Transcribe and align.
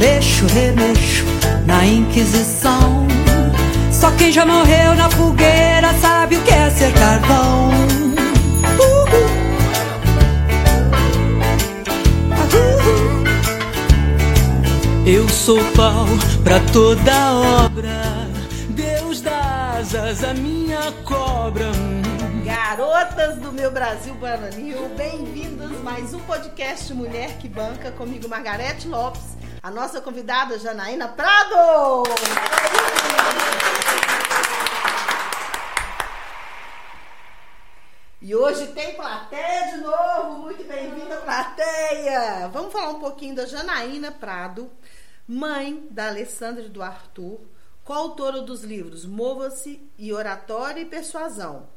mexo, 0.00 0.46
remexo 0.46 1.24
na 1.66 1.86
Inquisição. 1.86 3.06
Só 3.92 4.10
quem 4.12 4.32
já 4.32 4.46
morreu 4.46 4.94
na 4.94 5.10
fogueira 5.10 5.92
sabe 6.00 6.36
o 6.36 6.42
que 6.42 6.50
é 6.50 6.70
ser 6.70 6.92
carvão. 6.94 7.70
Eu 15.06 15.28
sou 15.28 15.62
pau 15.76 16.06
pra 16.42 16.60
toda 16.72 17.32
obra. 17.64 18.28
Deus 18.70 19.20
dá 19.20 19.76
asas 19.78 20.24
à 20.24 20.32
minha 20.32 20.92
cobra. 21.04 21.70
Garotas 22.44 23.36
do 23.36 23.52
meu 23.52 23.70
Brasil 23.70 24.14
Bananil, 24.14 24.88
bem-vindas 24.96 25.70
mais 25.82 26.14
um 26.14 26.20
podcast 26.20 26.92
Mulher 26.94 27.38
que 27.38 27.48
Banca 27.48 27.90
comigo, 27.90 28.28
Margarete 28.28 28.86
Lopes, 28.86 29.39
a 29.62 29.70
nossa 29.70 30.00
convidada 30.00 30.58
Janaína 30.58 31.08
Prado. 31.08 32.04
E 38.22 38.34
hoje 38.34 38.68
tem 38.68 38.94
plateia 38.94 39.72
de 39.72 39.76
novo, 39.78 40.38
muito 40.40 40.64
bem-vinda 40.64 41.16
plateia. 41.18 42.48
Vamos 42.48 42.72
falar 42.72 42.90
um 42.90 43.00
pouquinho 43.00 43.34
da 43.34 43.44
Janaína 43.44 44.12
Prado, 44.12 44.70
mãe 45.28 45.86
da 45.90 46.08
Alessandra 46.08 46.64
e 46.64 46.68
do 46.68 46.82
Arthur, 46.82 47.40
coautora 47.84 48.40
dos 48.40 48.62
livros 48.62 49.04
Mova-se 49.04 49.80
e 49.98 50.12
Oratória 50.12 50.80
e 50.80 50.86
Persuasão. 50.86 51.68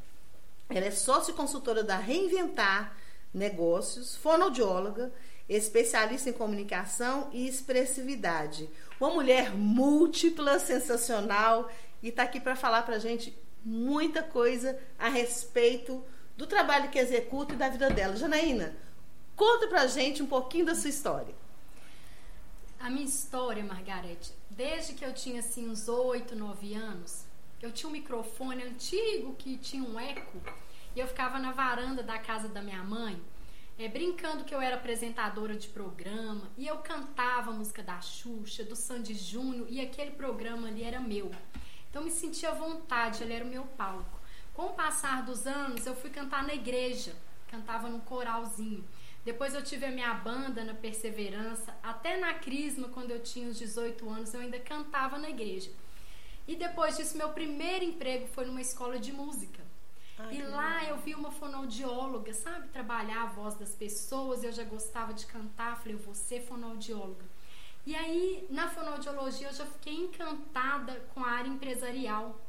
Ela 0.69 0.85
é 0.85 0.91
sócio 0.91 1.33
consultora 1.33 1.83
da 1.83 1.97
Reinventar 1.97 2.95
Negócios, 3.33 4.15
fonoaudióloga, 4.15 5.11
especialista 5.47 6.29
em 6.29 6.33
comunicação 6.33 7.29
e 7.31 7.47
expressividade. 7.47 8.69
Uma 8.99 9.11
mulher 9.11 9.55
múltipla, 9.55 10.59
sensacional 10.59 11.69
e 12.01 12.09
está 12.09 12.23
aqui 12.23 12.39
para 12.39 12.55
falar 12.55 12.83
para 12.83 12.99
gente 12.99 13.37
muita 13.63 14.21
coisa 14.21 14.79
a 14.97 15.09
respeito 15.09 16.03
do 16.35 16.47
trabalho 16.47 16.89
que 16.89 16.99
executa 16.99 17.53
e 17.53 17.57
da 17.57 17.69
vida 17.69 17.89
dela. 17.89 18.15
Janaína, 18.15 18.75
conta 19.35 19.67
pra 19.67 19.87
gente 19.87 20.21
um 20.21 20.27
pouquinho 20.27 20.65
da 20.65 20.75
sua 20.75 20.89
história. 20.89 21.33
A 22.79 22.89
minha 22.89 23.05
história, 23.05 23.63
Margarete, 23.63 24.33
desde 24.49 24.93
que 24.93 25.05
eu 25.05 25.13
tinha 25.13 25.39
assim 25.39 25.69
uns 25.69 25.87
8, 25.87 26.35
9 26.35 26.73
anos, 26.73 27.23
eu 27.61 27.71
tinha 27.71 27.87
um 27.89 27.93
microfone 27.93 28.61
antigo 28.61 29.33
que 29.35 29.57
tinha 29.57 29.83
um 29.83 29.97
eco 29.97 30.41
e 30.93 30.99
eu 30.99 31.07
ficava 31.07 31.39
na 31.39 31.53
varanda 31.53 32.03
da 32.03 32.19
casa 32.19 32.49
da 32.49 32.61
minha 32.61 32.83
mãe, 32.83 33.19
é, 33.83 33.87
brincando 33.89 34.45
que 34.45 34.55
eu 34.55 34.61
era 34.61 34.77
apresentadora 34.77 35.57
de 35.57 35.67
programa 35.67 36.49
e 36.57 36.65
eu 36.65 36.77
cantava 36.77 37.51
a 37.51 37.53
música 37.53 37.83
da 37.83 37.99
Xuxa, 37.99 38.63
do 38.63 38.77
Sandy 38.77 39.13
Júnior 39.13 39.67
e 39.69 39.81
aquele 39.81 40.11
programa 40.11 40.69
ali 40.69 40.83
era 40.83 41.01
meu. 41.01 41.29
Então 41.89 42.01
me 42.01 42.09
sentia 42.09 42.51
à 42.51 42.53
vontade, 42.53 43.21
ele 43.21 43.33
era 43.33 43.43
o 43.43 43.47
meu 43.47 43.63
palco. 43.63 44.21
Com 44.53 44.67
o 44.67 44.73
passar 44.73 45.25
dos 45.25 45.45
anos, 45.45 45.85
eu 45.85 45.93
fui 45.95 46.09
cantar 46.09 46.47
na 46.47 46.53
igreja, 46.53 47.13
cantava 47.49 47.89
num 47.89 47.99
coralzinho. 47.99 48.85
Depois 49.25 49.53
eu 49.53 49.61
tive 49.61 49.85
a 49.85 49.91
minha 49.91 50.13
banda 50.13 50.63
na 50.63 50.73
Perseverança, 50.73 51.75
até 51.83 52.17
na 52.17 52.33
Crisma, 52.35 52.87
quando 52.87 53.11
eu 53.11 53.21
tinha 53.21 53.49
uns 53.49 53.57
18 53.57 54.09
anos, 54.09 54.33
eu 54.33 54.39
ainda 54.39 54.59
cantava 54.59 55.17
na 55.17 55.29
igreja. 55.29 55.71
E 56.47 56.55
depois 56.55 56.95
disso, 56.95 57.17
meu 57.17 57.29
primeiro 57.29 57.83
emprego 57.83 58.27
foi 58.27 58.45
numa 58.45 58.61
escola 58.61 58.97
de 58.97 59.11
música. 59.11 59.62
Ai, 60.17 60.37
e 60.37 60.41
lá 60.43 60.85
eu 60.85 60.97
vi 60.97 61.15
uma 61.15 61.31
fonoaudióloga, 61.31 62.33
sabe, 62.33 62.67
trabalhar 62.69 63.23
a 63.23 63.25
voz 63.27 63.55
das 63.55 63.75
pessoas, 63.75 64.43
eu 64.43 64.51
já 64.51 64.63
gostava 64.63 65.13
de 65.13 65.25
cantar, 65.25 65.77
falei, 65.77 65.95
eu 65.95 65.99
vou 65.99 66.13
ser 66.13 66.41
fonoaudióloga. 66.41 67.25
E 67.85 67.95
aí, 67.95 68.47
na 68.49 68.69
fonoaudiologia, 68.69 69.47
eu 69.47 69.53
já 69.53 69.65
fiquei 69.65 69.93
encantada 69.93 70.93
com 71.13 71.23
a 71.23 71.29
área 71.29 71.49
empresarial 71.49 72.39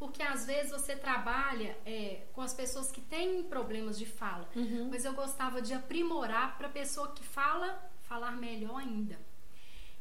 porque 0.00 0.22
às 0.22 0.46
vezes 0.46 0.72
você 0.72 0.96
trabalha 0.96 1.76
é, 1.84 2.22
com 2.32 2.40
as 2.40 2.54
pessoas 2.54 2.90
que 2.90 3.02
têm 3.02 3.42
problemas 3.42 3.98
de 3.98 4.06
fala, 4.06 4.48
uhum. 4.56 4.88
mas 4.90 5.04
eu 5.04 5.12
gostava 5.12 5.60
de 5.60 5.74
aprimorar 5.74 6.56
para 6.56 6.68
a 6.68 6.70
pessoa 6.70 7.12
que 7.12 7.22
fala 7.22 7.78
falar 8.04 8.32
melhor 8.32 8.80
ainda. 8.80 9.20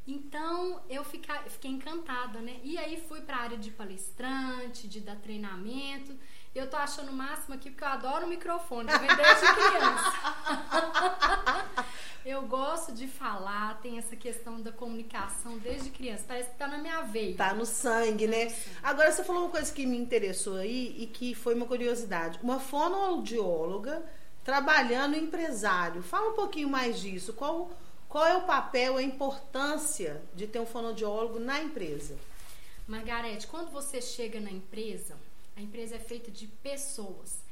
Então 0.07 0.81
eu 0.89 1.03
fica, 1.03 1.37
fiquei 1.49 1.69
encantada, 1.71 2.39
né? 2.39 2.61
E 2.63 2.77
aí 2.77 2.97
fui 2.97 3.19
para 3.21 3.35
a 3.35 3.41
área 3.41 3.57
de 3.57 3.71
palestrante, 3.71 4.87
de 4.87 5.01
dar 5.01 5.17
treinamento. 5.17 6.17
Eu 6.53 6.67
tô 6.67 6.77
achando 6.77 7.09
o 7.09 7.13
máximo 7.13 7.53
aqui 7.53 7.69
porque 7.69 7.83
eu 7.83 7.87
adoro 7.87 8.25
o 8.25 8.29
microfone, 8.29 8.89
também 8.89 9.09
desde 9.15 9.45
criança. 9.53 10.13
eu 12.25 12.41
gosto 12.41 12.91
de 12.91 13.07
falar, 13.07 13.79
tem 13.81 13.99
essa 13.99 14.15
questão 14.15 14.59
da 14.59 14.71
comunicação 14.71 15.59
desde 15.59 15.91
criança. 15.91 16.23
Parece 16.27 16.49
que 16.49 16.57
tá 16.57 16.67
na 16.67 16.79
minha 16.79 17.01
veia. 17.03 17.37
Tá 17.37 17.53
no 17.53 17.67
sangue, 17.67 18.25
né? 18.25 18.51
Agora 18.81 19.11
você 19.11 19.23
falou 19.23 19.43
uma 19.43 19.51
coisa 19.51 19.71
que 19.71 19.85
me 19.85 19.97
interessou 19.97 20.57
aí 20.57 20.95
e 20.97 21.05
que 21.05 21.35
foi 21.35 21.53
uma 21.53 21.67
curiosidade. 21.67 22.39
Uma 22.41 22.59
fonoaudióloga 22.59 24.03
trabalhando 24.43 25.15
empresário. 25.15 26.01
Fala 26.01 26.31
um 26.31 26.35
pouquinho 26.35 26.67
mais 26.67 26.99
disso. 26.99 27.31
Qual, 27.33 27.69
qual 28.07 28.25
é 28.25 28.35
o 28.35 28.41
papel, 28.41 28.97
a 28.97 29.03
importância 29.03 30.19
de 30.33 30.47
ter 30.47 30.59
um 30.59 30.65
fonoaudiólogo 30.65 31.37
na 31.37 31.61
empresa? 31.61 32.17
Margarete, 32.87 33.45
quando 33.45 33.69
você 33.69 34.01
chega 34.01 34.39
na 34.39 34.49
empresa, 34.49 35.15
a 35.59 35.63
empresa 35.63 35.95
é 35.95 35.99
feita 35.99 36.31
de 36.31 36.47
pessoas. 36.47 37.43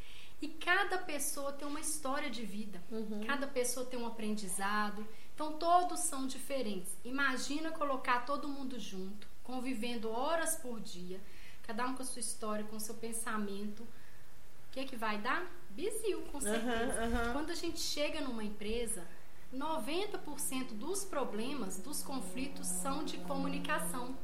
E 0.41 0.47
cada 0.47 1.00
pessoa 1.00 1.51
tem 1.51 1.68
uma 1.68 1.79
história 1.79 2.29
de 2.29 2.44
vida. 2.45 2.81
Uhum. 2.91 3.25
Cada 3.25 3.47
pessoa 3.47 3.85
tem 3.85 4.00
um 4.00 4.06
aprendizado. 4.06 5.07
Então 5.34 5.53
todos 5.53 6.00
são 6.01 6.28
diferentes. 6.28 6.96
Imagina 7.03 7.72
colocar 7.72 8.25
todo 8.25 8.47
mundo 8.47 8.79
junto, 8.79 9.28
convivendo 9.44 10.09
horas 10.09 10.56
por 10.56 10.79
dia, 10.79 11.19
cada 11.63 11.85
um 11.85 11.96
com 11.96 12.03
a 12.03 12.06
sua 12.06 12.19
história, 12.19 12.66
com 12.66 12.75
o 12.75 12.79
seu 12.79 12.96
pensamento. 12.96 13.81
O 13.84 14.72
que 14.72 14.79
é 14.79 14.85
que 14.85 14.96
vai 14.96 15.17
dar? 15.17 15.46
Bizil, 15.72 16.22
com 16.31 16.40
certeza. 16.40 17.01
Uhum, 17.03 17.28
uhum. 17.28 17.34
Quando 17.34 17.51
a 17.51 17.56
gente 17.56 17.79
chega 17.79 18.22
numa 18.22 18.44
empresa, 18.44 19.07
90% 19.53 20.73
dos 20.73 21.03
problemas, 21.03 21.78
dos 21.79 22.03
conflitos 22.03 22.67
são 22.67 23.03
de 23.03 23.17
comunicação. 23.19 24.16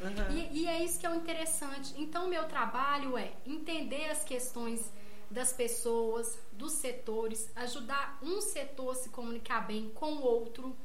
Uhum. 0.00 0.36
E, 0.36 0.62
e, 0.62 0.66
é 0.66 0.82
isso 0.84 0.98
que 1.00 1.06
é 1.06 1.10
o 1.10 1.14
interessante. 1.14 1.94
Então, 1.96 2.26
o 2.26 2.28
meu 2.28 2.44
trabalho 2.44 3.16
é 3.16 3.32
entender 3.46 4.10
as 4.10 4.24
questões 4.24 4.90
das 5.30 5.52
pessoas, 5.52 6.38
dos 6.52 6.72
setores, 6.72 7.50
ajudar 7.56 8.18
um 8.22 8.40
setor 8.40 8.92
a 8.92 8.94
se 8.94 9.08
comunicar 9.08 9.66
bem 9.66 9.90
com 9.90 10.14
o 10.14 10.22
outro 10.22 10.76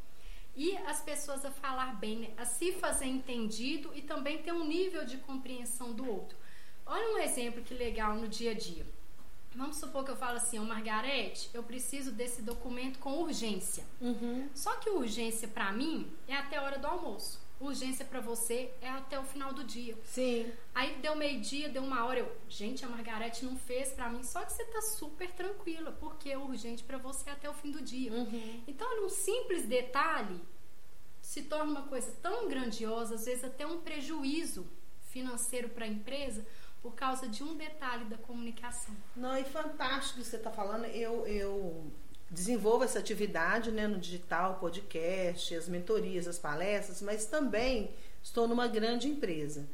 e 0.56 0.76
as 0.78 1.02
pessoas 1.02 1.46
a 1.46 1.52
falar 1.52 1.96
bem, 2.00 2.20
né? 2.20 2.30
a 2.38 2.46
se 2.46 2.72
fazer 2.74 3.06
entendido 3.06 3.92
e 3.94 4.02
também 4.02 4.42
ter 4.42 4.52
um 4.52 4.66
nível 4.66 5.06
de 5.06 5.18
compreensão 5.18 5.94
do 5.94 6.10
outro. 6.10 6.38
Olha 6.86 7.14
um 7.14 7.18
exemplo 7.20 7.62
que 7.62 7.74
legal 7.74 8.16
no 8.16 8.28
dia 8.28 8.52
a 8.52 8.54
dia. 8.56 8.86
Vamos 9.54 9.78
supor 9.78 10.04
que 10.04 10.12
eu 10.12 10.16
falo 10.16 10.38
assim, 10.38 10.58
ô 10.60 10.64
oh, 10.64 10.66
Margarete, 10.66 11.50
eu 11.54 11.62
preciso 11.62 12.12
desse 12.12 12.42
documento 12.42 13.00
com 13.00 13.20
urgência. 13.20 13.84
Uhum. 14.00 14.50
Só 14.56 14.76
que 14.78 14.90
urgência 14.90 15.48
para 15.48 15.72
mim 15.72 16.10
é 16.28 16.36
até 16.36 16.58
a 16.58 16.64
hora 16.64 16.80
do 16.80 16.88
almoço 16.88 17.40
urgência 17.66 18.06
para 18.06 18.20
você 18.20 18.72
é 18.82 18.90
até 18.90 19.20
o 19.20 19.24
final 19.24 19.54
do 19.54 19.64
dia. 19.64 19.98
Sim. 20.06 20.52
Aí 20.74 20.98
deu 20.98 21.16
meio-dia, 21.16 21.70
deu 21.70 21.84
uma 21.84 22.06
hora, 22.06 22.20
eu, 22.20 22.38
gente, 22.50 22.84
a 22.84 22.90
Margarete 22.90 23.46
não 23.46 23.58
fez 23.58 23.92
para 23.92 24.10
mim, 24.10 24.24
só 24.24 24.44
que 24.44 24.52
você 24.54 24.66
tá 24.66 24.82
super 24.82 25.32
tranquila, 25.32 25.92
porque 26.00 26.30
é 26.30 26.38
urgente 26.38 26.84
para 26.84 26.98
você 26.98 27.30
até 27.30 27.50
o 27.50 27.54
fim 27.54 27.72
do 27.72 27.82
dia. 27.82 28.12
Uhum. 28.12 28.64
Então, 28.68 29.06
um 29.06 29.10
simples 29.10 29.66
detalhe 29.66 30.42
se 31.22 31.44
torna 31.44 31.72
uma 31.72 31.84
coisa 31.84 32.12
tão 32.22 32.48
grandiosa, 32.50 33.16
às 33.16 33.26
vezes 33.26 33.44
até 33.44 33.66
um 33.66 33.80
prejuízo 33.80 34.68
financeiro 35.10 35.70
para 35.70 35.86
a 35.86 35.88
empresa 35.88 36.46
por 36.82 36.96
causa 36.96 37.28
de 37.28 37.44
um 37.44 37.56
detalhe 37.56 38.06
da 38.06 38.18
comunicação. 38.18 38.96
Não, 39.16 39.38
e 39.38 39.44
fantástico 39.44 40.24
você 40.24 40.38
está 40.38 40.50
falando. 40.52 40.86
Eu, 40.86 41.28
eu 41.28 41.92
desenvolvo 42.32 42.86
essa 42.86 42.98
atividade 42.98 43.72
né, 43.72 43.88
no 43.88 44.00
digital, 44.00 44.56
podcast, 44.56 45.54
as 45.54 45.68
mentorias, 45.68 46.28
as 46.28 46.40
palestras, 46.40 47.02
mas 47.02 47.26
também 47.26 47.92
estou 48.24 48.48
numa 48.48 48.68
grande 48.68 49.10
empresa. 49.10 49.68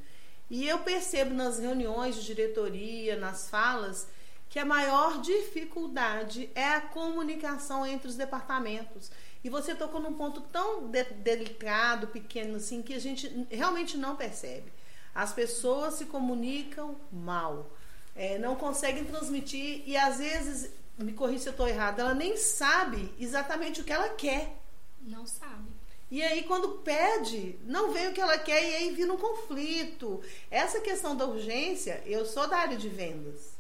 E 0.50 0.68
eu 0.68 0.80
percebo 0.80 1.36
nas 1.36 1.60
reuniões 1.60 2.16
de 2.16 2.26
diretoria, 2.26 3.16
nas 3.16 3.48
falas, 3.48 4.08
que 4.50 4.58
a 4.58 4.66
maior 4.66 5.22
dificuldade 5.22 6.50
é 6.56 6.70
a 6.70 6.82
comunicação 6.82 7.86
entre 7.86 8.08
os 8.08 8.16
departamentos. 8.16 9.12
E 9.44 9.50
você 9.50 9.76
tocou 9.76 10.02
num 10.02 10.14
ponto 10.14 10.42
tão 10.42 10.90
de 10.90 11.04
delicado, 11.04 12.08
pequeno 12.08 12.56
assim, 12.56 12.82
que 12.82 12.94
a 12.94 13.00
gente 13.00 13.48
realmente 13.52 13.98
não 13.98 14.16
percebe. 14.16 14.72
As 15.14 15.32
pessoas 15.32 15.96
se 15.96 16.06
comunicam 16.06 16.96
mal, 17.12 17.72
é, 18.16 18.40
não 18.40 18.56
conseguem 18.56 19.06
transmitir 19.06 19.84
e 19.86 19.96
às 19.96 20.18
vezes 20.18 20.72
me 20.98 21.14
corrija 21.14 21.44
se 21.44 21.50
eu 21.50 21.52
estou 21.52 21.68
errada, 21.68 22.02
ela 22.02 22.14
nem 22.14 22.36
sabe 22.38 23.14
exatamente 23.20 23.82
o 23.82 23.84
que 23.84 23.94
ela 23.94 24.10
quer. 24.10 24.58
Não 25.02 25.26
sabe. 25.26 25.78
E 26.10 26.24
aí, 26.24 26.44
quando 26.44 26.80
pede, 26.80 27.60
não 27.66 27.92
vem 27.92 28.08
o 28.08 28.14
que 28.14 28.22
ela 28.22 28.38
quer 28.38 28.64
e 28.64 28.76
aí 28.76 28.94
vira 28.94 29.12
um 29.12 29.18
conflito. 29.18 30.22
Essa 30.50 30.80
questão 30.80 31.16
da 31.16 31.26
urgência, 31.26 32.02
eu 32.06 32.26
sou 32.26 32.48
da 32.48 32.58
área 32.58 32.78
de 32.78 32.88
vendas. 32.88 33.58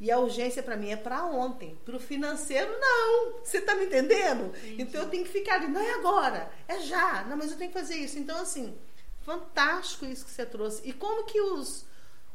E 0.00 0.10
a 0.10 0.18
urgência 0.18 0.62
para 0.62 0.76
mim 0.76 0.90
é 0.90 0.96
para 0.96 1.24
ontem. 1.24 1.78
Para 1.84 1.96
o 1.96 2.00
financeiro, 2.00 2.70
não. 2.80 3.40
Você 3.44 3.58
está 3.58 3.74
me 3.74 3.86
entendendo? 3.86 4.46
Entendi. 4.56 4.82
Então 4.82 5.02
eu 5.02 5.08
tenho 5.08 5.24
que 5.24 5.30
ficar 5.30 5.54
ali, 5.54 5.68
não 5.68 5.80
é 5.80 5.94
agora, 5.94 6.50
é 6.68 6.80
já. 6.80 7.24
Não, 7.24 7.36
mas 7.36 7.50
eu 7.50 7.58
tenho 7.58 7.70
que 7.70 7.78
fazer 7.78 7.96
isso. 7.96 8.18
Então, 8.18 8.40
assim, 8.40 8.76
fantástico 9.22 10.04
isso 10.04 10.24
que 10.24 10.30
você 10.30 10.46
trouxe. 10.46 10.82
E 10.88 10.92
como 10.92 11.24
que 11.24 11.40
os, 11.40 11.84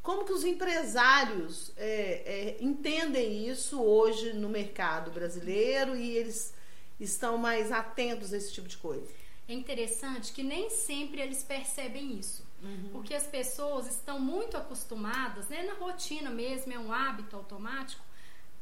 como 0.04 0.26
que 0.26 0.34
os 0.34 0.44
empresários 0.44 1.72
é, 1.78 2.58
é, 2.58 2.58
entendem 2.60 3.48
isso 3.48 3.82
hoje 3.82 4.34
no 4.34 4.50
mercado 4.50 5.10
brasileiro 5.10 5.96
e 5.96 6.18
eles 6.18 6.54
estão 7.00 7.38
mais 7.38 7.72
atentos 7.72 8.34
a 8.34 8.38
esse 8.38 8.52
tipo 8.52 8.68
de 8.68 8.78
coisa? 8.78 9.08
É 9.48 9.54
interessante 9.54 10.32
que 10.34 10.44
nem 10.44 10.70
sempre 10.70 11.22
eles 11.22 11.44
percebem 11.44 12.20
isso. 12.20 12.46
Porque 12.94 13.14
as 13.14 13.28
pessoas 13.28 13.88
estão 13.88 14.20
muito 14.20 14.56
acostumadas, 14.56 15.50
né, 15.50 15.64
na 15.64 15.74
rotina 15.74 16.30
mesmo, 16.30 16.72
é 16.72 16.80
um 16.80 16.94
hábito 16.94 17.36
automático, 17.36 18.02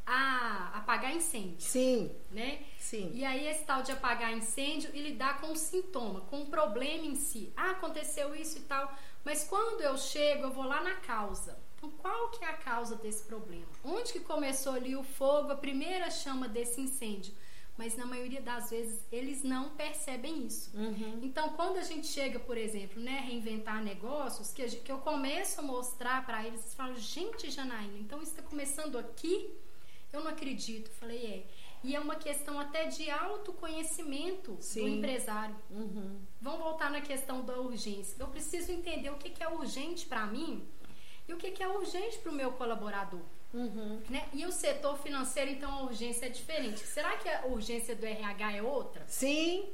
a 0.04 0.72
apagar 0.74 1.16
incêndio, 1.16 1.62
Sim, 1.62 2.12
né? 2.32 2.64
sim. 2.80 3.12
E 3.14 3.24
aí 3.24 3.48
esse 3.48 3.64
tal 3.64 3.84
de 3.84 3.92
apagar 3.92 4.36
incêndio 4.36 4.90
e 4.96 5.02
lidar 5.02 5.40
com 5.40 5.52
o 5.52 5.56
sintoma, 5.56 6.22
com 6.22 6.42
o 6.42 6.48
problema 6.48 7.06
em 7.06 7.16
si. 7.16 7.54
Ah, 7.56 7.72
aconteceu 7.72 8.34
isso 8.36 8.58
e 8.58 8.62
tal. 8.62 8.92
Mas 9.24 9.44
quando 9.44 9.82
eu 9.82 9.98
chego, 9.98 10.44
eu 10.44 10.52
vou 10.52 10.64
lá 10.64 10.82
na 10.84 10.96
causa. 10.96 11.58
Então, 11.78 11.90
qual 11.92 12.30
que 12.30 12.44
é 12.46 12.48
a 12.48 12.54
causa 12.54 12.96
desse 12.96 13.24
problema? 13.24 13.66
Onde 13.84 14.14
que 14.14 14.20
começou 14.20 14.74
ali 14.74 14.96
o 14.96 15.04
fogo, 15.04 15.52
a 15.52 15.56
primeira 15.56 16.10
chama 16.12 16.48
desse 16.48 16.80
incêndio? 16.80 17.34
Mas 17.78 17.98
na 17.98 18.06
maioria 18.06 18.42
das 18.42 18.70
vezes 18.70 19.00
eles 19.12 19.42
não 19.44 19.72
percebem 19.72 20.46
isso. 20.46 20.70
Uhum. 20.76 21.20
Então, 21.24 21.50
quando 21.50 21.78
a 21.78 21.84
gente 21.84 22.06
chega, 22.06 22.40
por 22.40 22.58
exemplo, 22.58 23.02
né, 23.02 23.24
reinventar 23.26 23.84
negócios, 23.84 24.52
que, 24.52 24.68
que 24.68 24.92
eu 24.92 25.00
começo 25.00 25.60
a 25.60 25.64
mostrar 25.64 26.24
para 26.26 26.46
eles, 26.46 26.62
eles 26.62 26.74
falam, 26.76 26.96
gente, 26.96 27.50
Janaína, 27.50 27.98
então 27.98 28.22
isso 28.22 28.32
está 28.32 28.44
começando 28.44 28.98
aqui? 29.00 29.50
Eu 30.14 30.24
não 30.24 30.30
acredito. 30.30 30.90
Eu 30.90 30.96
Falei, 30.96 31.26
é. 31.26 31.61
E 31.84 31.96
é 31.96 32.00
uma 32.00 32.16
questão 32.16 32.60
até 32.60 32.86
de 32.86 33.10
autoconhecimento 33.10 34.54
do 34.54 34.62
Sim. 34.62 34.98
empresário. 34.98 35.56
Uhum. 35.70 36.20
Vamos 36.40 36.60
voltar 36.60 36.92
na 36.92 37.02
questão 37.02 37.42
da 37.44 37.60
urgência. 37.60 38.16
Eu 38.20 38.28
preciso 38.28 38.72
entender 38.72 39.10
o 39.10 39.18
que, 39.18 39.30
que 39.30 39.44
é 39.44 39.50
urgente 39.50 40.06
para 40.06 40.26
mim 40.28 40.68
e 41.28 41.34
o 41.34 41.38
que, 41.38 41.52
que 41.52 41.64
é 41.64 41.68
urgente 41.68 42.20
para 42.20 42.32
o 42.32 42.36
meu 42.36 42.52
colaborador. 42.52 43.22
Uhum. 43.54 44.02
Né? 44.10 44.28
E 44.34 44.46
o 44.46 44.52
setor 44.52 44.98
financeiro, 45.00 45.52
então, 45.52 45.72
a 45.72 45.82
urgência 45.84 46.28
é 46.28 46.30
diferente. 46.30 46.80
Será 46.80 47.18
que 47.18 47.28
a 47.28 47.48
urgência 47.48 47.96
do 47.96 48.06
RH 48.06 48.52
é 48.54 48.62
outra? 48.62 49.04
Sim, 49.08 49.68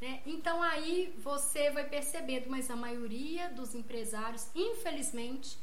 né? 0.00 0.20
Então 0.26 0.62
aí 0.62 1.14
você 1.22 1.70
vai 1.70 1.88
percebendo, 1.88 2.50
mas 2.50 2.70
a 2.70 2.76
maioria 2.76 3.48
dos 3.48 3.74
empresários, 3.74 4.48
infelizmente, 4.54 5.58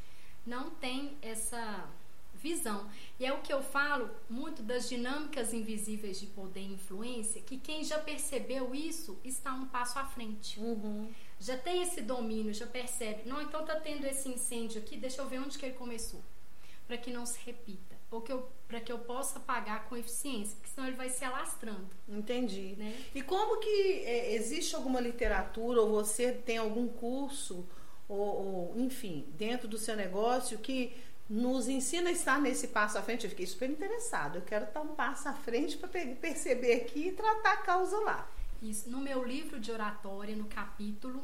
não 0.45 0.71
tem 0.71 1.17
essa 1.21 1.88
visão. 2.41 2.89
E 3.19 3.25
é 3.25 3.31
o 3.31 3.41
que 3.41 3.53
eu 3.53 3.61
falo 3.61 4.09
muito 4.29 4.63
das 4.63 4.89
dinâmicas 4.89 5.53
invisíveis 5.53 6.19
de 6.19 6.25
poder 6.27 6.61
e 6.61 6.73
influência, 6.73 7.41
que 7.41 7.57
quem 7.57 7.83
já 7.83 7.99
percebeu 7.99 8.73
isso 8.73 9.19
está 9.23 9.53
um 9.53 9.67
passo 9.67 9.99
à 9.99 10.05
frente. 10.05 10.59
Uhum. 10.59 11.09
Já 11.39 11.57
tem 11.57 11.81
esse 11.81 12.01
domínio, 12.01 12.53
já 12.53 12.67
percebe. 12.67 13.27
Não, 13.27 13.41
então 13.41 13.65
tá 13.65 13.75
tendo 13.75 14.05
esse 14.05 14.27
incêndio 14.29 14.81
aqui, 14.81 14.97
deixa 14.97 15.21
eu 15.21 15.27
ver 15.27 15.39
onde 15.39 15.57
que 15.57 15.65
ele 15.65 15.75
começou. 15.75 16.21
Para 16.88 16.97
que 16.97 17.11
não 17.11 17.25
se 17.25 17.39
repita. 17.45 17.95
Ou 18.09 18.21
que 18.21 18.31
eu, 18.31 18.49
para 18.67 18.81
que 18.81 18.91
eu 18.91 18.99
possa 18.99 19.39
pagar 19.39 19.88
com 19.88 19.95
eficiência, 19.95 20.57
porque 20.57 20.69
senão 20.69 20.85
ele 20.85 20.97
vai 20.97 21.09
se 21.09 21.23
alastrando. 21.23 21.88
entendi. 22.09 22.75
Né? 22.77 22.99
E 23.15 23.21
como 23.21 23.59
que 23.59 24.03
é, 24.03 24.35
existe 24.35 24.75
alguma 24.75 24.99
literatura 24.99 25.81
ou 25.81 25.89
você 25.89 26.33
tem 26.33 26.57
algum 26.57 26.89
curso 26.89 27.65
ou, 28.09 28.17
ou, 28.17 28.73
enfim 28.75 29.25
dentro 29.38 29.69
do 29.69 29.77
seu 29.77 29.95
negócio 29.95 30.57
que 30.57 30.93
nos 31.31 31.69
ensina 31.69 32.10
a 32.10 32.12
estar 32.12 32.42
nesse 32.42 32.68
passo 32.68 32.98
à 32.98 33.01
frente? 33.01 33.24
Eu 33.24 33.30
fiquei 33.30 33.48
super 33.48 33.69
interessado. 33.69 34.36
Eu 34.36 34.42
quero 34.42 34.66
estar 34.66 34.81
um 34.81 34.95
passo 34.95 35.30
à 35.30 35.33
frente 35.33 35.78
para 35.78 35.88
perceber 35.88 36.74
aqui 36.74 37.07
e 37.07 37.12
tratar 37.13 37.54
a 37.54 37.57
causa 37.57 37.98
lá. 38.01 38.30
Isso. 38.62 38.89
No 38.89 39.00
meu 39.00 39.24
livro 39.24 39.57
de 39.57 39.72
oratória, 39.72 40.36
no 40.36 40.45
capítulo, 40.45 41.24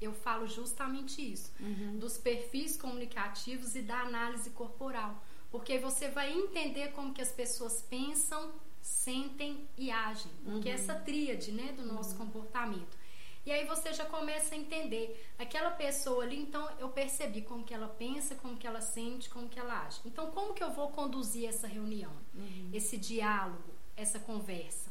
eu 0.00 0.12
falo 0.12 0.46
justamente 0.46 1.20
isso. 1.20 1.50
Dos 1.98 2.16
perfis 2.16 2.76
comunicativos 2.76 3.74
e 3.74 3.82
da 3.82 4.02
análise 4.02 4.50
corporal. 4.50 5.20
Porque 5.50 5.78
você 5.78 6.08
vai 6.08 6.32
entender 6.32 6.92
como 6.92 7.12
que 7.12 7.20
as 7.20 7.32
pessoas 7.32 7.82
pensam, 7.82 8.52
sentem 8.80 9.68
e 9.76 9.90
agem. 9.90 10.30
Porque 10.44 10.68
é 10.68 10.72
essa 10.72 10.94
tríade, 10.94 11.50
né, 11.50 11.72
do 11.72 11.84
nosso 11.84 12.14
comportamento. 12.16 12.99
E 13.44 13.50
aí 13.50 13.64
você 13.64 13.92
já 13.92 14.04
começa 14.04 14.54
a 14.54 14.58
entender 14.58 15.26
aquela 15.38 15.70
pessoa 15.70 16.24
ali, 16.24 16.38
então 16.38 16.68
eu 16.78 16.90
percebi 16.90 17.40
como 17.40 17.64
que 17.64 17.72
ela 17.72 17.88
pensa, 17.88 18.34
como 18.34 18.56
que 18.56 18.66
ela 18.66 18.80
sente, 18.80 19.30
como 19.30 19.48
que 19.48 19.58
ela 19.58 19.86
age. 19.86 20.00
Então 20.04 20.30
como 20.30 20.52
que 20.52 20.62
eu 20.62 20.70
vou 20.70 20.90
conduzir 20.90 21.48
essa 21.48 21.66
reunião, 21.66 22.12
esse 22.72 22.98
diálogo, 22.98 23.72
essa 23.96 24.18
conversa? 24.18 24.90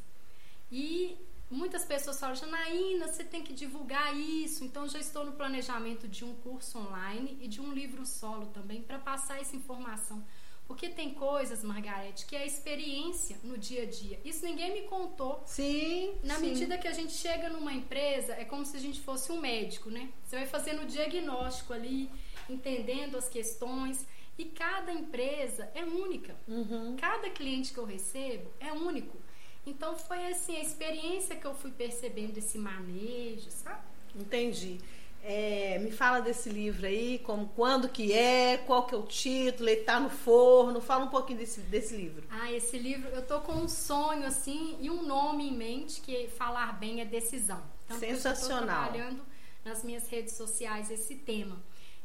E 0.71 1.17
muitas 1.49 1.85
pessoas 1.85 2.19
falam, 2.19 2.35
Janaína, 2.35 3.07
você 3.07 3.23
tem 3.23 3.43
que 3.43 3.53
divulgar 3.53 4.15
isso. 4.15 4.63
Então 4.63 4.87
já 4.87 4.99
estou 4.99 5.25
no 5.25 5.33
planejamento 5.33 6.07
de 6.07 6.25
um 6.25 6.35
curso 6.35 6.79
online 6.79 7.37
e 7.41 7.47
de 7.47 7.61
um 7.61 7.71
livro 7.71 8.05
solo 8.05 8.47
também 8.47 8.81
para 8.81 8.99
passar 8.99 9.39
essa 9.39 9.55
informação. 9.55 10.23
Porque 10.69 10.87
tem 10.87 11.15
coisas, 11.15 11.63
Margarete, 11.63 12.27
que 12.27 12.35
é 12.35 12.43
a 12.43 12.45
experiência 12.45 13.39
no 13.43 13.57
dia 13.57 13.81
a 13.81 13.85
dia. 13.87 14.19
Isso 14.23 14.45
ninguém 14.45 14.71
me 14.71 14.81
contou. 14.83 15.41
Sim. 15.43 16.13
Na 16.23 16.35
sim. 16.35 16.45
medida 16.45 16.77
que 16.77 16.87
a 16.87 16.91
gente 16.91 17.11
chega 17.11 17.49
numa 17.49 17.73
empresa, 17.73 18.33
é 18.33 18.45
como 18.45 18.63
se 18.63 18.77
a 18.77 18.79
gente 18.79 19.01
fosse 19.01 19.31
um 19.31 19.41
médico, 19.41 19.89
né? 19.89 20.09
Você 20.23 20.35
vai 20.35 20.45
fazendo 20.45 20.83
o 20.83 20.85
diagnóstico 20.85 21.73
ali, 21.73 22.07
entendendo 22.47 23.17
as 23.17 23.27
questões. 23.27 24.05
E 24.37 24.45
cada 24.45 24.93
empresa 24.93 25.71
é 25.73 25.83
única. 25.83 26.35
Uhum. 26.47 26.95
Cada 26.97 27.31
cliente 27.31 27.73
que 27.73 27.79
eu 27.79 27.85
recebo 27.85 28.51
é 28.59 28.71
único. 28.71 29.17
Então 29.65 29.97
foi 29.97 30.23
assim 30.27 30.55
a 30.55 30.61
experiência 30.61 31.35
que 31.35 31.47
eu 31.47 31.55
fui 31.55 31.71
percebendo 31.71 32.37
esse 32.37 32.59
manejo, 32.59 33.49
sabe? 33.49 33.81
Entendi. 34.15 34.79
É, 35.23 35.77
me 35.79 35.91
fala 35.91 36.21
desse 36.21 36.49
livro 36.49 36.85
aí, 36.85 37.19
como 37.19 37.49
quando 37.49 37.89
que 37.89 38.13
é, 38.13 38.57
qual 38.57 38.85
que 38.85 38.95
é 38.95 38.97
o 38.97 39.03
título, 39.03 39.69
ele 39.69 39.81
tá 39.81 39.99
no 39.99 40.09
forno. 40.09 40.81
Fala 40.81 41.05
um 41.05 41.09
pouquinho 41.09 41.39
desse, 41.39 41.59
desse 41.61 41.95
livro. 41.95 42.23
Ah, 42.29 42.51
esse 42.51 42.77
livro, 42.77 43.09
eu 43.09 43.21
tô 43.21 43.41
com 43.41 43.53
um 43.53 43.67
sonho 43.67 44.25
assim 44.25 44.77
e 44.79 44.89
um 44.89 45.03
nome 45.03 45.49
em 45.49 45.53
mente 45.53 46.01
que 46.01 46.27
falar 46.29 46.79
bem 46.79 47.01
é 47.01 47.05
decisão. 47.05 47.61
Então, 47.85 47.99
Sensacional. 47.99 48.61
Eu 48.61 48.85
tô 48.87 48.91
trabalhando 48.91 49.21
nas 49.63 49.83
minhas 49.83 50.07
redes 50.07 50.35
sociais 50.35 50.89
esse 50.89 51.15
tema. 51.15 51.61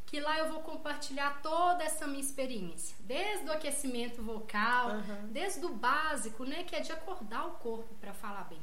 Que 0.06 0.20
lá 0.20 0.38
eu 0.38 0.48
vou 0.48 0.60
compartilhar 0.60 1.40
toda 1.42 1.82
essa 1.82 2.06
minha 2.06 2.20
experiência, 2.20 2.94
desde 3.00 3.48
o 3.48 3.52
aquecimento 3.52 4.22
vocal, 4.22 4.90
Aham. 4.90 5.28
desde 5.32 5.64
o 5.64 5.70
básico, 5.70 6.44
né, 6.44 6.62
que 6.62 6.76
é 6.76 6.80
de 6.80 6.92
acordar 6.92 7.46
o 7.46 7.52
corpo 7.52 7.92
para 8.00 8.12
falar 8.12 8.44
bem. 8.44 8.62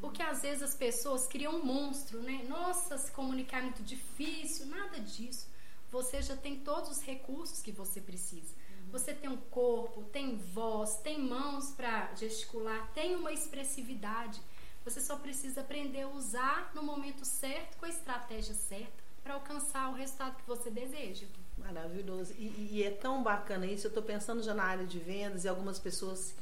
Porque 0.00 0.22
às 0.22 0.42
vezes 0.42 0.62
as 0.62 0.74
pessoas 0.74 1.26
criam 1.26 1.56
um 1.56 1.64
monstro, 1.64 2.20
né? 2.22 2.44
Nossa, 2.48 2.96
se 2.98 3.10
comunicar 3.10 3.58
é 3.58 3.62
muito 3.62 3.82
difícil, 3.82 4.66
nada 4.66 5.00
disso. 5.00 5.50
Você 5.90 6.22
já 6.22 6.36
tem 6.36 6.60
todos 6.60 6.90
os 6.90 7.02
recursos 7.02 7.60
que 7.60 7.72
você 7.72 8.00
precisa. 8.00 8.54
Você 8.90 9.14
tem 9.14 9.28
um 9.28 9.36
corpo, 9.36 10.04
tem 10.04 10.36
voz, 10.36 10.96
tem 10.96 11.18
mãos 11.18 11.70
para 11.70 12.14
gesticular, 12.14 12.90
tem 12.92 13.16
uma 13.16 13.32
expressividade. 13.32 14.40
Você 14.84 15.00
só 15.00 15.16
precisa 15.16 15.62
aprender 15.62 16.02
a 16.02 16.08
usar 16.08 16.70
no 16.74 16.82
momento 16.82 17.24
certo, 17.24 17.78
com 17.78 17.86
a 17.86 17.88
estratégia 17.88 18.54
certa, 18.54 19.01
para 19.22 19.34
alcançar 19.34 19.90
o 19.90 19.94
resultado 19.94 20.36
que 20.36 20.46
você 20.46 20.70
deseja. 20.70 21.26
Maravilhoso. 21.56 22.32
E, 22.38 22.70
e 22.72 22.82
é 22.82 22.90
tão 22.90 23.22
bacana 23.22 23.66
isso. 23.66 23.86
Eu 23.86 23.90
estou 23.90 24.02
pensando 24.02 24.42
já 24.42 24.54
na 24.54 24.64
área 24.64 24.84
de 24.84 24.98
vendas 24.98 25.44
e 25.44 25.48
algumas 25.48 25.78
pessoas 25.78 26.34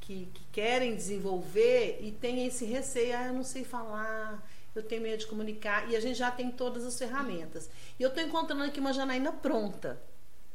que, 0.00 0.26
que 0.34 0.44
querem 0.52 0.94
desenvolver 0.94 1.98
e 2.02 2.12
têm 2.12 2.46
esse 2.46 2.64
receio. 2.64 3.16
Ah, 3.16 3.26
eu 3.28 3.32
não 3.32 3.44
sei 3.44 3.64
falar, 3.64 4.46
eu 4.74 4.82
tenho 4.82 5.02
medo 5.02 5.20
de 5.20 5.26
comunicar. 5.26 5.90
E 5.90 5.96
a 5.96 6.00
gente 6.00 6.18
já 6.18 6.30
tem 6.30 6.50
todas 6.50 6.84
as 6.84 6.98
ferramentas. 6.98 7.70
E 7.98 8.02
eu 8.02 8.08
estou 8.08 8.22
encontrando 8.22 8.64
aqui 8.64 8.80
uma 8.80 8.92
Janaína 8.92 9.32
pronta, 9.32 10.00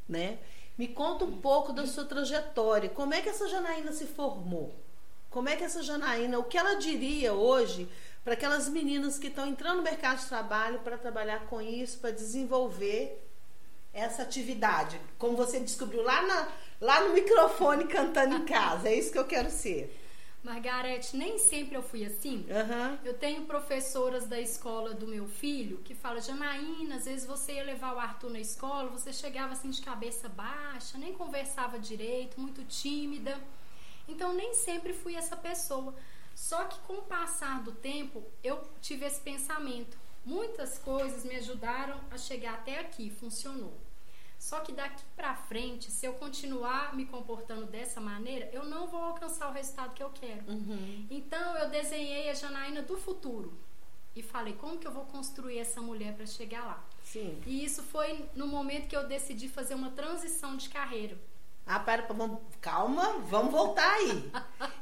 né? 0.08 0.40
Me 0.78 0.88
conta 0.88 1.24
um 1.24 1.38
pouco 1.40 1.72
da 1.72 1.88
sua 1.88 2.06
trajetória. 2.06 2.90
Como 2.90 3.14
é 3.14 3.22
que 3.22 3.30
essa 3.30 3.48
Janaína 3.48 3.92
se 3.94 4.06
formou? 4.06 4.76
Como 5.30 5.50
é 5.50 5.56
que 5.56 5.64
essa 5.64 5.82
Janaína, 5.82 6.40
o 6.40 6.44
que 6.44 6.58
ela 6.58 6.76
diria 6.76 7.34
hoje 7.34 7.90
para 8.26 8.34
aquelas 8.34 8.68
meninas 8.68 9.20
que 9.20 9.28
estão 9.28 9.48
entrando 9.48 9.78
no 9.78 9.84
mercado 9.84 10.20
de 10.20 10.26
trabalho 10.26 10.80
para 10.80 10.98
trabalhar 10.98 11.46
com 11.46 11.62
isso, 11.62 12.00
para 12.00 12.10
desenvolver 12.10 13.22
essa 13.94 14.24
atividade, 14.24 15.00
como 15.20 15.38
você 15.38 15.60
descobriu 15.60 16.02
lá, 16.02 16.24
na, 16.24 16.48
lá 16.82 17.02
no 17.02 17.14
microfone 17.14 17.86
cantando 17.86 18.36
em 18.36 18.44
casa. 18.44 18.90
É 18.90 18.96
isso 18.96 19.12
que 19.12 19.20
eu 19.20 19.26
quero 19.26 19.52
ser. 19.52 19.96
Margarete, 20.44 21.16
nem 21.16 21.38
sempre 21.38 21.76
eu 21.76 21.84
fui 21.84 22.04
assim. 22.04 22.48
Aham. 22.50 23.00
Eu 23.06 23.14
tenho 23.14 23.46
professoras 23.46 24.26
da 24.26 24.40
escola 24.40 24.96
do 24.96 25.08
meu 25.08 25.28
filho 25.28 25.78
que 25.78 25.94
falam, 25.94 26.20
Janaína, 26.20 26.96
às 26.96 27.06
vezes 27.06 27.28
você 27.28 27.54
ia 27.54 27.64
levar 27.64 27.96
o 27.96 28.00
Arthur 28.00 28.32
na 28.32 28.40
escola, 28.40 28.90
você 28.90 29.14
chegava 29.14 29.54
assim 29.54 29.70
de 29.70 29.82
cabeça 29.82 30.28
baixa, 30.28 30.98
nem 30.98 31.14
conversava 31.14 31.78
direito, 31.78 32.42
muito 32.42 32.64
tímida. 32.64 33.40
Então 34.08 34.34
nem 34.34 34.56
sempre 34.56 34.94
fui 34.94 35.16
essa 35.16 35.36
pessoa. 35.36 35.94
Só 36.36 36.66
que 36.66 36.78
com 36.82 36.96
o 36.96 37.04
passar 37.04 37.64
do 37.64 37.72
tempo, 37.72 38.22
eu 38.44 38.62
tive 38.82 39.06
esse 39.06 39.22
pensamento. 39.22 39.98
Muitas 40.26 40.78
coisas 40.78 41.24
me 41.24 41.36
ajudaram 41.36 42.00
a 42.12 42.18
chegar 42.18 42.56
até 42.56 42.80
aqui, 42.80 43.10
funcionou. 43.10 43.74
Só 44.38 44.60
que 44.60 44.74
daqui 44.74 45.04
pra 45.16 45.34
frente, 45.34 45.90
se 45.90 46.06
eu 46.06 46.14
continuar 46.14 46.96
me 46.96 47.06
comportando 47.06 47.66
dessa 47.66 48.02
maneira, 48.02 48.50
eu 48.52 48.66
não 48.66 48.86
vou 48.86 49.02
alcançar 49.02 49.50
o 49.50 49.54
resultado 49.54 49.94
que 49.94 50.04
eu 50.04 50.10
quero. 50.10 50.44
Uhum. 50.48 51.08
Então 51.10 51.58
eu 51.58 51.70
desenhei 51.70 52.30
a 52.30 52.34
Janaína 52.34 52.82
do 52.82 52.98
futuro 52.98 53.54
e 54.16 54.22
falei 54.22 54.54
como 54.54 54.78
que 54.78 54.86
eu 54.86 54.92
vou 54.92 55.06
construir 55.06 55.58
essa 55.58 55.82
mulher 55.82 56.16
para 56.16 56.26
chegar 56.26 56.66
lá. 56.66 56.84
Sim. 57.04 57.42
E 57.46 57.64
isso 57.64 57.82
foi 57.82 58.30
no 58.36 58.46
momento 58.46 58.88
que 58.88 58.96
eu 58.96 59.08
decidi 59.08 59.48
fazer 59.48 59.74
uma 59.74 59.92
transição 59.92 60.58
de 60.58 60.70
carreira. 60.70 61.18
Ah, 61.68 61.80
pera, 61.80 62.06
vamos, 62.08 62.40
calma, 62.62 63.20
vamos 63.28 63.52
voltar 63.52 63.92
aí. 63.96 64.32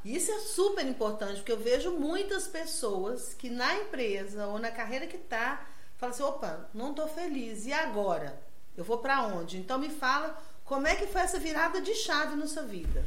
Isso 0.04 0.32
é 0.32 0.40
super 0.40 0.86
importante, 0.86 1.36
porque 1.36 1.52
eu 1.52 1.60
vejo 1.60 1.92
muitas 1.92 2.46
pessoas 2.46 3.34
que 3.34 3.50
na 3.50 3.74
empresa 3.76 4.48
ou 4.48 4.60
na 4.60 4.70
carreira 4.70 5.08
que 5.08 5.18
tá, 5.18 5.66
falam 5.98 6.14
assim, 6.14 6.24
opa, 6.24 6.70
não 6.74 6.94
tô 6.94 7.08
feliz, 7.08 7.66
e 7.66 7.72
agora? 7.72 8.42
Eu 8.76 8.84
vou 8.84 8.98
para 8.98 9.22
onde? 9.28 9.58
Então 9.58 9.80
me 9.80 9.90
fala 9.90 10.38
como 10.66 10.86
é 10.86 10.96
que 10.96 11.08
foi 11.08 11.22
essa 11.22 11.40
virada 11.40 11.80
de 11.80 11.96
chave 11.96 12.36
na 12.36 12.48
sua 12.48 12.64
vida. 12.64 13.06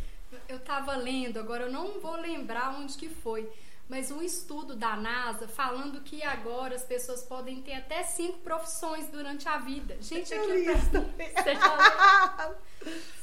Eu 0.48 0.56
estava 0.56 0.96
lendo, 0.96 1.38
agora 1.38 1.64
eu 1.64 1.72
não 1.72 2.00
vou 2.00 2.16
lembrar 2.16 2.78
onde 2.78 2.96
que 2.96 3.08
foi, 3.08 3.50
mas 3.88 4.10
um 4.10 4.20
estudo 4.22 4.74
da 4.74 4.96
NASA 4.96 5.46
falando 5.46 6.00
que 6.02 6.22
agora 6.22 6.74
as 6.74 6.84
pessoas 6.84 7.22
podem 7.22 7.62
ter 7.62 7.74
até 7.74 8.02
cinco 8.02 8.38
profissões 8.38 9.08
durante 9.08 9.48
a 9.48 9.58
vida. 9.58 9.96
Gente, 10.00 10.32
Eu 10.34 10.42
aqui 10.44 10.64
você 10.64 11.54
já 11.54 12.36
leu? 12.46 12.56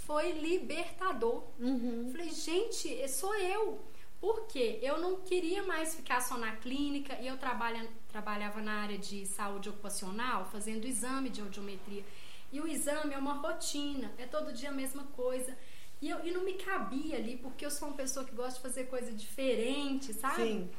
foi 0.06 0.32
libertador. 0.32 1.44
Uhum. 1.60 2.10
Falei, 2.12 2.30
gente, 2.30 3.08
sou 3.10 3.36
eu. 3.36 3.84
Por 4.20 4.48
quê? 4.48 4.80
Eu 4.82 5.02
não 5.02 5.18
queria 5.18 5.64
mais 5.64 5.96
ficar 5.96 6.22
só 6.22 6.38
na 6.38 6.56
clínica 6.56 7.18
e 7.20 7.28
eu 7.28 7.38
trabalha, 7.38 7.86
trabalhava 8.08 8.62
na 8.62 8.82
área 8.82 8.98
de 8.98 9.26
saúde 9.26 9.68
ocupacional, 9.68 10.46
fazendo 10.46 10.86
exame 10.86 11.30
de 11.30 11.42
audiometria. 11.42 12.06
E 12.50 12.62
o 12.62 12.68
exame 12.68 13.14
é 13.14 13.18
uma 13.18 13.34
rotina, 13.34 14.14
é 14.18 14.26
todo 14.26 14.54
dia 14.54 14.70
a 14.70 14.74
mesma 14.74 15.04
coisa. 15.16 15.58
E, 16.04 16.10
eu, 16.10 16.20
e 16.26 16.32
não 16.32 16.44
me 16.44 16.56
cabia 16.56 17.16
ali, 17.16 17.38
porque 17.38 17.66
eu 17.66 17.72
sou 17.72 17.88
uma 17.88 17.96
pessoa 17.96 18.26
que 18.26 18.36
gosta 18.36 18.56
de 18.56 18.60
fazer 18.60 18.88
coisa 18.88 19.10
diferente, 19.14 20.12
sabe? 20.14 20.44
Sim. 20.44 20.70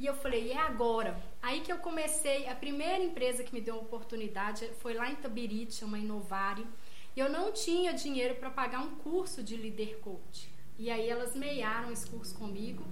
E 0.00 0.04
eu 0.04 0.16
falei, 0.16 0.48
e 0.48 0.50
é 0.50 0.58
agora? 0.58 1.16
Aí 1.40 1.60
que 1.60 1.72
eu 1.72 1.78
comecei, 1.78 2.48
a 2.48 2.56
primeira 2.56 3.04
empresa 3.04 3.44
que 3.44 3.54
me 3.54 3.60
deu 3.60 3.74
uma 3.74 3.84
oportunidade 3.84 4.68
foi 4.80 4.94
lá 4.94 5.08
em 5.08 5.14
Tabirite, 5.14 5.74
chama 5.74 5.96
Inovare. 5.96 6.66
E 7.14 7.20
eu 7.20 7.30
não 7.30 7.52
tinha 7.52 7.94
dinheiro 7.94 8.34
para 8.34 8.50
pagar 8.50 8.80
um 8.80 8.96
curso 8.96 9.44
de 9.44 9.56
líder 9.56 10.00
coach. 10.00 10.50
E 10.76 10.90
aí 10.90 11.08
elas 11.08 11.36
meiaram 11.36 11.92
esse 11.92 12.10
curso 12.10 12.34
comigo. 12.34 12.84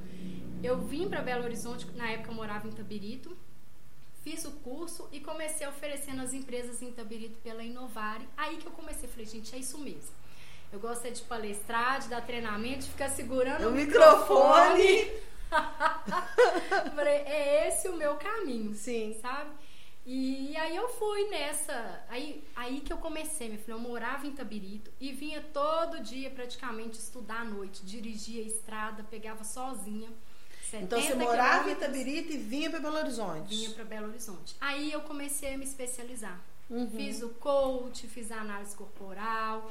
Eu 0.63 0.79
vim 0.79 1.09
para 1.09 1.21
Belo 1.21 1.43
Horizonte, 1.43 1.91
na 1.97 2.09
época 2.13 2.31
eu 2.31 2.37
morava 2.37 2.69
em 2.69 2.71
Tabirito. 2.71 3.37
Fiz 4.23 4.45
o 4.45 4.53
curso 4.53 5.09
e 5.11 5.19
comecei 5.19 5.67
oferecendo 5.67 6.23
às 6.23 6.33
empresas 6.33 6.81
em 6.81 6.93
Tabirito 6.93 7.41
pela 7.41 7.65
Inovare. 7.65 8.29
Aí 8.37 8.59
que 8.59 8.67
eu 8.67 8.73
comecei, 8.73 9.09
falei, 9.09 9.27
gente, 9.27 9.53
é 9.53 9.59
isso 9.59 9.77
mesmo. 9.79 10.23
Eu 10.73 10.81
gosto 10.81 11.07
é 11.07 11.11
de 11.11 11.21
palestrar, 11.23 12.01
de 12.01 12.09
dar 12.09 12.23
treinamento, 12.23 12.81
de 12.81 12.91
ficar 12.91 13.11
segurando 13.11 13.67
O 13.67 13.69
o 13.69 13.73
microfone. 13.73 15.13
Falei, 16.97 17.17
é 17.27 17.69
esse 17.69 17.89
o 17.89 17.97
meu 17.97 18.15
caminho, 18.15 18.75
Sim. 18.75 19.19
sabe? 19.21 19.51
E 20.05 20.57
aí 20.57 20.75
eu 20.75 20.89
fui 20.89 21.29
nessa. 21.29 22.05
Aí, 22.09 22.43
aí 22.57 22.81
que 22.81 22.93
eu 22.93 22.97
comecei, 22.97 23.51
meu 23.51 23.59
filho. 23.59 23.75
Eu 23.75 23.79
morava 23.79 24.27
em 24.27 24.33
Tabirito 24.33 24.91
e 24.99 25.13
vinha 25.13 25.41
todo 25.53 26.01
dia 26.01 26.31
praticamente 26.31 26.99
estudar 26.99 27.43
à 27.43 27.45
noite. 27.45 27.85
Dirigia 27.85 28.43
a 28.43 28.47
estrada, 28.47 29.05
pegava 29.05 29.45
sozinha. 29.45 30.09
Então 30.73 30.99
você 30.99 31.09
70 31.09 31.25
morava 31.25 31.69
em 31.69 31.75
Itabirito 31.75 32.33
e 32.33 32.39
vinha 32.39 32.71
para 32.71 32.81
Belo 32.81 32.97
Horizonte. 32.97 33.55
Vinha 33.55 33.71
para 33.71 33.85
Belo 33.85 34.09
Horizonte. 34.09 34.57
Aí 34.59 34.91
eu 34.91 35.03
comecei 35.03 35.55
a 35.55 35.59
me 35.59 35.65
especializar. 35.65 36.41
Uhum. 36.71 36.91
Fiz 36.91 37.23
o 37.23 37.29
coach, 37.29 38.09
fiz 38.09 38.33
a 38.33 38.41
análise 38.41 38.75
corporal, 38.75 39.71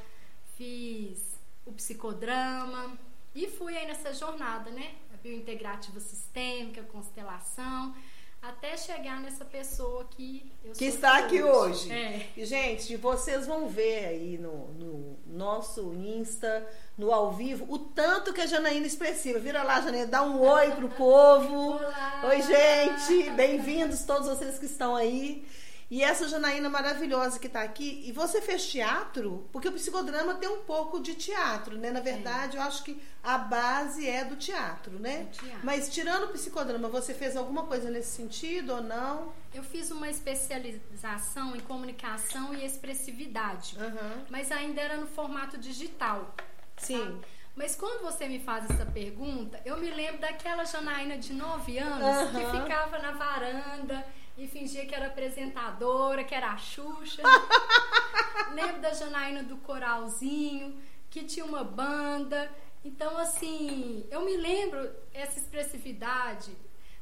fiz 0.61 1.17
o 1.65 1.71
psicodrama 1.71 2.95
e 3.33 3.47
fui 3.47 3.75
aí 3.75 3.87
nessa 3.87 4.13
jornada, 4.13 4.69
né? 4.69 4.91
A 5.11 5.17
biointegrativa 5.17 5.99
sistêmica, 5.99 6.83
constelação, 6.83 7.95
até 8.39 8.77
chegar 8.77 9.19
nessa 9.21 9.43
pessoa 9.43 10.05
que 10.11 10.51
eu 10.63 10.73
Que 10.73 10.85
está 10.85 11.17
aqui 11.17 11.41
hoje. 11.41 11.91
É. 11.91 12.29
E, 12.37 12.45
Gente, 12.45 12.95
vocês 12.95 13.47
vão 13.47 13.67
ver 13.67 14.05
aí 14.05 14.37
no, 14.37 14.67
no 14.73 15.17
nosso 15.25 15.93
Insta, 15.95 16.67
no 16.95 17.11
ao 17.11 17.31
vivo, 17.31 17.65
o 17.67 17.79
tanto 17.79 18.31
que 18.31 18.41
a 18.41 18.45
Janaína 18.45 18.85
é 18.85 18.87
expressiva. 18.87 19.39
Vira 19.39 19.63
lá, 19.63 19.81
Janaína, 19.81 20.05
dá 20.05 20.21
um 20.21 20.39
oi 20.41 20.71
pro 20.73 20.89
povo. 20.93 21.71
Olá! 21.71 22.21
Oi, 22.25 22.41
gente! 22.43 23.31
Bem-vindos 23.31 24.03
todos 24.03 24.27
vocês 24.27 24.59
que 24.59 24.67
estão 24.67 24.95
aí. 24.95 25.43
E 25.91 26.01
essa 26.01 26.25
Janaína 26.25 26.69
maravilhosa 26.69 27.37
que 27.37 27.47
está 27.47 27.61
aqui. 27.63 28.01
E 28.05 28.13
você 28.13 28.41
fez 28.41 28.65
teatro? 28.65 29.49
Porque 29.51 29.67
o 29.67 29.73
psicodrama 29.73 30.35
tem 30.35 30.47
um 30.47 30.61
pouco 30.61 31.01
de 31.01 31.13
teatro, 31.15 31.77
né? 31.77 31.91
Na 31.91 31.99
verdade, 31.99 32.55
eu 32.55 32.63
acho 32.63 32.81
que 32.85 32.97
a 33.21 33.37
base 33.37 34.07
é 34.07 34.23
do 34.23 34.37
teatro, 34.37 34.97
né? 34.97 35.23
Do 35.25 35.37
teatro. 35.37 35.59
Mas 35.63 35.89
tirando 35.89 36.23
o 36.23 36.27
psicodrama, 36.29 36.87
você 36.87 37.13
fez 37.13 37.35
alguma 37.35 37.63
coisa 37.63 37.89
nesse 37.89 38.11
sentido 38.15 38.75
ou 38.75 38.81
não? 38.81 39.33
Eu 39.53 39.63
fiz 39.63 39.91
uma 39.91 40.09
especialização 40.09 41.57
em 41.57 41.59
comunicação 41.59 42.53
e 42.53 42.65
expressividade, 42.65 43.75
Aham. 43.77 44.23
mas 44.29 44.49
ainda 44.49 44.79
era 44.79 44.95
no 44.95 45.07
formato 45.07 45.57
digital. 45.57 46.33
Sim. 46.77 46.99
sabe? 46.99 47.21
Mas 47.53 47.75
quando 47.75 48.01
você 48.01 48.29
me 48.29 48.39
faz 48.39 48.63
essa 48.71 48.85
pergunta, 48.85 49.59
eu 49.65 49.75
me 49.77 49.91
lembro 49.91 50.21
daquela 50.21 50.63
Janaína 50.63 51.17
de 51.17 51.33
9 51.33 51.77
anos 51.77 52.01
Aham. 52.01 52.39
que 52.39 52.61
ficava 52.61 52.97
na 52.99 53.11
varanda 53.11 54.05
e 54.41 54.47
fingia 54.47 54.87
que 54.87 54.95
era 54.95 55.05
apresentadora, 55.05 56.23
que 56.23 56.33
era 56.33 56.51
a 56.51 56.57
Xuxa. 56.57 57.21
lembro 58.53 58.81
da 58.81 58.91
Janaína 58.91 59.43
do 59.43 59.57
coralzinho, 59.57 60.81
que 61.11 61.23
tinha 61.23 61.45
uma 61.45 61.63
banda. 61.63 62.51
Então, 62.83 63.17
assim, 63.19 64.03
eu 64.09 64.25
me 64.25 64.35
lembro 64.35 64.91
essa 65.13 65.37
expressividade. 65.37 66.51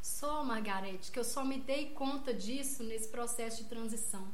Só, 0.02 0.44
Margarete, 0.44 1.12
que 1.12 1.20
eu 1.20 1.24
só 1.24 1.46
me 1.46 1.60
dei 1.60 1.92
conta 1.92 2.34
disso 2.34 2.84
nesse 2.84 3.08
processo 3.08 3.64
de 3.64 3.70
transição. 3.70 4.28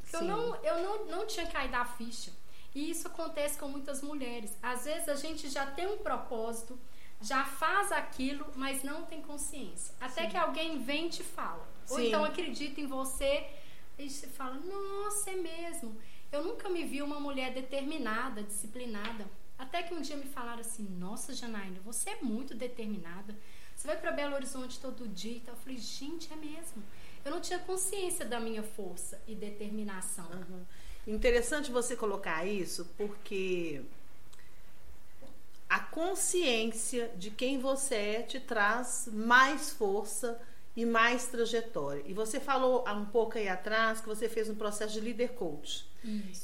Porque 0.00 0.16
eu, 0.16 0.20
Sim. 0.20 0.26
não, 0.26 0.56
eu 0.56 0.82
não, 0.82 1.06
não 1.06 1.26
tinha 1.26 1.46
caído 1.46 1.76
a 1.76 1.84
ficha. 1.84 2.32
E 2.74 2.90
isso 2.90 3.06
acontece 3.06 3.56
com 3.58 3.68
muitas 3.68 4.02
mulheres. 4.02 4.50
Às 4.60 4.84
vezes 4.86 5.08
a 5.08 5.14
gente 5.14 5.48
já 5.48 5.66
tem 5.66 5.86
um 5.86 5.98
propósito, 5.98 6.76
já 7.20 7.44
faz 7.44 7.92
aquilo, 7.92 8.44
mas 8.56 8.82
não 8.82 9.04
tem 9.04 9.22
consciência. 9.22 9.94
Até 10.00 10.26
que 10.26 10.36
alguém 10.36 10.82
vem 10.82 11.06
e 11.06 11.10
te 11.10 11.22
fala. 11.22 11.73
Ou 11.90 11.96
Sim. 11.96 12.08
então 12.08 12.24
acredita 12.24 12.80
em 12.80 12.86
você 12.86 13.46
e 13.98 14.08
você 14.08 14.26
fala: 14.26 14.54
Nossa, 14.54 15.30
é 15.30 15.36
mesmo. 15.36 15.96
Eu 16.32 16.44
nunca 16.44 16.68
me 16.68 16.84
vi 16.84 17.02
uma 17.02 17.20
mulher 17.20 17.52
determinada, 17.52 18.42
disciplinada. 18.42 19.26
Até 19.58 19.82
que 19.82 19.94
um 19.94 20.00
dia 20.00 20.16
me 20.16 20.26
falaram 20.26 20.60
assim: 20.60 20.84
Nossa, 20.98 21.34
Janaína, 21.34 21.80
você 21.84 22.10
é 22.10 22.22
muito 22.22 22.54
determinada. 22.54 23.34
Você 23.74 23.86
vai 23.86 23.96
para 23.96 24.12
Belo 24.12 24.34
Horizonte 24.34 24.80
todo 24.80 25.08
dia 25.08 25.36
e 25.36 25.40
tal. 25.40 25.54
Eu 25.54 25.60
falei: 25.60 25.78
Gente, 25.78 26.32
é 26.32 26.36
mesmo. 26.36 26.82
Eu 27.24 27.30
não 27.30 27.40
tinha 27.40 27.58
consciência 27.58 28.24
da 28.24 28.38
minha 28.38 28.62
força 28.62 29.20
e 29.26 29.34
determinação. 29.34 30.26
Aham. 30.26 30.66
Interessante 31.06 31.70
você 31.70 31.94
colocar 31.94 32.46
isso, 32.46 32.86
porque 32.96 33.82
a 35.68 35.78
consciência 35.80 37.12
de 37.16 37.30
quem 37.30 37.58
você 37.58 37.94
é 37.94 38.22
te 38.22 38.40
traz 38.40 39.08
mais 39.12 39.70
força 39.70 40.40
e 40.76 40.84
mais 40.84 41.26
trajetória. 41.26 42.02
E 42.06 42.12
você 42.12 42.40
falou 42.40 42.84
há 42.86 42.92
um 42.92 43.04
pouco 43.06 43.38
aí 43.38 43.48
atrás 43.48 44.00
que 44.00 44.06
você 44.08 44.28
fez 44.28 44.48
um 44.48 44.54
processo 44.54 44.92
de 44.94 45.00
líder 45.00 45.30
coach. 45.34 45.86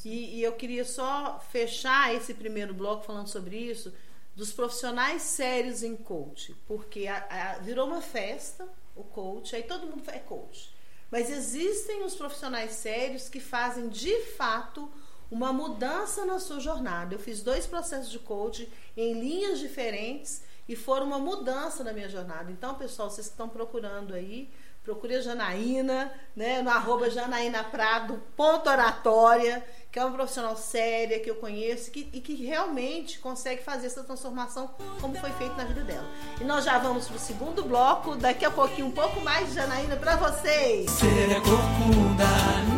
E, 0.05 0.37
e 0.39 0.43
eu 0.43 0.53
queria 0.53 0.85
só 0.85 1.39
fechar 1.51 2.15
esse 2.15 2.33
primeiro 2.35 2.73
bloco 2.73 3.05
falando 3.05 3.29
sobre 3.29 3.57
isso, 3.57 3.93
dos 4.37 4.53
profissionais 4.53 5.23
sérios 5.23 5.83
em 5.83 5.97
coach, 5.97 6.55
porque 6.67 7.07
a- 7.07 7.27
a- 7.29 7.59
virou 7.59 7.87
uma 7.87 8.01
festa 8.01 8.67
o 8.97 9.03
coach, 9.03 9.55
aí 9.57 9.63
todo 9.65 9.87
mundo 9.87 10.03
é 10.09 10.19
coach. 10.19 10.73
Mas 11.11 11.29
existem 11.31 12.05
os 12.05 12.15
profissionais 12.15 12.73
sérios 12.73 13.29
que 13.29 13.41
fazem 13.41 13.89
de 13.89 14.15
fato 14.37 14.91
uma 15.31 15.53
mudança 15.53 16.25
na 16.25 16.39
sua 16.39 16.61
jornada. 16.61 17.15
Eu 17.15 17.19
fiz 17.19 17.43
dois 17.43 17.67
processos 17.67 18.11
de 18.11 18.19
coach 18.19 18.69
em 18.97 19.15
linhas 19.21 19.59
diferentes 19.59 20.43
e 20.71 20.77
foram 20.77 21.05
uma 21.05 21.19
mudança 21.19 21.83
na 21.83 21.93
minha 21.93 22.09
jornada. 22.09 22.49
Então, 22.49 22.77
pessoal, 22.77 23.11
vocês 23.11 23.27
que 23.27 23.33
estão 23.33 23.49
procurando 23.49 24.15
aí, 24.15 24.49
procure 24.85 25.17
a 25.17 25.21
Janaína, 25.21 26.13
né, 26.37 26.63
no 26.63 26.71
arroba 26.71 27.11
Janaína 27.11 27.65
Prado, 27.65 28.23
ponto 28.37 28.71
oratória, 28.71 29.67
que 29.91 29.99
é 29.99 30.05
uma 30.05 30.15
profissional 30.15 30.57
séria 30.57 31.19
que 31.19 31.29
eu 31.29 31.35
conheço 31.35 31.91
que, 31.91 32.09
e 32.13 32.21
que 32.21 32.37
realmente 32.37 33.19
consegue 33.19 33.65
fazer 33.65 33.89
essa 33.89 34.05
transformação 34.05 34.71
como 35.01 35.17
foi 35.17 35.33
feito 35.33 35.57
na 35.57 35.65
vida 35.65 35.83
dela. 35.83 36.07
E 36.41 36.45
nós 36.45 36.65
já 36.65 36.79
vamos 36.79 37.09
pro 37.09 37.19
segundo 37.19 37.65
bloco, 37.65 38.15
daqui 38.15 38.45
a 38.45 38.51
pouquinho 38.53 38.87
um 38.87 38.93
pouco 38.93 39.21
mais 39.23 39.49
de 39.49 39.55
Janaína 39.57 39.97
para 39.97 40.15
vocês. 40.15 40.89
Ser 40.89 41.33
é 41.33 41.41
corcunda, 41.41 42.29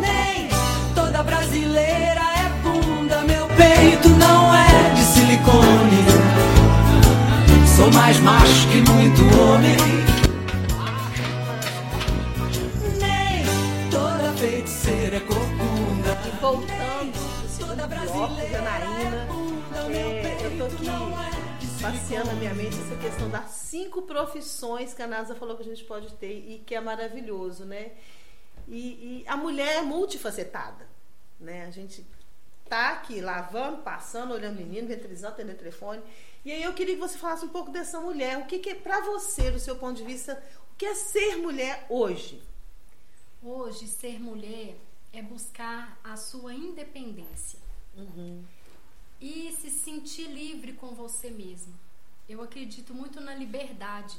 nem 0.00 0.48
toda 0.94 1.22
brasileira 1.22 2.22
é 2.38 2.48
bunda. 2.62 3.20
Meu 3.20 3.41
Sou 7.76 7.90
mais 7.90 8.20
macho 8.20 8.68
que 8.68 8.80
muito 8.92 9.22
homem. 9.40 9.76
Nem 13.00 13.90
toda 13.90 14.32
feiticeira 14.34 15.16
é 15.16 15.20
corcunda. 15.20 16.12
E 16.26 16.42
Lopes, 18.16 18.50
Janaína. 18.50 19.26
É, 19.90 20.36
eu 20.44 20.58
tô 20.58 20.64
aqui 20.64 20.86
passeando 21.82 22.30
a 22.30 22.34
minha 22.34 22.54
mente 22.54 22.76
essa 22.78 22.96
questão 22.96 23.28
das 23.30 23.50
cinco 23.50 24.02
profissões 24.02 24.92
que 24.92 25.02
a 25.02 25.06
NASA 25.06 25.34
falou 25.34 25.56
que 25.56 25.62
a 25.62 25.66
gente 25.66 25.82
pode 25.84 26.12
ter 26.14 26.32
e 26.32 26.58
que 26.58 26.74
é 26.74 26.80
maravilhoso, 26.80 27.64
né? 27.64 27.92
E, 28.68 29.22
e 29.22 29.24
a 29.26 29.36
mulher 29.36 29.78
é 29.78 29.82
multifacetada, 29.82 30.86
né? 31.40 31.64
A 31.66 31.70
gente 31.70 32.06
tá 32.72 32.92
aqui 32.92 33.20
lavando, 33.20 33.82
passando, 33.82 34.32
olhando 34.32 34.56
menino, 34.56 34.88
ventrizando, 34.88 35.34
atendendo 35.34 35.58
telefone. 35.58 36.02
E 36.42 36.50
aí 36.50 36.62
eu 36.62 36.72
queria 36.72 36.94
que 36.94 37.00
você 37.02 37.18
falasse 37.18 37.44
um 37.44 37.50
pouco 37.50 37.70
dessa 37.70 38.00
mulher. 38.00 38.38
O 38.38 38.46
que, 38.46 38.58
que 38.58 38.70
é 38.70 38.74
para 38.74 39.02
você, 39.02 39.50
do 39.50 39.58
seu 39.60 39.76
ponto 39.76 39.98
de 39.98 40.04
vista, 40.04 40.42
o 40.72 40.76
que 40.78 40.86
é 40.86 40.94
ser 40.94 41.36
mulher 41.36 41.84
hoje? 41.90 42.42
Hoje, 43.42 43.86
ser 43.86 44.18
mulher 44.18 44.74
é 45.12 45.20
buscar 45.20 45.98
a 46.02 46.16
sua 46.16 46.54
independência 46.54 47.58
Uhum. 47.94 48.42
e 49.20 49.52
se 49.60 49.68
sentir 49.68 50.28
livre 50.28 50.72
com 50.72 50.94
você 50.94 51.28
mesmo. 51.28 51.74
Eu 52.26 52.40
acredito 52.40 52.94
muito 52.94 53.20
na 53.20 53.34
liberdade. 53.34 54.16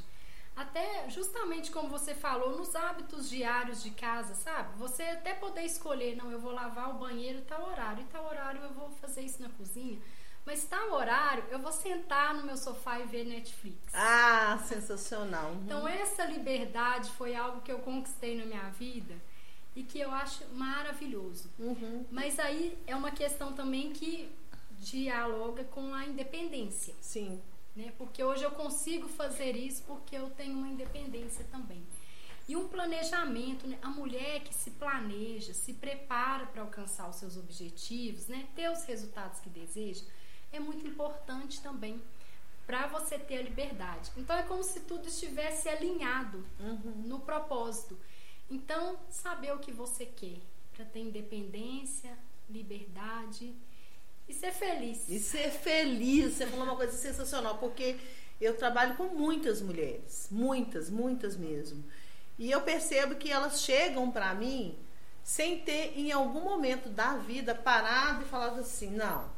Até 0.55 1.09
justamente 1.09 1.71
como 1.71 1.89
você 1.89 2.13
falou, 2.13 2.57
nos 2.57 2.75
hábitos 2.75 3.29
diários 3.29 3.81
de 3.81 3.89
casa, 3.89 4.35
sabe? 4.35 4.77
Você 4.77 5.01
até 5.03 5.33
poder 5.33 5.63
escolher, 5.63 6.15
não, 6.15 6.31
eu 6.31 6.39
vou 6.39 6.51
lavar 6.51 6.91
o 6.91 6.99
banheiro 6.99 7.41
tal 7.41 7.67
horário, 7.67 8.03
e 8.03 8.05
tal 8.05 8.25
horário 8.25 8.61
eu 8.61 8.73
vou 8.73 8.89
fazer 8.91 9.21
isso 9.21 9.41
na 9.41 9.49
cozinha. 9.49 9.99
Mas 10.45 10.65
tal 10.65 10.91
horário 10.91 11.43
eu 11.49 11.59
vou 11.59 11.71
sentar 11.71 12.33
no 12.35 12.43
meu 12.43 12.57
sofá 12.57 12.99
e 12.99 13.05
ver 13.05 13.25
Netflix. 13.25 13.77
Ah, 13.93 14.59
sensacional. 14.67 15.51
Uhum. 15.51 15.61
Então 15.65 15.87
essa 15.87 16.25
liberdade 16.25 17.09
foi 17.11 17.33
algo 17.35 17.61
que 17.61 17.71
eu 17.71 17.79
conquistei 17.79 18.37
na 18.37 18.45
minha 18.45 18.69
vida 18.71 19.15
e 19.75 19.83
que 19.83 19.99
eu 19.99 20.11
acho 20.11 20.45
maravilhoso. 20.53 21.49
Uhum. 21.57 22.05
Mas 22.11 22.39
aí 22.39 22.77
é 22.85 22.95
uma 22.95 23.11
questão 23.11 23.53
também 23.53 23.91
que 23.91 24.29
dialoga 24.79 25.63
com 25.63 25.93
a 25.93 26.05
independência, 26.05 26.93
Sim. 26.99 27.41
Né? 27.75 27.93
Porque 27.97 28.23
hoje 28.23 28.43
eu 28.43 28.51
consigo 28.51 29.07
fazer 29.07 29.55
isso 29.55 29.83
porque 29.83 30.15
eu 30.15 30.29
tenho 30.31 30.57
uma 30.57 30.67
independência 30.67 31.45
também. 31.51 31.83
E 32.47 32.55
um 32.57 32.67
planejamento, 32.67 33.65
né? 33.67 33.77
a 33.81 33.87
mulher 33.89 34.41
que 34.41 34.53
se 34.53 34.71
planeja, 34.71 35.53
se 35.53 35.73
prepara 35.73 36.45
para 36.47 36.61
alcançar 36.61 37.09
os 37.09 37.15
seus 37.15 37.37
objetivos, 37.37 38.27
né? 38.27 38.47
ter 38.55 38.69
os 38.69 38.83
resultados 38.83 39.39
que 39.39 39.49
deseja, 39.49 40.03
é 40.51 40.59
muito 40.59 40.85
importante 40.85 41.61
também 41.61 42.01
para 42.67 42.87
você 42.87 43.17
ter 43.17 43.37
a 43.37 43.41
liberdade. 43.41 44.11
Então 44.17 44.37
é 44.37 44.43
como 44.43 44.63
se 44.63 44.81
tudo 44.81 45.07
estivesse 45.07 45.67
alinhado 45.69 46.45
Uhum. 46.59 47.03
no 47.05 47.19
propósito. 47.19 47.97
Então, 48.49 48.99
saber 49.09 49.53
o 49.53 49.59
que 49.59 49.71
você 49.71 50.05
quer 50.05 50.39
para 50.73 50.85
ter 50.85 50.99
independência, 50.99 52.17
liberdade 52.49 53.55
e 54.33 54.39
ser 54.39 54.51
feliz. 54.51 55.07
E 55.07 55.19
ser 55.19 55.51
feliz, 55.51 56.33
você 56.33 56.47
falou 56.47 56.65
uma 56.65 56.75
coisa 56.75 56.97
sensacional, 56.97 57.57
porque 57.57 57.97
eu 58.41 58.55
trabalho 58.55 58.95
com 58.95 59.05
muitas 59.05 59.61
mulheres, 59.61 60.27
muitas, 60.31 60.89
muitas 60.89 61.35
mesmo. 61.37 61.83
E 62.37 62.49
eu 62.49 62.61
percebo 62.61 63.15
que 63.15 63.31
elas 63.31 63.61
chegam 63.61 64.09
para 64.11 64.33
mim 64.33 64.77
sem 65.23 65.59
ter 65.59 65.93
em 65.95 66.11
algum 66.11 66.41
momento 66.41 66.89
da 66.89 67.15
vida 67.15 67.53
parado 67.55 68.23
e 68.23 68.27
falado 68.27 68.59
assim, 68.59 68.89
não, 68.89 69.31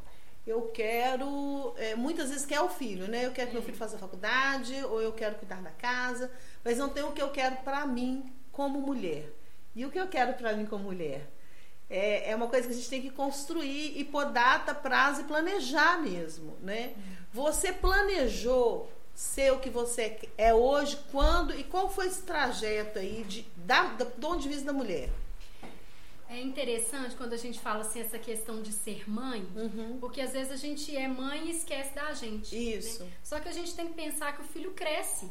eu 0.46 0.62
quero, 0.68 1.74
é, 1.76 1.94
muitas 1.94 2.30
vezes 2.30 2.46
quer 2.46 2.60
o 2.60 2.68
filho, 2.68 3.06
né? 3.06 3.26
Eu 3.26 3.32
quero 3.32 3.48
que 3.48 3.54
meu 3.54 3.62
filho 3.62 3.76
faça 3.76 3.98
faculdade, 3.98 4.74
ou 4.84 5.00
eu 5.00 5.12
quero 5.12 5.36
cuidar 5.36 5.60
da 5.60 5.70
casa, 5.70 6.30
mas 6.64 6.78
não 6.78 6.88
tem 6.88 7.04
o 7.04 7.12
que 7.12 7.22
eu 7.22 7.30
quero 7.30 7.56
para 7.56 7.86
mim 7.86 8.32
como 8.50 8.80
mulher. 8.80 9.30
E 9.74 9.84
o 9.84 9.90
que 9.90 10.00
eu 10.00 10.08
quero 10.08 10.32
para 10.34 10.54
mim 10.54 10.64
como 10.64 10.84
mulher? 10.84 11.30
É, 11.88 12.30
é 12.30 12.36
uma 12.36 12.48
coisa 12.48 12.66
que 12.66 12.72
a 12.72 12.76
gente 12.76 12.88
tem 12.90 13.00
que 13.00 13.10
construir 13.10 13.96
e 13.98 14.04
pôr 14.04 14.26
data, 14.26 14.74
prazo 14.74 15.20
e 15.20 15.24
planejar 15.24 16.00
mesmo, 16.02 16.56
né? 16.60 16.94
Você 17.32 17.72
planejou 17.72 18.90
ser 19.14 19.52
o 19.52 19.58
que 19.60 19.70
você 19.70 20.18
é 20.36 20.52
hoje, 20.52 20.98
quando 21.12 21.54
e 21.58 21.62
qual 21.64 21.88
foi 21.88 22.06
esse 22.06 22.22
trajeto 22.22 22.98
aí 22.98 23.24
de, 23.24 23.42
da, 23.56 23.84
da, 23.84 24.04
do 24.04 24.10
ponto 24.20 24.40
de 24.42 24.48
vista 24.48 24.64
da 24.66 24.72
mulher? 24.72 25.08
É 26.28 26.40
interessante 26.40 27.14
quando 27.14 27.34
a 27.34 27.36
gente 27.36 27.60
fala 27.60 27.82
assim 27.82 28.00
essa 28.00 28.18
questão 28.18 28.60
de 28.60 28.72
ser 28.72 29.08
mãe, 29.08 29.46
Uhum. 29.54 29.98
porque 30.00 30.20
às 30.20 30.32
vezes 30.32 30.52
a 30.52 30.56
gente 30.56 30.94
é 30.96 31.06
mãe 31.06 31.46
e 31.46 31.50
esquece 31.52 31.94
da 31.94 32.12
gente. 32.14 32.54
Isso. 32.56 33.04
né? 33.04 33.10
Só 33.22 33.38
que 33.38 33.48
a 33.48 33.52
gente 33.52 33.74
tem 33.76 33.86
que 33.86 33.94
pensar 33.94 34.34
que 34.36 34.42
o 34.42 34.44
filho 34.48 34.72
cresce 34.72 35.30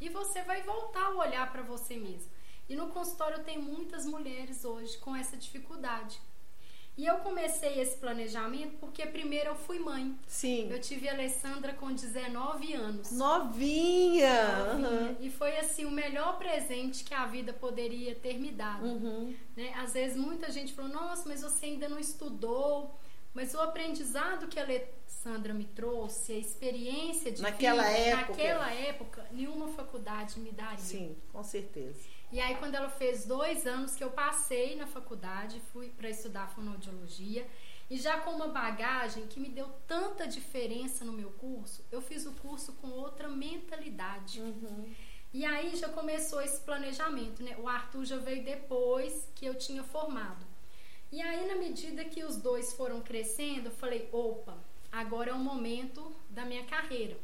e 0.00 0.10
você 0.10 0.42
vai 0.42 0.62
voltar 0.62 1.06
a 1.06 1.10
olhar 1.16 1.50
para 1.50 1.62
você 1.62 1.96
mesmo. 1.96 2.30
E 2.68 2.76
no 2.76 2.88
consultório 2.88 3.42
tem 3.44 3.58
muitas 3.58 4.04
mulheres 4.04 4.64
hoje 4.64 4.96
com 4.98 5.16
essa 5.16 5.36
dificuldade. 5.36 6.20
E 6.96 7.06
eu 7.06 7.18
comecei 7.18 7.80
esse 7.80 7.96
planejamento 7.96 8.76
porque 8.80 9.06
primeiro 9.06 9.50
eu 9.50 9.54
fui 9.54 9.78
mãe. 9.78 10.18
Sim. 10.26 10.68
Eu 10.68 10.80
tive 10.80 11.08
a 11.08 11.12
Alessandra 11.12 11.72
com 11.72 11.92
19 11.92 12.72
anos. 12.74 13.12
Novinha. 13.12 14.74
Novinha. 14.74 15.16
E 15.20 15.30
foi 15.30 15.56
assim 15.58 15.84
o 15.84 15.90
melhor 15.92 16.38
presente 16.38 17.04
que 17.04 17.14
a 17.14 17.24
vida 17.26 17.52
poderia 17.52 18.14
ter 18.16 18.36
me 18.38 18.50
dado. 18.50 18.84
Uhum. 18.84 19.34
né? 19.56 19.72
Às 19.76 19.92
vezes 19.92 20.16
muita 20.16 20.50
gente 20.50 20.72
falou: 20.74 20.90
"Nossa, 20.90 21.28
mas 21.28 21.40
você 21.42 21.66
ainda 21.66 21.88
não 21.88 21.98
estudou". 22.00 22.98
Mas 23.32 23.54
o 23.54 23.60
aprendizado 23.60 24.48
que 24.48 24.58
a 24.58 24.64
Alessandra 24.64 25.54
me 25.54 25.66
trouxe, 25.66 26.32
a 26.32 26.38
experiência 26.38 27.30
de 27.30 27.40
Naquela 27.42 27.84
vida, 27.84 27.96
época. 27.96 28.28
naquela 28.32 28.72
época, 28.74 29.26
nenhuma 29.30 29.68
faculdade 29.68 30.40
me 30.40 30.50
daria. 30.50 30.78
Sim, 30.78 31.14
com 31.32 31.44
certeza. 31.44 32.00
E 32.30 32.40
aí, 32.40 32.56
quando 32.56 32.74
ela 32.74 32.90
fez 32.90 33.24
dois 33.24 33.66
anos 33.66 33.94
que 33.96 34.04
eu 34.04 34.10
passei 34.10 34.76
na 34.76 34.86
faculdade, 34.86 35.60
fui 35.72 35.88
para 35.88 36.10
estudar 36.10 36.48
fonoaudiologia, 36.48 37.46
e 37.90 37.96
já 37.96 38.18
com 38.20 38.32
uma 38.32 38.48
bagagem 38.48 39.26
que 39.26 39.40
me 39.40 39.48
deu 39.48 39.66
tanta 39.86 40.26
diferença 40.26 41.06
no 41.06 41.12
meu 41.12 41.30
curso, 41.30 41.82
eu 41.90 42.02
fiz 42.02 42.26
o 42.26 42.32
curso 42.32 42.74
com 42.74 42.88
outra 42.88 43.28
mentalidade. 43.28 44.42
Uhum. 44.42 44.94
E 45.32 45.44
aí 45.44 45.74
já 45.74 45.88
começou 45.88 46.40
esse 46.42 46.60
planejamento, 46.60 47.42
né? 47.42 47.56
O 47.58 47.66
Arthur 47.68 48.04
já 48.04 48.18
veio 48.18 48.44
depois 48.44 49.30
que 49.34 49.46
eu 49.46 49.54
tinha 49.54 49.82
formado. 49.82 50.46
E 51.10 51.22
aí, 51.22 51.46
na 51.46 51.56
medida 51.56 52.04
que 52.04 52.22
os 52.22 52.36
dois 52.36 52.74
foram 52.74 53.00
crescendo, 53.00 53.68
eu 53.68 53.72
falei: 53.72 54.08
opa, 54.12 54.58
agora 54.92 55.30
é 55.30 55.34
o 55.34 55.38
momento 55.38 56.14
da 56.28 56.44
minha 56.44 56.64
carreira. 56.64 57.16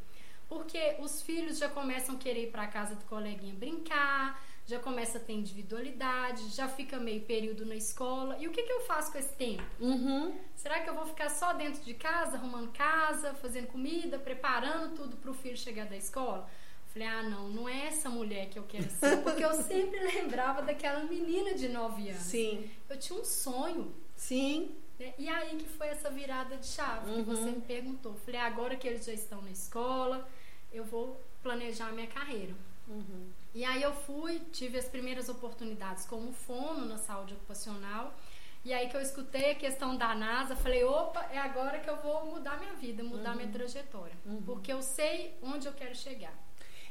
Porque 0.48 0.96
os 1.00 1.22
filhos 1.22 1.58
já 1.58 1.68
começam 1.68 2.14
a 2.14 2.18
querer 2.18 2.44
ir 2.44 2.50
para 2.50 2.66
casa 2.66 2.94
do 2.94 3.04
coleguinha 3.04 3.54
brincar, 3.54 4.42
já 4.66 4.78
começa 4.78 5.18
a 5.18 5.20
ter 5.20 5.34
individualidade, 5.34 6.48
já 6.48 6.66
fica 6.66 6.98
meio 6.98 7.20
período 7.22 7.66
na 7.66 7.74
escola. 7.74 8.38
E 8.38 8.48
o 8.48 8.50
que, 8.50 8.62
que 8.62 8.72
eu 8.72 8.80
faço 8.82 9.12
com 9.12 9.18
esse 9.18 9.34
tempo? 9.34 9.62
Uhum. 9.78 10.34
Será 10.54 10.80
que 10.80 10.88
eu 10.88 10.94
vou 10.94 11.06
ficar 11.06 11.28
só 11.28 11.52
dentro 11.52 11.82
de 11.82 11.92
casa, 11.94 12.36
arrumando 12.36 12.72
casa, 12.72 13.34
fazendo 13.34 13.66
comida, 13.66 14.18
preparando 14.18 14.94
tudo 14.94 15.16
para 15.16 15.30
o 15.30 15.34
filho 15.34 15.56
chegar 15.56 15.86
da 15.86 15.96
escola? 15.96 16.48
Falei, 16.94 17.08
ah, 17.08 17.22
não, 17.24 17.48
não 17.48 17.68
é 17.68 17.88
essa 17.88 18.08
mulher 18.08 18.48
que 18.48 18.58
eu 18.58 18.62
quero 18.62 18.88
ser. 18.88 19.18
Porque 19.24 19.44
eu 19.44 19.52
sempre 19.52 19.98
lembrava 20.00 20.62
daquela 20.62 21.04
menina 21.04 21.52
de 21.54 21.68
9 21.68 22.08
anos. 22.08 22.22
Sim. 22.22 22.70
Eu 22.88 22.98
tinha 22.98 23.18
um 23.18 23.24
sonho. 23.24 23.94
Sim. 24.16 24.74
né? 24.98 25.12
E 25.18 25.28
aí 25.28 25.56
que 25.56 25.68
foi 25.68 25.88
essa 25.88 26.08
virada 26.08 26.56
de 26.56 26.66
chave 26.66 27.12
que 27.12 27.22
você 27.22 27.50
me 27.50 27.60
perguntou. 27.60 28.14
Falei, 28.24 28.40
agora 28.40 28.76
que 28.76 28.88
eles 28.88 29.04
já 29.04 29.12
estão 29.12 29.42
na 29.42 29.50
escola, 29.50 30.26
eu 30.72 30.84
vou 30.84 31.20
planejar 31.42 31.92
minha 31.92 32.06
carreira. 32.06 32.54
Uhum. 32.88 33.26
E 33.54 33.64
aí 33.64 33.82
eu 33.82 33.94
fui, 33.94 34.40
tive 34.52 34.78
as 34.78 34.86
primeiras 34.86 35.28
oportunidades 35.28 36.04
como 36.06 36.32
fono 36.32 36.84
na 36.86 36.98
saúde 36.98 37.34
ocupacional. 37.34 38.12
E 38.64 38.72
aí 38.72 38.88
que 38.88 38.96
eu 38.96 39.00
escutei 39.00 39.50
a 39.52 39.54
questão 39.54 39.96
da 39.96 40.14
NASA, 40.14 40.56
falei, 40.56 40.82
opa, 40.84 41.20
é 41.30 41.38
agora 41.38 41.78
que 41.78 41.88
eu 41.88 41.96
vou 42.00 42.26
mudar 42.26 42.58
minha 42.58 42.72
vida, 42.74 43.04
mudar 43.04 43.36
minha 43.36 43.48
trajetória. 43.48 44.16
Porque 44.44 44.72
eu 44.72 44.82
sei 44.82 45.36
onde 45.42 45.66
eu 45.68 45.72
quero 45.72 45.94
chegar. 45.94 46.32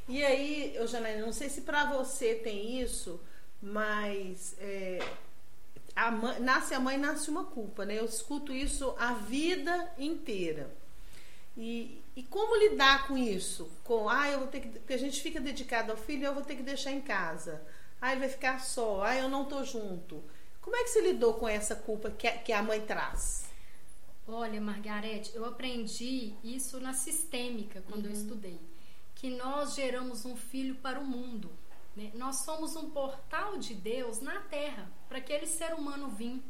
E 0.08 0.24
aí, 0.24 0.76
eu 0.76 0.86
Janaína, 0.86 1.26
não 1.26 1.34
sei 1.34 1.50
se 1.50 1.62
pra 1.62 1.86
você 1.86 2.36
tem 2.36 2.80
isso, 2.82 3.20
mas 3.62 4.56
é, 4.60 5.00
a 5.96 6.12
mãe- 6.12 6.40
nasce 6.40 6.74
a 6.74 6.80
mãe, 6.80 6.98
nasce 6.98 7.30
uma 7.30 7.46
culpa, 7.46 7.86
né? 7.86 7.98
Eu 8.00 8.06
escuto 8.06 8.54
isso 8.54 8.96
a 9.00 9.14
vida 9.14 9.94
inteira. 9.98 10.70
E, 11.56 12.02
e 12.16 12.24
como 12.24 12.56
lidar 12.58 13.08
com 13.08 13.18
isso? 13.18 13.70
Com, 13.84 14.10
ah, 14.10 14.30
eu 14.30 14.40
vou 14.40 14.48
ter 14.48 14.60
que. 14.62 14.70
Porque 14.80 14.94
a 14.94 14.98
gente 14.98 15.22
fica 15.22 15.40
dedicado 15.40 15.92
ao 15.92 15.98
filho, 15.98 16.26
eu 16.26 16.34
vou 16.34 16.44
ter 16.44 16.56
que 16.56 16.64
deixar 16.64 16.92
em 16.92 17.02
casa. 17.02 17.62
Ah, 18.02 18.12
ele 18.12 18.22
vai 18.22 18.30
ficar 18.30 18.60
só. 18.60 19.04
Ah, 19.04 19.16
eu 19.16 19.30
não 19.30 19.46
tô 19.46 19.64
junto. 19.64 20.24
Como 20.62 20.76
é 20.76 20.84
que 20.84 20.90
você 20.90 21.02
lidou 21.02 21.36
com 21.36 21.48
essa 21.48 21.76
culpa 21.76 22.10
que 22.12 22.28
a, 22.28 22.38
que 22.38 22.52
a 22.54 22.64
mãe 22.64 22.82
traz? 22.82 23.46
Olha, 24.28 24.60
Margarete, 24.62 25.32
eu 25.36 25.46
aprendi 25.46 26.34
isso 26.44 26.80
na 26.80 26.94
sistêmica 26.94 27.82
quando 27.90 28.06
eu 28.06 28.12
estudei. 28.12 28.60
Que 29.16 29.30
nós 29.30 29.76
geramos 29.76 30.26
um 30.26 30.36
filho 30.36 30.76
para 30.76 31.00
o 31.00 31.06
mundo. 31.06 31.52
né? 31.96 32.12
Nós 32.16 32.38
somos 32.38 32.76
um 32.76 32.90
portal 32.90 33.58
de 33.58 33.74
Deus 33.74 34.22
na 34.22 34.40
Terra 34.42 34.90
para 35.10 35.18
aquele 35.20 35.46
ser 35.46 35.74
humano 35.74 36.10
vir. 36.10 36.42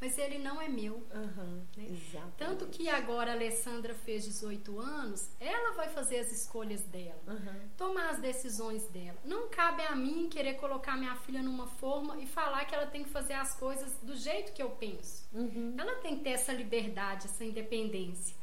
Mas 0.00 0.16
ele 0.18 0.38
não 0.38 0.60
é 0.60 0.68
meu. 0.68 1.06
Aham, 1.12 1.66
Né? 1.76 1.86
exatamente. 1.90 2.36
Tanto 2.38 2.66
que 2.68 2.88
agora 2.88 3.32
a 3.32 3.34
Alessandra 3.34 3.94
fez 3.94 4.24
18 4.24 4.78
anos, 4.80 5.30
ela 5.38 5.74
vai 5.74 5.88
fazer 5.88 6.18
as 6.20 6.32
escolhas 6.32 6.82
dela, 6.84 7.20
Aham. 7.28 7.60
tomar 7.76 8.10
as 8.10 8.18
decisões 8.20 8.86
dela. 8.88 9.18
Não 9.24 9.48
cabe 9.48 9.82
a 9.82 9.94
mim 9.94 10.28
querer 10.30 10.54
colocar 10.54 10.96
minha 10.96 11.16
filha 11.16 11.42
numa 11.42 11.66
forma 11.66 12.18
e 12.18 12.26
falar 12.26 12.64
que 12.64 12.74
ela 12.74 12.86
tem 12.86 13.04
que 13.04 13.10
fazer 13.10 13.34
as 13.34 13.54
coisas 13.58 13.92
do 14.02 14.16
jeito 14.16 14.52
que 14.52 14.62
eu 14.62 14.70
penso. 14.70 15.28
Uhum. 15.32 15.74
Ela 15.78 15.96
tem 15.96 16.16
que 16.16 16.24
ter 16.24 16.30
essa 16.30 16.52
liberdade, 16.52 17.26
essa 17.26 17.44
independência. 17.44 18.34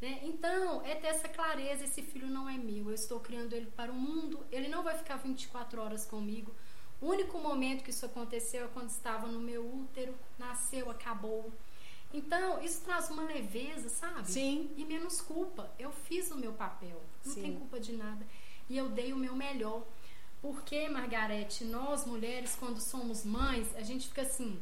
Né? 0.00 0.20
Então, 0.24 0.84
é 0.84 0.94
ter 0.94 1.06
essa 1.06 1.26
clareza: 1.28 1.84
esse 1.84 2.02
filho 2.02 2.26
não 2.28 2.46
é 2.46 2.58
meu, 2.58 2.88
eu 2.90 2.94
estou 2.94 3.18
criando 3.18 3.54
ele 3.54 3.70
para 3.70 3.90
o 3.90 3.94
mundo, 3.94 4.44
ele 4.52 4.68
não 4.68 4.82
vai 4.82 4.94
ficar 4.98 5.16
24 5.16 5.80
horas 5.80 6.04
comigo. 6.04 6.54
O 7.00 7.06
único 7.06 7.38
momento 7.38 7.84
que 7.84 7.90
isso 7.90 8.06
aconteceu 8.06 8.64
é 8.64 8.68
quando 8.68 8.88
estava 8.90 9.26
no 9.26 9.40
meu 9.40 9.64
útero, 9.64 10.14
nasceu, 10.38 10.90
acabou. 10.90 11.52
Então, 12.12 12.62
isso 12.62 12.82
traz 12.82 13.10
uma 13.10 13.24
leveza, 13.24 13.88
sabe? 13.88 14.30
Sim. 14.30 14.70
E 14.76 14.84
menos 14.84 15.20
culpa. 15.20 15.70
Eu 15.78 15.92
fiz 15.92 16.30
o 16.30 16.36
meu 16.36 16.52
papel, 16.52 17.02
não 17.24 17.34
Sim. 17.34 17.42
tem 17.42 17.54
culpa 17.58 17.78
de 17.78 17.92
nada. 17.92 18.26
E 18.68 18.76
eu 18.76 18.88
dei 18.88 19.12
o 19.12 19.16
meu 19.16 19.34
melhor. 19.34 19.82
Porque, 20.40 20.88
Margarete, 20.88 21.64
nós 21.64 22.06
mulheres, 22.06 22.56
quando 22.58 22.80
somos 22.80 23.24
mães, 23.24 23.74
a 23.76 23.82
gente 23.82 24.08
fica 24.08 24.22
assim: 24.22 24.58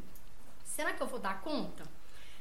será 0.64 0.92
que 0.92 1.03
eu 1.03 1.07
vou 1.07 1.18
dar 1.18 1.40
conta? 1.42 1.85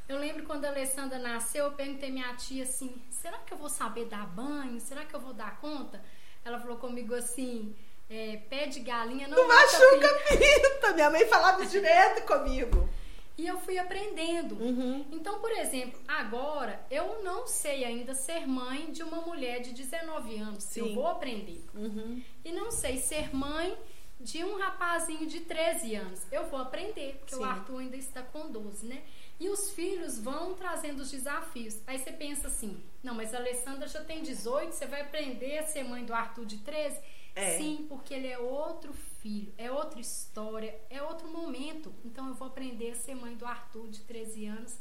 Eu 0.08 0.20
lembro 0.20 0.44
quando 0.44 0.66
a 0.66 0.70
Alessandra 0.70 1.18
nasceu, 1.20 1.66
eu 1.66 1.72
perguntei 1.74 2.12
minha 2.12 2.34
tia 2.36 2.64
assim: 2.64 3.02
será 3.10 3.38
que 3.40 3.54
eu 3.54 3.58
vou 3.58 3.70
saber 3.70 4.06
dar 4.06 4.26
banho? 4.28 4.80
Será 4.80 5.06
que 5.06 5.14
eu 5.14 5.20
vou 5.20 5.34
dar 5.34 5.60
conta? 5.60 6.04
Ela 6.44 6.60
falou 6.60 6.78
comigo 6.78 7.14
assim: 7.14 7.76
é, 8.14 8.38
pé 8.50 8.68
de 8.68 8.80
galinha 8.80 9.28
não, 9.28 9.38
Não 9.38 9.48
machuca 9.48 10.14
pinto." 10.30 10.40
pinta. 10.40 10.94
Minha 10.94 11.10
mãe 11.10 11.26
falava 11.28 11.66
direto 11.68 12.26
comigo. 12.26 12.90
E 13.36 13.48
eu 13.48 13.60
fui 13.62 13.80
aprendendo. 13.80 14.56
Uhum. 14.56 15.06
Então, 15.12 15.40
por 15.40 15.52
exemplo, 15.52 16.00
agora 16.08 16.86
eu 16.92 17.24
não 17.24 17.48
sei 17.48 17.84
ainda 17.84 18.14
ser 18.14 18.46
mãe 18.48 18.92
de 18.92 19.02
uma 19.02 19.22
mulher 19.22 19.60
de 19.62 19.72
19 19.74 20.38
anos. 20.38 20.64
Sim. 20.66 20.82
Eu 20.82 20.94
vou 20.94 21.08
aprender. 21.08 21.66
Uhum. 21.74 22.22
E 22.46 22.52
não 22.52 22.70
sei 22.70 23.00
ser 23.00 23.36
mãe 23.36 23.76
de 24.20 24.44
um 24.44 24.58
rapazinho 24.58 25.26
de 25.26 25.42
13 25.42 25.96
anos. 25.96 26.22
Eu 26.32 26.46
vou 26.46 26.60
aprender, 26.60 27.16
porque 27.20 27.36
Sim. 27.36 27.42
o 27.42 27.44
Arthur 27.44 27.80
ainda 27.80 27.98
está 27.98 28.22
com 28.22 28.52
12, 28.52 28.86
né? 28.86 29.02
E 29.40 29.50
os 29.50 29.72
filhos 29.72 30.20
vão 30.20 30.54
trazendo 30.54 31.02
os 31.02 31.10
desafios. 31.10 31.80
Aí 31.88 31.98
você 31.98 32.12
pensa 32.12 32.48
assim: 32.48 32.82
não, 33.02 33.16
mas 33.16 33.34
a 33.34 33.38
Alessandra 33.38 33.88
já 33.88 34.04
tem 34.04 34.22
18, 34.22 34.72
você 34.72 34.86
vai 34.86 35.02
aprender 35.02 35.58
a 35.58 35.64
ser 35.66 35.84
mãe 35.84 36.06
do 36.06 36.14
Arthur 36.14 36.46
de 36.46 36.60
13? 36.60 36.98
É. 37.36 37.58
Sim, 37.58 37.86
porque 37.90 38.14
ele 38.14 38.28
é 38.28 38.38
outro 38.38 38.94
filho, 38.94 39.52
é 39.58 39.72
outra 39.72 40.00
história, 40.00 40.80
é 40.90 41.02
outro 41.02 41.28
momento. 41.28 41.94
Então 42.06 42.28
eu 42.28 42.34
vou 42.34 42.48
aprender 42.48 42.92
a 42.92 42.96
ser 42.96 43.16
mãe 43.16 43.36
do 43.36 43.46
Arthur 43.46 43.90
de 43.90 44.02
13 44.02 44.46
anos 44.46 44.78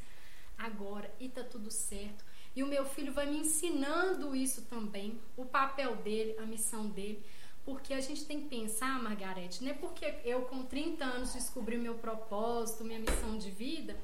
agora 0.58 1.12
e 1.18 1.28
tá 1.28 1.42
tudo 1.42 1.70
certo. 1.70 2.24
E 2.54 2.62
o 2.62 2.66
meu 2.66 2.84
filho 2.84 3.12
vai 3.12 3.26
me 3.26 3.38
ensinando 3.38 4.36
isso 4.36 4.62
também, 4.66 5.18
o 5.36 5.44
papel 5.46 5.96
dele, 5.96 6.36
a 6.38 6.42
missão 6.42 6.88
dele. 6.88 7.24
Porque 7.64 7.94
a 7.94 8.00
gente 8.00 8.24
tem 8.26 8.40
que 8.40 8.48
pensar, 8.48 9.00
Margarete, 9.00 9.62
não 9.62 9.70
é 9.70 9.74
porque 9.74 10.16
eu 10.24 10.42
com 10.42 10.64
30 10.64 11.04
anos 11.04 11.32
descobri 11.32 11.76
o 11.76 11.80
meu 11.80 11.94
propósito, 11.94 12.84
minha 12.84 12.98
missão 12.98 13.38
de 13.38 13.50
vida, 13.50 13.96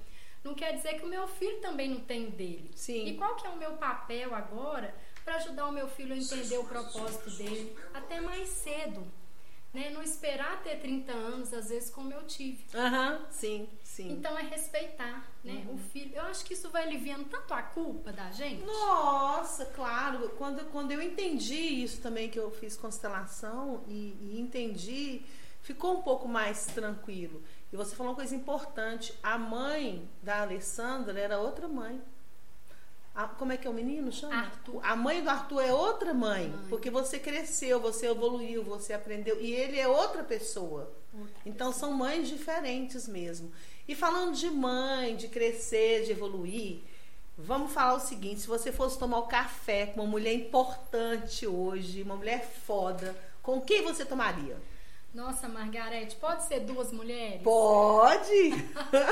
não 0.45 0.55
quer 0.55 0.73
dizer 0.75 0.95
que 0.95 1.05
o 1.05 1.09
meu 1.09 1.27
filho 1.27 1.61
também 1.61 1.91
não 1.91 2.01
tem 2.01 2.29
o 2.29 2.31
dele. 2.31 2.71
Sim. 2.75 3.07
E 3.07 3.17
qual 3.17 3.35
que 3.37 3.47
é 3.47 3.51
o 3.51 3.59
meu 3.59 3.73
papel 3.73 4.35
agora 4.35 4.95
para 5.29 5.37
ajudar 5.37 5.67
o 5.67 5.73
meu 5.73 5.87
filho 5.87 6.15
a 6.15 6.17
entender 6.17 6.57
o 6.57 6.65
propósito 6.65 7.29
dele 7.33 7.77
até 7.93 8.19
mais 8.19 8.49
cedo? 8.49 9.07
Né? 9.75 9.91
Não 9.91 10.03
esperar 10.03 10.63
ter 10.63 10.81
30 10.81 11.13
anos, 11.13 11.53
às 11.53 11.69
vezes, 11.69 11.91
como 11.91 12.11
eu 12.11 12.23
tive. 12.23 12.65
Aham, 12.75 13.27
sim, 13.31 13.69
sim. 13.85 14.11
Então 14.11 14.39
é 14.39 14.43
respeitar, 14.43 15.31
né? 15.45 15.67
O 15.71 15.77
filho. 15.77 16.15
Eu 16.15 16.23
acho 16.23 16.43
que 16.47 16.55
isso 16.55 16.71
vai 16.71 16.85
aliviando 16.85 17.27
tanto 17.27 17.53
a 17.53 17.61
culpa 17.61 18.11
da 18.11 18.31
gente. 18.31 18.65
Nossa, 18.65 19.67
claro. 19.67 20.31
Quando, 20.39 20.65
quando 20.71 20.93
eu 20.93 21.03
entendi 21.03 21.83
isso 21.85 22.01
também, 22.01 22.31
que 22.31 22.41
eu 22.41 22.51
fiz 22.51 22.79
constelação 22.79 23.85
e, 23.87 24.17
e 24.23 24.41
entendi, 24.41 25.21
ficou 25.61 25.99
um 25.99 26.03
pouco 26.03 26.27
mais 26.27 26.65
tranquilo. 26.65 27.43
E 27.71 27.77
você 27.77 27.95
falou 27.95 28.13
uma 28.13 28.17
coisa 28.17 28.35
importante. 28.35 29.13
A 29.23 29.37
mãe 29.37 30.09
da 30.23 30.41
Alessandra 30.41 31.21
era 31.21 31.39
outra 31.39 31.69
mãe. 31.69 32.01
A- 33.21 33.27
como 33.27 33.53
é 33.53 33.57
que 33.57 33.67
é 33.67 33.71
o 33.71 33.75
menino? 33.75 34.13
Chama? 34.13 34.35
Arthur. 34.37 34.81
A 34.85 34.95
mãe 34.95 35.23
do 35.23 35.29
Arthur 35.29 35.61
é 35.61 35.73
outra 35.73 36.15
mãe. 36.15 36.49
Mãe. 36.49 36.67
Porque 36.69 36.89
você 36.89 37.19
cresceu, 37.19 37.81
você 37.81 38.07
evoluiu, 38.07 38.63
você 38.63 38.93
aprendeu. 38.93 39.41
E 39.41 39.53
ele 39.53 39.77
é 39.79 39.89
outra 39.89 40.23
pessoa. 40.23 40.93
Outra 41.13 41.35
Então 41.45 41.73
são 41.73 41.91
mães 41.93 42.29
diferentes 42.29 43.09
mesmo. 43.09 43.51
E 43.89 43.95
falando 43.95 44.35
de 44.37 44.49
mãe, 44.49 45.17
de 45.17 45.27
crescer, 45.27 46.05
de 46.05 46.13
evoluir, 46.13 46.81
vamos 47.37 47.73
falar 47.73 47.95
o 47.95 48.01
seguinte: 48.01 48.41
se 48.43 48.47
você 48.47 48.71
fosse 48.71 48.97
tomar 48.99 49.19
o 49.19 49.27
café 49.27 49.87
com 49.87 50.01
uma 50.03 50.07
mulher 50.11 50.35
importante 50.35 51.45
hoje, 51.47 52.03
uma 52.03 52.15
mulher 52.17 52.45
foda, 52.67 53.17
com 53.43 53.61
quem 53.61 53.83
você 53.83 54.05
tomaria? 54.05 54.57
Nossa, 55.13 55.49
Margarete, 55.49 56.17
pode 56.17 56.45
ser 56.45 56.61
duas 56.61 56.93
mulheres? 56.93 57.43
Pode! 57.43 58.51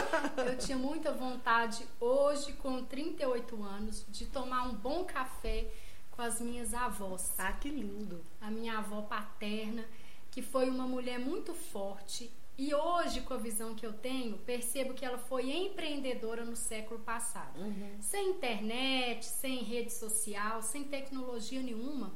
Eu 0.46 0.59
tinha 0.59 0.76
muita 0.76 1.12
vontade, 1.12 1.87
hoje, 1.98 2.52
com 2.54 2.85
38 2.85 3.62
anos, 3.62 4.04
de 4.09 4.26
tomar 4.26 4.64
um 4.68 4.74
bom 4.74 5.04
café 5.04 5.66
com 6.11 6.22
as 6.22 6.40
minhas 6.40 6.74
avós. 6.74 7.32
ah, 7.38 7.52
que 7.52 7.68
lindo. 7.68 8.24
A 8.40 8.50
minha 8.50 8.78
avó 8.78 9.02
paterna, 9.02 9.85
que 10.30 10.42
foi 10.42 10.68
uma 10.68 10.87
mulher 10.87 11.18
muito 11.18 11.54
forte. 11.54 12.30
E 12.59 12.74
hoje, 12.74 13.20
com 13.20 13.35
a 13.35 13.38
visão 13.38 13.74
que 13.74 13.85
eu 13.85 13.92
tenho, 13.92 14.38
percebo 14.38 14.94
que 14.94 15.04
ela 15.04 15.18
foi 15.18 15.50
empreendedora 15.50 16.42
no 16.44 16.56
século 16.56 17.00
passado. 17.00 17.59
Sem 18.00 18.30
internet, 18.30 19.26
sem 19.26 19.62
rede 19.62 19.92
social, 19.92 20.62
sem 20.62 20.85
tecnologia 20.85 21.61
nenhuma. 21.61 22.14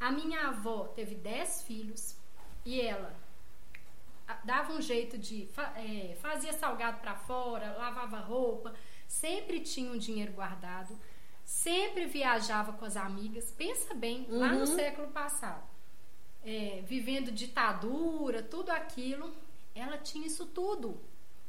A 0.00 0.10
minha 0.10 0.48
avó 0.48 0.88
teve 0.88 1.14
10 1.14 1.62
filhos 1.62 2.16
e 2.66 2.80
ela 2.80 3.14
dava 4.44 4.72
um 4.72 4.82
jeito 4.82 5.16
de. 5.16 5.48
é, 5.76 6.16
fazia 6.20 6.52
salgado 6.52 6.98
para 7.00 7.14
fora, 7.14 7.76
lavava 7.78 8.18
roupa, 8.18 8.74
sempre 9.06 9.60
tinha 9.60 9.90
um 9.92 9.96
dinheiro 9.98 10.32
guardado, 10.32 10.98
sempre 11.44 12.06
viajava 12.06 12.72
com 12.72 12.84
as 12.84 12.96
amigas. 12.96 13.50
Pensa 13.52 13.94
bem, 13.94 14.26
lá 14.28 14.48
no 14.52 14.60
Uhum. 14.60 14.66
século 14.66 15.08
passado. 15.08 15.62
É, 16.44 16.82
vivendo 16.86 17.30
ditadura, 17.32 18.42
tudo 18.42 18.70
aquilo, 18.70 19.32
ela 19.74 19.96
tinha 19.98 20.26
isso 20.26 20.46
tudo. 20.46 21.00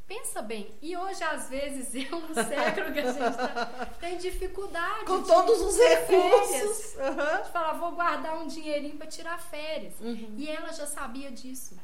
Pensa 0.07 0.41
bem. 0.41 0.73
E 0.81 0.95
hoje, 0.95 1.21
às 1.23 1.49
vezes, 1.49 1.93
eu, 2.09 2.19
no 2.21 2.33
século 2.33 2.93
que 2.93 2.99
a 2.99 3.11
gente 3.11 3.37
tá, 3.37 3.85
tem 3.99 4.17
dificuldade 4.17 5.05
Com 5.05 5.21
de 5.21 5.27
todos 5.27 5.59
os 5.59 5.75
férias. 5.75 6.07
recursos. 6.09 6.99
Aham. 6.99 7.41
De 7.41 7.51
falar, 7.51 7.73
vou 7.73 7.91
guardar 7.91 8.37
um 8.37 8.47
dinheirinho 8.47 8.95
para 8.95 9.07
tirar 9.07 9.37
férias. 9.37 9.93
Uhum. 9.99 10.35
E 10.37 10.47
ela 10.49 10.71
já 10.71 10.87
sabia 10.87 11.29
disso. 11.29 11.75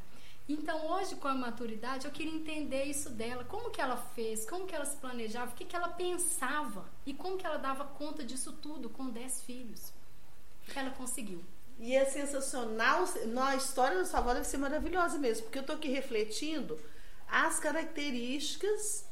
Então, 0.47 0.87
hoje, 0.87 1.15
com 1.15 1.27
a 1.27 1.33
maturidade, 1.33 2.05
eu 2.05 2.11
queria 2.11 2.33
entender 2.33 2.85
isso 2.85 3.09
dela. 3.09 3.43
Como 3.43 3.69
que 3.69 3.81
ela 3.81 3.97
fez, 3.97 4.45
como 4.45 4.65
que 4.65 4.75
ela 4.75 4.85
se 4.85 4.97
planejava, 4.97 5.51
o 5.51 5.55
que, 5.55 5.65
que 5.65 5.75
ela 5.75 5.89
pensava 5.89 6.85
e 7.05 7.13
como 7.13 7.37
que 7.37 7.45
ela 7.45 7.57
dava 7.57 7.85
conta 7.85 8.23
disso 8.23 8.53
tudo 8.53 8.89
com 8.89 9.09
10 9.09 9.41
filhos. 9.41 9.93
Ela 10.75 10.91
conseguiu. 10.91 11.43
E 11.79 11.95
é 11.95 12.05
sensacional. 12.05 13.05
A 13.47 13.55
história 13.55 13.97
da 13.97 14.05
sua 14.05 14.19
avó 14.19 14.33
deve 14.33 14.45
ser 14.45 14.57
maravilhosa 14.57 15.17
mesmo, 15.17 15.43
porque 15.43 15.59
eu 15.59 15.63
tô 15.63 15.73
aqui 15.73 15.89
refletindo 15.89 16.77
as 17.33 17.59
características 17.59 19.05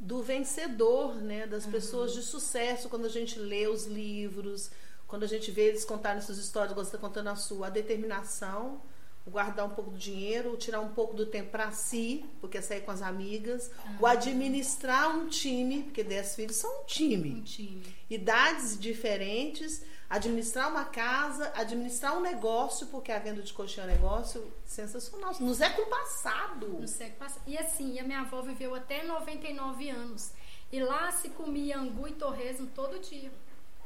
do 0.00 0.20
vencedor, 0.20 1.14
né? 1.14 1.46
Das 1.46 1.64
pessoas 1.64 2.12
de 2.12 2.22
sucesso, 2.22 2.88
quando 2.88 3.06
a 3.06 3.08
gente 3.08 3.38
lê 3.38 3.68
os 3.68 3.86
livros, 3.86 4.70
quando 5.06 5.22
a 5.22 5.26
gente 5.28 5.50
vê 5.50 5.68
eles 5.68 5.84
contarem 5.84 6.20
suas 6.20 6.38
histórias, 6.38 6.74
você 6.74 6.88
está 6.88 6.98
contando 6.98 7.28
a 7.28 7.36
sua, 7.36 7.68
a 7.68 7.70
determinação, 7.70 8.80
o 9.24 9.30
guardar 9.30 9.64
um 9.64 9.70
pouco 9.70 9.92
do 9.92 9.98
dinheiro, 9.98 10.52
o 10.52 10.56
tirar 10.56 10.80
um 10.80 10.88
pouco 10.88 11.14
do 11.14 11.26
tempo 11.26 11.50
para 11.50 11.70
si, 11.70 12.24
porque 12.40 12.58
é 12.58 12.62
sair 12.62 12.80
com 12.80 12.90
as 12.90 13.00
amigas, 13.02 13.70
o 14.00 14.06
administrar 14.06 15.16
um 15.16 15.28
time, 15.28 15.84
porque 15.84 16.02
10 16.02 16.34
filhos 16.34 16.56
são 16.56 16.82
um 16.82 16.84
time 16.84 17.34
Um 17.34 17.42
time. 17.42 17.82
idades 18.10 18.78
diferentes, 18.78 19.82
administrar 20.08 20.70
uma 20.70 20.84
casa, 20.86 21.52
administrar 21.54 22.16
um 22.16 22.20
negócio, 22.20 22.86
porque 22.86 23.12
a 23.12 23.18
venda 23.18 23.42
de 23.42 23.52
colchão 23.52 23.84
é 23.84 23.86
um 23.88 23.90
negócio 23.90 24.52
sensacional. 24.64 25.34
No 25.38 25.54
século 25.54 25.86
passado. 25.86 26.66
No 26.68 26.88
século 26.88 27.18
passado. 27.18 27.42
E 27.46 27.58
assim, 27.58 27.98
a 27.98 28.04
minha 28.04 28.20
avó 28.20 28.40
viveu 28.40 28.74
até 28.74 29.02
99 29.02 29.90
anos. 29.90 30.32
E 30.72 30.80
lá 30.80 31.10
se 31.12 31.28
comia 31.30 31.78
angu 31.78 32.08
e 32.08 32.12
torresmo 32.12 32.68
todo 32.74 32.98
dia. 32.98 33.30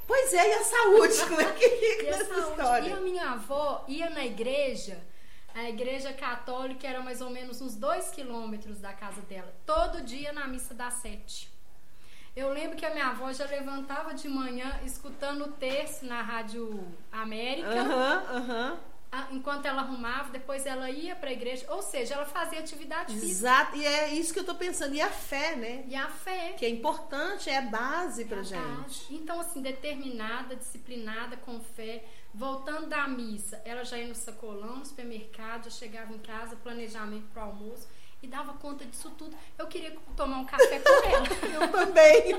Pois 0.07 0.33
é, 0.35 0.49
e 0.49 0.55
a 0.55 0.65
saúde? 0.65 1.15
Como 1.29 1.41
é 1.41 1.53
que 1.53 1.69
fica 1.69 2.15
a 2.15 2.19
nessa 2.19 2.35
saúde. 2.35 2.51
história? 2.51 2.89
E 2.89 2.93
a 2.93 3.01
minha 3.01 3.31
avó 3.31 3.85
ia 3.87 4.11
na 4.11 4.25
igreja, 4.25 5.01
a 5.55 5.69
igreja 5.69 6.13
católica 6.13 6.87
era 6.87 7.01
mais 7.01 7.21
ou 7.21 7.31
menos 7.31 7.61
uns 7.61 7.77
dois 7.77 8.11
quilômetros 8.11 8.79
da 8.79 8.93
casa 8.93 9.21
dela, 9.23 9.55
todo 9.65 10.03
dia 10.03 10.33
na 10.33 10.47
missa 10.49 10.75
das 10.75 10.95
sete. 10.95 11.52
Eu 12.35 12.51
lembro 12.53 12.77
que 12.77 12.87
a 12.87 12.91
minha 12.91 13.09
avó 13.09 13.31
já 13.33 13.45
levantava 13.47 14.15
de 14.15 14.27
manhã 14.29 14.81
escutando 14.85 15.45
o 15.45 15.53
terço 15.53 16.07
na 16.07 16.23
Rádio 16.23 16.83
América. 17.11 17.69
Aham, 17.69 18.23
aham. 18.37 18.81
a- 19.11 19.27
enquanto 19.33 19.67
ela 19.67 19.83
arrumava, 19.83 20.31
depois 20.31 20.65
ela 20.65 20.89
ia 20.91 21.15
para 21.15 21.29
a 21.29 21.33
igreja, 21.33 21.67
ou 21.71 21.83
seja, 21.83 22.15
ela 22.15 22.25
fazia 22.25 22.59
atividade 22.61 23.13
física. 23.13 23.31
Exato, 23.31 23.77
e 23.77 23.85
é 23.85 24.15
isso 24.15 24.33
que 24.33 24.39
eu 24.41 24.45
tô 24.45 24.55
pensando. 24.55 24.95
E 24.95 25.01
a 25.03 25.11
fé, 25.11 25.55
né? 25.57 25.85
E 25.87 25.95
a 25.95 26.09
fé. 26.09 26.55
Que 26.57 26.65
é 26.65 26.71
importante, 26.71 27.51
é 27.51 27.61
base 27.61 28.25
pra 28.25 28.41
a 28.41 28.43
gente. 28.43 28.59
base. 28.59 29.07
Então, 29.11 29.39
assim, 29.39 29.61
determinada, 29.61 30.57
disciplinada, 30.57 31.37
com 31.37 31.61
fé. 31.61 32.03
Voltando 32.33 32.87
da 32.87 33.07
missa, 33.07 33.61
ela 33.67 33.85
já 33.85 33.99
ia 33.99 34.09
no 34.09 34.15
sacolão, 34.15 34.77
no 34.77 34.87
supermercado, 34.87 35.65
já 35.65 35.71
chegava 35.71 36.15
em 36.15 36.19
casa, 36.19 36.57
planejamento 36.57 37.27
pro 37.31 37.43
almoço 37.43 37.87
e 38.23 38.27
dava 38.29 38.53
conta 38.55 38.85
disso 38.85 39.11
tudo. 39.19 39.37
Eu 39.59 39.67
queria 39.67 39.95
tomar 40.17 40.39
um 40.39 40.45
café 40.45 40.79
com 40.79 40.89
ela. 41.09 41.27
Eu 41.65 41.73
também. 41.73 42.35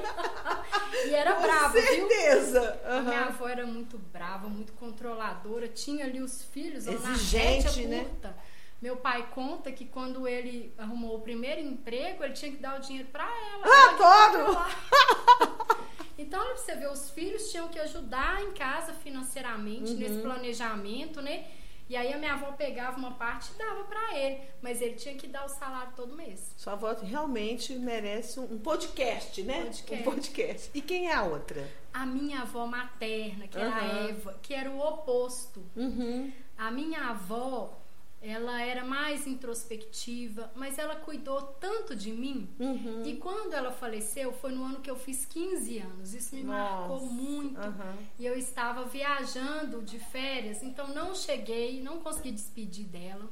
E 1.07 1.13
era 1.13 1.33
Com 1.33 1.41
brava, 1.41 1.73
certeza. 1.73 2.81
A 2.85 3.01
minha 3.01 3.25
avó 3.25 3.47
era 3.47 3.65
muito 3.65 3.97
brava, 3.97 4.47
muito 4.47 4.71
controladora, 4.73 5.67
tinha 5.67 6.05
ali 6.05 6.21
os 6.21 6.43
filhos, 6.43 6.87
Exigente, 6.87 7.85
né? 7.85 8.03
curta. 8.05 8.35
Meu 8.81 8.97
pai 8.97 9.27
conta 9.33 9.71
que 9.71 9.85
quando 9.85 10.27
ele 10.27 10.73
arrumou 10.77 11.15
o 11.17 11.21
primeiro 11.21 11.61
emprego, 11.61 12.23
ele 12.23 12.33
tinha 12.33 12.51
que 12.51 12.57
dar 12.57 12.77
o 12.77 12.81
dinheiro 12.81 13.07
pra 13.11 13.23
ela. 13.23 13.63
Ah, 13.65 13.89
controlar. 13.91 15.73
Então, 16.15 16.55
você 16.55 16.75
ver, 16.75 16.89
os 16.91 17.09
filhos 17.09 17.49
tinham 17.49 17.67
que 17.67 17.79
ajudar 17.79 18.41
em 18.43 18.51
casa 18.51 18.93
financeiramente, 18.93 19.91
Uhum. 19.93 19.97
nesse 19.97 20.21
planejamento, 20.21 21.21
né? 21.21 21.45
E 21.89 21.95
aí 21.95 22.13
a 22.13 22.17
minha 22.17 22.33
avó 22.33 22.51
pegava 22.53 22.97
uma 22.97 23.11
parte 23.11 23.51
e 23.53 23.57
dava 23.57 23.83
pra 23.83 24.17
ele, 24.17 24.41
mas 24.61 24.81
ele 24.81 24.95
tinha 24.95 25.15
que 25.15 25.27
dar 25.27 25.45
o 25.45 25.49
salário 25.49 25.93
todo 25.95 26.15
mês. 26.15 26.53
Sua 26.57 26.73
avó 26.73 26.93
realmente 26.93 27.73
merece 27.73 28.39
um 28.39 28.57
podcast, 28.57 29.43
né? 29.43 29.63
Podcast. 29.63 29.93
Um 29.93 30.03
podcast. 30.03 30.71
E 30.73 30.81
quem 30.81 31.09
é 31.09 31.13
a 31.13 31.23
outra? 31.23 31.69
A 31.93 32.05
minha 32.05 32.41
avó 32.41 32.65
materna, 32.65 33.47
que 33.47 33.57
era 33.57 33.75
a. 33.75 33.85
Eva, 34.09 34.39
que 34.41 34.53
era 34.53 34.69
o 34.71 34.79
oposto. 34.79 35.63
Uhum. 35.75 36.31
A 36.57 36.71
minha 36.71 37.09
avó, 37.09 37.82
ela 38.23 38.61
era 38.61 38.85
mais 38.85 39.27
introspectiva, 39.27 40.49
mas 40.55 40.79
ela 40.79 40.95
cuidou 40.95 41.41
tanto 41.41 41.93
de 41.93 42.11
mim. 42.11 42.49
Uhum. 42.57 43.03
E 43.05 43.17
quando 43.17 43.53
ela 43.53 43.69
faleceu, 43.69 44.31
foi 44.31 44.53
no 44.53 44.63
ano 44.63 44.79
que 44.79 44.89
eu 44.89 44.95
fiz 44.95 45.25
15 45.25 45.79
anos. 45.79 46.13
Isso 46.13 46.33
me 46.33 46.43
marcou 46.43 47.01
Nossa. 47.01 47.13
muito. 47.13 47.59
Aham. 47.59 47.97
E 48.17 48.25
eu 48.25 48.37
estava 48.37 48.85
viajando 48.85 49.81
de 49.81 49.99
férias, 49.99 50.63
então 50.63 50.87
não 50.87 51.13
cheguei, 51.13 51.83
não 51.83 51.99
consegui 51.99 52.31
despedir 52.31 52.85
dela. 52.85 53.29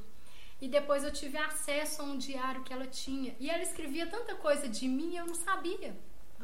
E 0.60 0.68
depois 0.68 1.02
eu 1.02 1.12
tive 1.12 1.38
acesso 1.38 2.02
a 2.02 2.04
um 2.04 2.18
diário 2.18 2.62
que 2.62 2.72
ela 2.72 2.86
tinha. 2.86 3.34
E 3.40 3.48
ela 3.50 3.62
escrevia 3.62 4.06
tanta 4.06 4.34
coisa 4.34 4.68
de 4.68 4.86
mim 4.86 5.16
eu 5.16 5.26
não 5.26 5.34
sabia. 5.34 5.96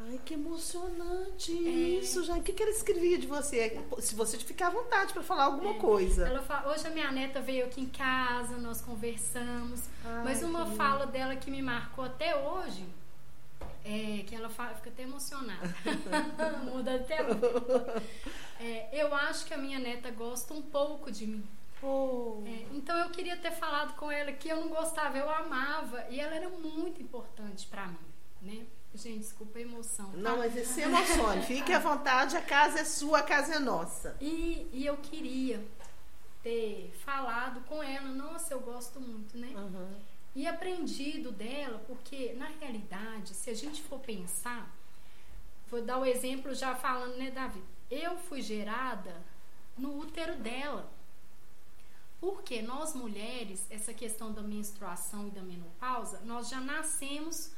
Ai, 0.07 0.19
que 0.25 0.33
emocionante 0.33 1.51
É. 1.51 1.99
isso, 1.99 2.23
já. 2.23 2.35
O 2.35 2.41
que, 2.41 2.53
que 2.53 2.63
ela 2.63 2.71
escrevia 2.71 3.17
de 3.17 3.27
você? 3.27 3.81
Se 3.99 4.15
você 4.15 4.37
ficar 4.37 4.67
à 4.67 4.69
vontade 4.69 5.13
pra 5.13 5.21
falar 5.21 5.45
alguma 5.45 5.73
coisa. 5.75 6.27
Ela 6.27 6.41
fala, 6.41 6.71
hoje 6.71 6.87
a 6.87 6.89
minha 6.89 7.11
neta 7.11 7.41
veio 7.41 7.65
aqui 7.65 7.81
em 7.81 7.89
casa, 7.89 8.57
nós 8.57 8.81
conversamos. 8.81 9.81
Ai, 10.05 10.23
mas 10.23 10.41
uma 10.41 10.65
que 10.65 10.75
fala 10.75 11.05
dela 11.05 11.35
que 11.35 11.51
me 11.51 11.61
marcou 11.61 12.05
até 12.05 12.35
hoje 12.35 12.85
é 13.83 14.23
que 14.25 14.35
ela 14.35 14.49
fala, 14.49 14.73
fica 14.75 14.89
até 14.89 15.03
emocionada. 15.03 15.75
Muda 16.63 16.95
até 16.95 17.21
hoje. 17.23 18.05
É, 18.59 18.89
eu 19.03 19.13
acho 19.13 19.45
que 19.45 19.53
a 19.53 19.57
minha 19.57 19.79
neta 19.79 20.11
gosta 20.11 20.53
um 20.53 20.61
pouco 20.61 21.11
de 21.11 21.27
mim. 21.27 21.43
Oh. 21.81 22.43
É, 22.45 22.75
então 22.75 22.97
eu 22.97 23.09
queria 23.09 23.37
ter 23.37 23.51
falado 23.51 23.95
com 23.95 24.11
ela 24.11 24.31
que 24.33 24.49
eu 24.49 24.57
não 24.57 24.69
gostava, 24.69 25.17
eu 25.17 25.29
amava 25.29 26.05
e 26.09 26.19
ela 26.19 26.35
era 26.35 26.49
muito 26.49 27.01
importante 27.01 27.65
pra 27.67 27.87
mim, 27.87 27.97
né? 28.41 28.65
Gente, 28.93 29.19
desculpa 29.19 29.59
a 29.59 29.61
emoção. 29.61 30.11
tá? 30.11 30.17
Não, 30.17 30.37
mas 30.37 30.53
se 30.67 30.81
emocione. 30.81 31.43
Fique 31.45 31.71
à 31.71 31.79
vontade, 31.79 32.35
a 32.35 32.41
casa 32.41 32.79
é 32.79 32.85
sua, 32.85 33.19
a 33.19 33.23
casa 33.23 33.55
é 33.55 33.59
nossa. 33.59 34.17
E, 34.19 34.67
e 34.73 34.85
eu 34.85 34.97
queria 34.97 35.63
ter 36.41 36.91
falado 37.05 37.61
com 37.61 37.83
ela, 37.83 38.09
nossa, 38.09 38.53
eu 38.53 38.59
gosto 38.59 38.99
muito, 38.99 39.37
né? 39.37 39.53
Uhum. 39.55 39.95
E 40.35 40.47
aprendido 40.47 41.31
dela, 41.31 41.83
porque 41.87 42.33
na 42.33 42.47
realidade, 42.59 43.33
se 43.33 43.49
a 43.49 43.53
gente 43.53 43.81
for 43.81 43.99
pensar, 43.99 44.73
vou 45.69 45.81
dar 45.81 45.99
o 45.99 46.05
exemplo 46.05 46.53
já 46.53 46.75
falando, 46.75 47.17
né, 47.17 47.29
Davi? 47.29 47.63
Eu 47.91 48.17
fui 48.17 48.41
gerada 48.41 49.15
no 49.77 49.97
útero 49.97 50.35
dela. 50.37 50.89
Porque 52.19 52.61
nós 52.61 52.93
mulheres, 52.93 53.65
essa 53.69 53.93
questão 53.93 54.33
da 54.33 54.41
menstruação 54.41 55.27
e 55.27 55.31
da 55.31 55.41
menopausa, 55.41 56.19
nós 56.25 56.49
já 56.49 56.59
nascemos 56.59 57.51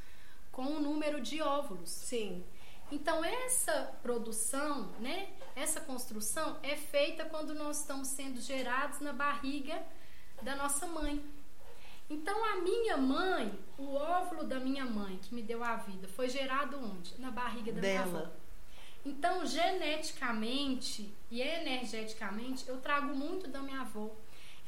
com 0.52 0.64
um 0.64 0.80
número 0.80 1.22
de 1.22 1.42
óvulos. 1.42 1.90
Sim. 1.90 2.44
Então 2.92 3.24
essa 3.24 3.98
produção, 4.04 4.92
né, 5.00 5.30
essa 5.56 5.80
construção 5.80 6.60
é 6.62 6.76
feita 6.76 7.26
quando 7.26 7.54
nós 7.54 7.80
estamos 7.80 8.10
sendo 8.10 8.42
gerados 8.42 9.00
na 9.00 9.14
barriga 9.14 9.82
da 10.42 10.56
nossa 10.56 10.86
mãe. 10.88 11.24
Então 12.10 12.44
a 12.44 12.58
minha 12.58 12.98
mãe, 12.98 13.58
o 13.78 13.96
óvulo 13.96 14.44
da 14.44 14.60
minha 14.60 14.86
mãe 14.86 15.18
que 15.20 15.34
me 15.34 15.42
deu 15.42 15.64
a 15.64 15.78
vida, 15.78 16.08
foi 16.10 16.28
gerado 16.28 16.78
onde? 16.78 17.18
Na 17.20 17.32
barriga 17.32 17.72
da 17.72 17.82
minha 17.82 18.02
avó. 18.02 18.18
Dela. 18.18 18.42
Então, 19.04 19.46
geneticamente 19.46 21.12
e 21.30 21.42
energeticamente, 21.42 22.68
eu 22.68 22.80
trago 22.80 23.16
muito 23.16 23.48
da 23.48 23.60
minha 23.62 23.82
avó. 23.82 24.12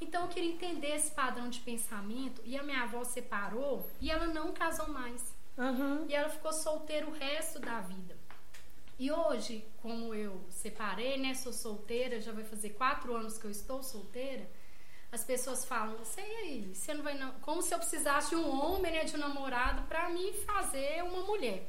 Então, 0.02 0.24
eu 0.24 0.28
queria 0.28 0.52
entender 0.52 0.96
esse 0.96 1.12
padrão 1.12 1.50
de 1.50 1.60
pensamento. 1.60 2.41
E 2.43 2.58
a 2.58 2.63
minha 2.63 2.82
avó 2.82 3.04
separou 3.04 3.88
e 4.02 4.10
ela 4.10 4.26
não 4.28 4.52
casou 4.52 4.89
mais. 4.89 5.33
Uhum. 5.58 6.06
E 6.10 6.16
ela 6.16 6.30
ficou 6.30 6.52
solteira 6.52 7.06
o 7.08 7.12
resto 7.12 7.60
da 7.60 7.80
vida. 7.82 8.18
E 8.98 9.12
hoje, 9.12 9.66
como 9.82 10.13
eu 10.13 10.44
separei, 10.50 11.18
né? 11.18 11.34
Sou 11.34 11.52
solteira, 11.52 12.22
já 12.22 12.32
vai 12.32 12.44
fazer 12.44 12.70
quatro 12.72 13.16
anos 13.16 13.38
que 13.38 13.46
eu 13.46 13.52
estou 13.52 13.82
solteira. 13.84 14.50
As 15.12 15.24
pessoas 15.24 15.63
falam, 15.63 15.96
você 15.98 16.22
aí, 16.22 16.74
você 16.74 16.94
não 16.94 17.04
vai 17.04 17.13
não. 17.16 17.32
Como 17.42 17.62
se 17.62 17.74
eu 17.74 17.78
precisasse 17.78 18.30
de 18.30 18.36
um 18.36 18.50
homem, 18.50 18.92
né, 18.92 19.04
de 19.04 19.16
um 19.16 19.20
namorado, 19.20 19.84
pra 19.84 20.10
me 20.10 20.34
fazer 20.34 21.04
uma 21.04 21.22
mulher. 21.24 21.68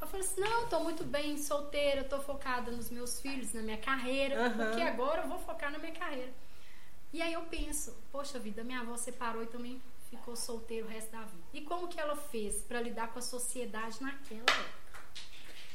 Eu 0.00 0.06
falei 0.06 0.26
assim, 0.26 0.40
não, 0.40 0.68
tô 0.68 0.80
muito 0.80 1.02
bem 1.02 1.38
solteira, 1.38 2.04
tô 2.04 2.20
focada 2.20 2.70
nos 2.70 2.90
meus 2.90 3.20
filhos, 3.20 3.54
na 3.54 3.62
minha 3.62 3.78
carreira, 3.78 4.46
Aham. 4.46 4.66
porque 4.66 4.82
agora 4.82 5.22
eu 5.22 5.28
vou 5.28 5.38
focar 5.38 5.72
na 5.72 5.78
minha 5.78 5.92
carreira. 5.92 6.32
E 7.10 7.22
aí 7.22 7.32
eu 7.32 7.42
penso, 7.42 7.96
poxa 8.12 8.38
vida, 8.38 8.62
minha 8.64 8.80
avó 8.80 8.96
separou 8.96 9.42
e 9.42 9.46
também 9.46 9.80
ficou 10.16 10.36
solteira 10.36 10.86
o 10.86 10.88
resto 10.88 11.10
da 11.10 11.22
vida. 11.22 11.42
E 11.52 11.60
como 11.62 11.88
que 11.88 12.00
ela 12.00 12.16
fez 12.16 12.62
pra 12.62 12.80
lidar 12.80 13.12
com 13.12 13.18
a 13.18 13.22
sociedade 13.22 14.02
naquela 14.02 14.40
época? 14.40 14.84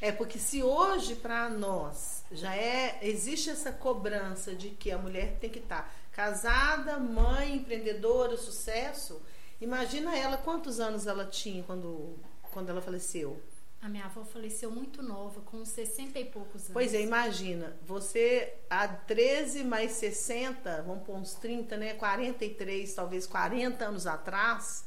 É 0.01 0.11
porque 0.11 0.39
se 0.39 0.63
hoje 0.63 1.15
para 1.15 1.49
nós 1.49 2.23
já 2.31 2.55
é 2.55 2.99
existe 3.01 3.49
essa 3.49 3.71
cobrança 3.71 4.55
de 4.55 4.69
que 4.69 4.91
a 4.91 4.97
mulher 4.97 5.37
tem 5.39 5.49
que 5.49 5.59
estar 5.59 5.93
casada, 6.13 6.97
mãe, 6.97 7.55
empreendedora, 7.55 8.37
sucesso. 8.37 9.21
Imagina 9.59 10.17
ela 10.17 10.37
quantos 10.37 10.79
anos 10.79 11.05
ela 11.05 11.25
tinha 11.25 11.63
quando 11.63 12.17
quando 12.51 12.69
ela 12.69 12.81
faleceu. 12.81 13.41
A 13.81 13.87
minha 13.87 14.05
avó 14.05 14.25
faleceu 14.25 14.69
muito 14.69 15.01
nova, 15.01 15.39
com 15.41 15.63
60 15.63 16.19
e 16.19 16.25
poucos 16.25 16.63
anos. 16.63 16.73
Pois 16.73 16.93
é, 16.93 17.01
imagina, 17.01 17.77
você 17.85 18.53
há 18.69 18.85
13 18.87 19.63
mais 19.63 19.93
60, 19.93 20.83
vamos 20.85 21.03
pôr 21.05 21.15
uns 21.15 21.33
30, 21.35 21.77
né? 21.77 21.93
43, 21.93 22.93
talvez 22.93 23.25
40 23.25 23.85
anos 23.85 24.05
atrás, 24.05 24.83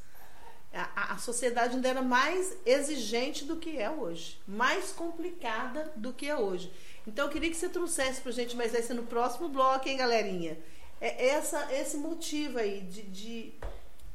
a, 0.71 1.13
a- 1.13 1.17
sociedade 1.17 1.75
ainda 1.75 1.89
era 1.89 2.01
mais 2.03 2.55
exigente 2.65 3.45
do 3.45 3.57
que 3.57 3.77
é 3.79 3.89
hoje, 3.89 4.39
mais 4.47 4.91
complicada 4.91 5.91
do 5.95 6.13
que 6.13 6.27
é 6.27 6.35
hoje. 6.37 6.71
Então 7.07 7.25
eu 7.25 7.31
queria 7.31 7.49
que 7.49 7.57
você 7.57 7.69
trouxesse 7.69 8.21
pra 8.21 8.31
gente, 8.31 8.55
mas 8.55 8.71
vai 8.73 8.81
ser 8.83 8.93
no 8.93 9.03
próximo 9.03 9.49
bloco, 9.49 9.89
hein, 9.89 9.97
galerinha? 9.97 10.57
É 11.01 11.29
essa, 11.29 11.73
esse 11.73 11.97
motivo 11.97 12.59
aí 12.59 12.81
de, 12.81 13.01
de 13.03 13.53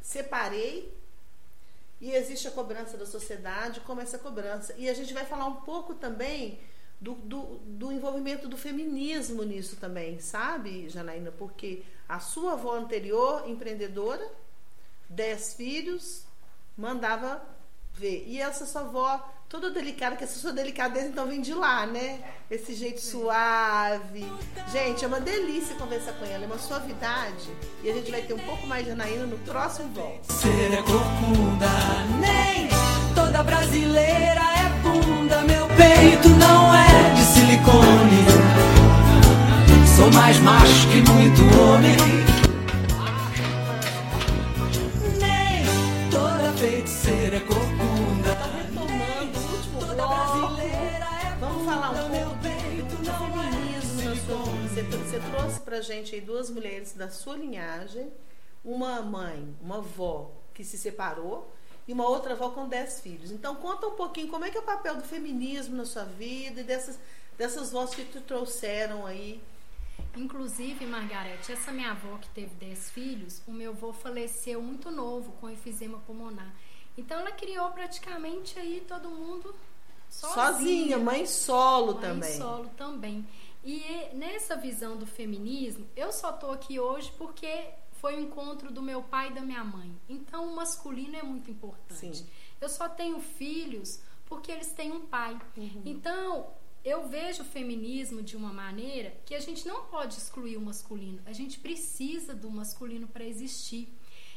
separei 0.01 0.97
e 2.01 2.13
existe 2.13 2.47
a 2.47 2.51
cobrança 2.51 2.97
da 2.97 3.07
sociedade, 3.07 3.81
como 3.81 4.01
essa 4.01 4.19
cobrança. 4.19 4.75
E 4.79 4.89
a 4.89 4.95
gente 4.95 5.13
vai 5.13 5.25
falar 5.25 5.47
um 5.47 5.57
pouco 5.57 5.95
também 5.95 6.61
do, 7.01 7.15
do, 7.15 7.43
do 7.65 7.93
envolvimento 7.93 8.49
do 8.49 8.57
feminismo 8.57 9.43
nisso 9.43 9.77
também, 9.77 10.19
sabe, 10.21 10.89
Janaína? 10.89 11.33
Porque 11.33 11.83
a 12.09 12.21
sua 12.21 12.53
avó 12.53 12.75
anterior, 12.75 13.49
empreendedora, 13.49 14.27
dez 15.09 15.55
filhos, 15.55 16.25
mandava 16.77 17.43
ver. 17.93 18.25
E 18.27 18.41
essa 18.41 18.65
sua 18.65 18.83
avó, 18.83 19.35
toda 19.49 19.71
delicada, 19.71 20.15
que 20.15 20.25
essa 20.25 20.39
sua 20.39 20.53
delicadeza 20.53 21.07
então 21.07 21.27
vem 21.27 21.41
de 21.41 21.55
lá, 21.55 21.87
né? 21.87 22.21
Esse 22.51 22.75
jeito 22.75 23.01
suave. 23.01 24.27
Gente, 24.71 25.05
é 25.05 25.09
uma 25.09 25.21
delícia 25.21 25.75
conversar 25.77 26.13
com 26.13 26.25
ela, 26.27 26.45
é 26.45 26.47
uma 26.47 26.59
suavidade. 26.59 27.49
E 27.83 27.91
a 27.91 27.95
gente 27.95 28.11
vai 28.11 28.21
ter 28.23 28.35
um 28.35 28.39
pouco 28.39 28.67
mais 28.67 28.85
de 28.85 28.91
Janaína 28.91 29.27
no 29.27 29.39
próximo 29.39 29.89
bloco. 29.89 30.21
Ser 30.31 30.73
é 30.73 30.83
corcunda, 30.83 31.69
nem 32.21 32.69
toda 33.15 33.43
brasileira 33.43 34.41
é 34.41 34.69
bunda. 34.83 35.41
Meu 35.43 35.67
peito 35.69 36.29
não 36.29 36.75
é 36.75 37.15
de 37.15 37.23
silicone. 37.23 38.27
Sou 39.97 40.13
mais 40.13 40.39
macho 40.41 40.89
que 40.89 41.11
muito 41.11 41.43
homem. 41.59 42.28
Você, 55.19 55.31
trouxe 55.31 55.61
pra 55.61 55.81
gente 55.81 56.15
aí 56.15 56.21
duas 56.21 56.49
mulheres 56.49 56.93
da 56.93 57.11
sua 57.11 57.37
linhagem, 57.37 58.09
uma 58.65 59.03
mãe, 59.03 59.53
uma 59.61 59.79
avó 59.79 60.31
que 60.55 60.63
se 60.63 60.79
separou 60.79 61.53
e 61.89 61.93
uma 61.93 62.09
outra 62.09 62.35
avó 62.35 62.51
com 62.51 62.69
dez 62.69 63.01
filhos. 63.01 63.33
Então 63.33 63.57
conta 63.57 63.89
um 63.89 63.97
pouquinho 63.97 64.29
como 64.29 64.45
é 64.45 64.51
que 64.51 64.57
é 64.57 64.61
o 64.61 64.65
papel 64.65 64.95
do 64.95 65.03
feminismo 65.03 65.77
na 65.77 65.85
sua 65.85 66.05
vida 66.05 66.61
e 66.61 66.65
dessas, 66.65 67.01
dessas 67.37 67.73
vozes 67.73 67.97
que 67.97 68.05
te 68.05 68.21
trouxeram 68.21 69.07
aí. 69.07 69.43
Inclusive, 70.17 70.87
Margarete, 70.87 71.51
essa 71.51 71.73
minha 71.73 71.91
avó 71.91 72.17
que 72.19 72.29
teve 72.29 72.55
10 72.55 72.91
filhos, 72.91 73.43
o 73.45 73.51
meu 73.53 73.73
avô 73.73 73.93
faleceu 73.93 74.63
muito 74.63 74.89
novo 74.89 75.33
com 75.41 75.51
enfisema 75.51 75.99
pulmonar. 76.07 76.55
Então 76.97 77.19
ela 77.19 77.33
criou 77.33 77.71
praticamente 77.71 78.57
aí 78.57 78.85
todo 78.87 79.09
mundo 79.09 79.53
sozinha. 80.09 80.53
Sozinha, 80.53 80.99
mãe 80.99 81.27
solo 81.27 81.95
Mãe 81.95 82.03
também. 82.03 82.37
solo 82.39 82.71
também. 82.77 83.27
E 83.65 84.15
nessa 84.15 84.57
visão 84.57 84.97
do 84.97 85.07
feminismo, 85.07 85.87
eu 85.97 86.13
só 86.13 86.33
tô 86.33 86.51
aqui 86.51 86.79
hoje 86.79 87.13
porque 87.19 87.71
foi 87.93 88.17
o 88.17 88.21
encontro 88.21 88.73
do 88.73 88.81
meu 88.81 89.03
pai 89.03 89.31
e 89.31 89.35
da 89.35 89.41
minha 89.41 89.65
mãe. 89.65 89.93
Então 90.09 90.47
o 90.47 90.57
masculino 90.57 91.17
é 91.17 91.23
muito 91.23 91.51
importante. 91.51 92.19
Sim. 92.19 92.27
Eu 92.61 92.69
só 92.69 92.89
tenho 92.89 93.21
filhos 93.21 94.01
porque 94.27 94.53
eles 94.53 94.71
têm 94.73 94.93
um 94.93 95.07
pai. 95.07 95.39
Uhum. 95.57 95.83
Então, 95.85 96.51
eu 96.85 97.09
vejo 97.09 97.43
o 97.43 97.47
feminismo 97.47 98.23
de 98.23 98.37
uma 98.37 98.53
maneira 98.53 99.17
que 99.25 99.35
a 99.35 99.41
gente 99.41 99.67
não 99.67 99.85
pode 99.85 100.17
excluir 100.17 100.57
o 100.57 100.61
masculino. 100.61 101.21
A 101.27 101.33
gente 101.33 101.59
precisa 101.59 102.35
do 102.35 102.51
masculino 102.51 103.09
para 103.09 103.25
existir. 103.25 103.93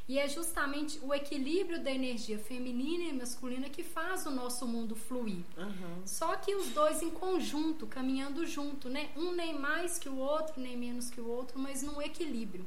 E 0.07 0.19
é 0.19 0.27
justamente 0.27 0.99
o 1.01 1.13
equilíbrio 1.13 1.81
da 1.81 1.89
energia 1.91 2.37
feminina 2.37 3.03
e 3.05 3.13
masculina 3.13 3.69
que 3.69 3.83
faz 3.83 4.25
o 4.25 4.31
nosso 4.31 4.67
mundo 4.67 4.95
fluir. 4.95 5.43
Uhum. 5.57 6.01
Só 6.05 6.35
que 6.35 6.53
os 6.55 6.67
dois 6.69 7.01
em 7.01 7.09
conjunto, 7.09 7.87
caminhando 7.87 8.45
junto, 8.45 8.89
né? 8.89 9.09
Um 9.15 9.31
nem 9.31 9.57
mais 9.57 9.97
que 9.97 10.09
o 10.09 10.17
outro, 10.17 10.59
nem 10.59 10.75
menos 10.75 11.09
que 11.09 11.21
o 11.21 11.27
outro, 11.27 11.57
mas 11.59 11.81
num 11.81 12.01
equilíbrio. 12.01 12.65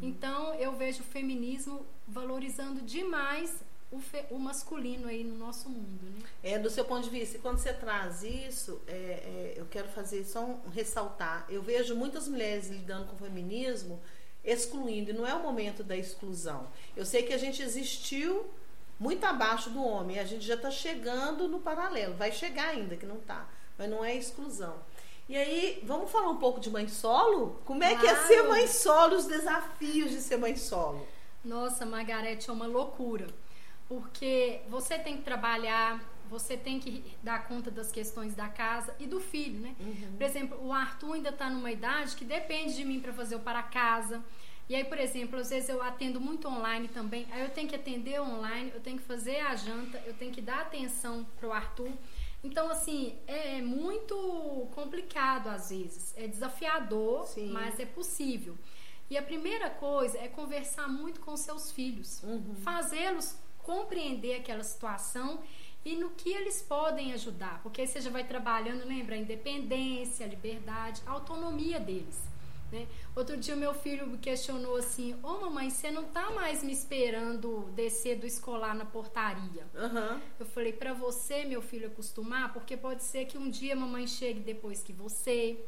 Então 0.00 0.54
eu 0.54 0.72
vejo 0.76 1.00
o 1.00 1.04
feminismo 1.04 1.84
valorizando 2.06 2.80
demais 2.80 3.54
o, 3.90 3.98
fe- 3.98 4.24
o 4.30 4.38
masculino 4.38 5.08
aí 5.08 5.22
no 5.24 5.36
nosso 5.36 5.68
mundo, 5.68 6.04
né? 6.04 6.22
É, 6.42 6.58
do 6.58 6.70
seu 6.70 6.84
ponto 6.84 7.04
de 7.04 7.10
vista, 7.10 7.36
e 7.36 7.40
quando 7.40 7.58
você 7.58 7.72
traz 7.72 8.22
isso, 8.22 8.80
é, 8.86 8.92
é, 8.92 9.54
eu 9.56 9.66
quero 9.66 9.88
fazer 9.88 10.24
só 10.24 10.42
um 10.44 10.68
ressaltar. 10.70 11.44
Eu 11.50 11.60
vejo 11.62 11.94
muitas 11.94 12.28
mulheres 12.28 12.68
lidando 12.68 13.06
com 13.06 13.16
o 13.16 13.18
feminismo 13.18 14.00
excluindo, 14.50 15.10
e 15.10 15.12
não 15.12 15.26
é 15.26 15.34
o 15.34 15.42
momento 15.42 15.82
da 15.84 15.96
exclusão. 15.96 16.66
Eu 16.96 17.04
sei 17.04 17.22
que 17.22 17.32
a 17.32 17.38
gente 17.38 17.62
existiu 17.62 18.46
muito 18.98 19.24
abaixo 19.24 19.70
do 19.70 19.82
homem, 19.82 20.18
a 20.18 20.24
gente 20.24 20.44
já 20.44 20.54
está 20.54 20.70
chegando 20.70 21.46
no 21.48 21.60
paralelo, 21.60 22.14
vai 22.14 22.32
chegar 22.32 22.68
ainda, 22.70 22.96
que 22.96 23.06
não 23.06 23.16
está, 23.18 23.48
mas 23.76 23.88
não 23.88 24.04
é 24.04 24.14
exclusão. 24.16 24.74
E 25.28 25.36
aí, 25.36 25.82
vamos 25.84 26.10
falar 26.10 26.30
um 26.30 26.38
pouco 26.38 26.58
de 26.58 26.70
mãe 26.70 26.88
solo? 26.88 27.60
Como 27.66 27.84
é 27.84 27.94
que 27.94 28.06
é 28.06 28.14
Claro. 28.14 28.26
ser 28.26 28.42
mãe 28.44 28.66
solo, 28.66 29.16
os 29.16 29.26
desafios 29.26 30.10
de 30.10 30.20
ser 30.22 30.38
mãe 30.38 30.56
solo? 30.56 31.06
Nossa, 31.44 31.84
Margarete, 31.84 32.48
é 32.48 32.52
uma 32.52 32.66
loucura. 32.66 33.26
Porque 33.86 34.60
você 34.68 34.98
tem 34.98 35.18
que 35.18 35.22
trabalhar, 35.22 36.02
você 36.28 36.56
tem 36.56 36.78
que 36.78 37.04
dar 37.22 37.46
conta 37.48 37.70
das 37.70 37.90
questões 37.90 38.34
da 38.34 38.48
casa 38.48 38.94
e 38.98 39.06
do 39.06 39.20
filho, 39.20 39.60
né? 39.60 39.74
Por 40.16 40.22
exemplo, 40.22 40.58
o 40.64 40.72
Arthur 40.72 41.14
ainda 41.14 41.30
está 41.30 41.50
numa 41.50 41.70
idade 41.70 42.16
que 42.16 42.24
depende 42.24 42.76
de 42.76 42.84
mim 42.84 43.00
para 43.00 43.12
fazer 43.12 43.36
o 43.36 43.40
para 43.40 43.62
casa. 43.62 44.22
E 44.68 44.74
aí, 44.74 44.84
por 44.84 44.98
exemplo, 44.98 45.38
às 45.38 45.48
vezes 45.48 45.68
eu 45.68 45.82
atendo 45.82 46.20
muito 46.20 46.46
online 46.46 46.88
também. 46.88 47.26
Aí 47.30 47.42
eu 47.42 47.50
tenho 47.50 47.68
que 47.68 47.74
atender 47.74 48.20
online, 48.20 48.70
eu 48.74 48.80
tenho 48.80 48.98
que 48.98 49.04
fazer 49.04 49.40
a 49.40 49.56
janta, 49.56 50.02
eu 50.06 50.12
tenho 50.14 50.30
que 50.30 50.42
dar 50.42 50.60
atenção 50.60 51.26
pro 51.38 51.52
Arthur. 51.52 51.90
Então, 52.44 52.70
assim, 52.70 53.18
é 53.26 53.62
muito 53.62 54.68
complicado 54.74 55.48
às 55.48 55.70
vezes. 55.70 56.14
É 56.16 56.26
desafiador, 56.26 57.26
Sim. 57.26 57.50
mas 57.50 57.80
é 57.80 57.86
possível. 57.86 58.56
E 59.10 59.16
a 59.16 59.22
primeira 59.22 59.70
coisa 59.70 60.18
é 60.18 60.28
conversar 60.28 60.86
muito 60.86 61.20
com 61.20 61.34
seus 61.34 61.72
filhos, 61.72 62.22
fazê-los 62.62 63.38
compreender 63.68 64.36
aquela 64.36 64.64
situação 64.64 65.42
e 65.88 65.96
no 65.96 66.10
que 66.10 66.30
eles 66.30 66.60
podem 66.60 67.14
ajudar, 67.14 67.62
porque 67.62 67.80
aí 67.80 67.86
você 67.86 67.98
já 67.98 68.10
vai 68.10 68.22
trabalhando, 68.22 68.86
lembra, 68.86 69.14
a 69.14 69.18
independência, 69.18 70.26
a 70.26 70.28
liberdade, 70.28 71.00
a 71.06 71.12
autonomia 71.12 71.80
deles. 71.80 72.20
Né? 72.70 72.86
Outro 73.16 73.38
dia 73.38 73.56
meu 73.56 73.72
filho 73.72 74.06
me 74.06 74.18
questionou 74.18 74.76
assim: 74.76 75.18
Ô 75.22 75.38
mamãe, 75.38 75.70
você 75.70 75.90
não 75.90 76.04
tá 76.04 76.30
mais 76.30 76.62
me 76.62 76.72
esperando 76.72 77.70
descer 77.74 78.18
do 78.18 78.26
escolar 78.26 78.74
na 78.74 78.84
portaria? 78.84 79.66
Aham. 79.74 80.20
Eu 80.38 80.44
falei 80.44 80.74
para 80.74 80.92
você, 80.92 81.46
meu 81.46 81.62
filho, 81.62 81.86
acostumar, 81.86 82.52
porque 82.52 82.76
pode 82.76 83.02
ser 83.02 83.24
que 83.24 83.38
um 83.38 83.48
dia 83.48 83.72
a 83.72 83.76
mamãe 83.76 84.06
chegue 84.06 84.40
depois 84.40 84.82
que 84.82 84.92
você. 84.92 85.58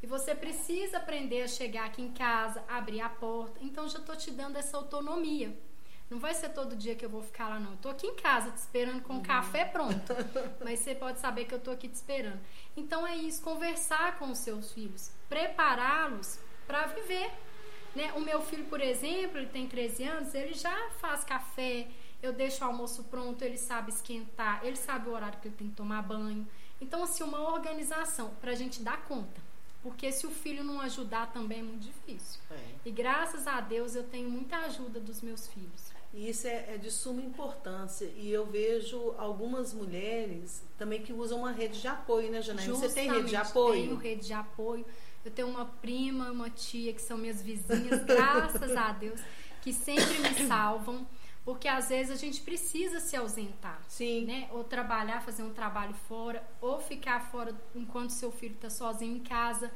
E 0.00 0.06
você 0.06 0.36
precisa 0.36 0.98
aprender 0.98 1.42
a 1.42 1.48
chegar 1.48 1.86
aqui 1.86 2.00
em 2.00 2.12
casa, 2.12 2.62
abrir 2.68 3.00
a 3.00 3.08
porta. 3.08 3.58
Então 3.60 3.88
já 3.88 3.98
tô 3.98 4.14
te 4.14 4.30
dando 4.30 4.56
essa 4.56 4.76
autonomia. 4.76 5.52
Não 6.14 6.20
vai 6.20 6.32
ser 6.32 6.50
todo 6.50 6.76
dia 6.76 6.94
que 6.94 7.04
eu 7.04 7.10
vou 7.10 7.24
ficar 7.24 7.48
lá, 7.48 7.58
não. 7.58 7.72
Eu 7.72 7.76
tô 7.78 7.88
aqui 7.88 8.06
em 8.06 8.14
casa 8.14 8.52
te 8.52 8.58
esperando 8.58 9.02
com 9.02 9.16
o 9.16 9.20
café 9.20 9.64
pronto. 9.64 10.14
Mas 10.62 10.78
você 10.78 10.94
pode 10.94 11.18
saber 11.18 11.44
que 11.44 11.52
eu 11.52 11.58
tô 11.58 11.72
aqui 11.72 11.88
te 11.88 11.94
esperando. 11.94 12.38
Então 12.76 13.04
é 13.04 13.16
isso, 13.16 13.42
conversar 13.42 14.16
com 14.16 14.30
os 14.30 14.38
seus 14.38 14.70
filhos, 14.70 15.10
prepará-los 15.28 16.38
para 16.68 16.86
viver. 16.86 17.32
Né? 17.96 18.12
O 18.14 18.20
meu 18.20 18.40
filho, 18.40 18.64
por 18.66 18.80
exemplo, 18.80 19.38
ele 19.38 19.48
tem 19.48 19.66
13 19.66 20.04
anos, 20.04 20.34
ele 20.34 20.54
já 20.54 20.88
faz 21.00 21.24
café, 21.24 21.88
eu 22.22 22.32
deixo 22.32 22.62
o 22.62 22.68
almoço 22.68 23.02
pronto, 23.10 23.42
ele 23.42 23.58
sabe 23.58 23.90
esquentar, 23.90 24.64
ele 24.64 24.76
sabe 24.76 25.08
o 25.08 25.12
horário 25.12 25.40
que 25.40 25.48
ele 25.48 25.56
tem 25.56 25.68
que 25.68 25.74
tomar 25.74 26.00
banho. 26.02 26.46
Então, 26.80 27.02
assim, 27.02 27.24
uma 27.24 27.40
organização 27.40 28.30
para 28.40 28.52
a 28.52 28.54
gente 28.54 28.80
dar 28.80 29.02
conta. 29.02 29.42
Porque 29.82 30.12
se 30.12 30.28
o 30.28 30.30
filho 30.30 30.62
não 30.62 30.80
ajudar 30.80 31.32
também 31.32 31.58
é 31.58 31.62
muito 31.62 31.82
difícil. 31.82 32.40
É. 32.52 32.74
E 32.84 32.92
graças 32.92 33.48
a 33.48 33.60
Deus 33.60 33.96
eu 33.96 34.04
tenho 34.04 34.30
muita 34.30 34.58
ajuda 34.58 35.00
dos 35.00 35.20
meus 35.20 35.48
filhos. 35.48 35.93
E 36.14 36.30
isso 36.30 36.46
é, 36.46 36.74
é 36.74 36.78
de 36.78 36.92
suma 36.92 37.20
importância. 37.20 38.04
E 38.16 38.30
eu 38.30 38.46
vejo 38.46 39.12
algumas 39.18 39.74
mulheres 39.74 40.62
também 40.78 41.02
que 41.02 41.12
usam 41.12 41.40
uma 41.40 41.50
rede 41.50 41.80
de 41.80 41.88
apoio, 41.88 42.30
né, 42.30 42.40
Janaína? 42.40 42.72
Você 42.72 42.88
tem 42.88 43.10
rede 43.10 43.24
de 43.24 43.30
Justamente, 43.32 43.50
apoio? 43.50 43.82
Tenho 43.82 43.96
rede 43.96 44.26
de 44.26 44.32
apoio. 44.32 44.86
Eu 45.24 45.30
tenho 45.32 45.48
uma 45.48 45.64
prima, 45.64 46.30
uma 46.30 46.48
tia 46.48 46.92
que 46.92 47.02
são 47.02 47.18
minhas 47.18 47.42
vizinhas, 47.42 48.04
graças 48.06 48.76
a 48.76 48.92
Deus, 48.92 49.20
que 49.60 49.72
sempre 49.72 50.18
me 50.20 50.46
salvam. 50.46 51.04
Porque 51.44 51.66
às 51.66 51.88
vezes 51.88 52.12
a 52.12 52.16
gente 52.16 52.40
precisa 52.42 53.00
se 53.00 53.16
ausentar. 53.16 53.82
Sim. 53.88 54.24
Né? 54.24 54.48
Ou 54.52 54.62
trabalhar, 54.62 55.20
fazer 55.20 55.42
um 55.42 55.52
trabalho 55.52 55.94
fora, 56.08 56.46
ou 56.60 56.80
ficar 56.80 57.28
fora 57.28 57.52
enquanto 57.74 58.10
seu 58.10 58.30
filho 58.30 58.54
está 58.54 58.70
sozinho 58.70 59.16
em 59.16 59.20
casa. 59.20 59.70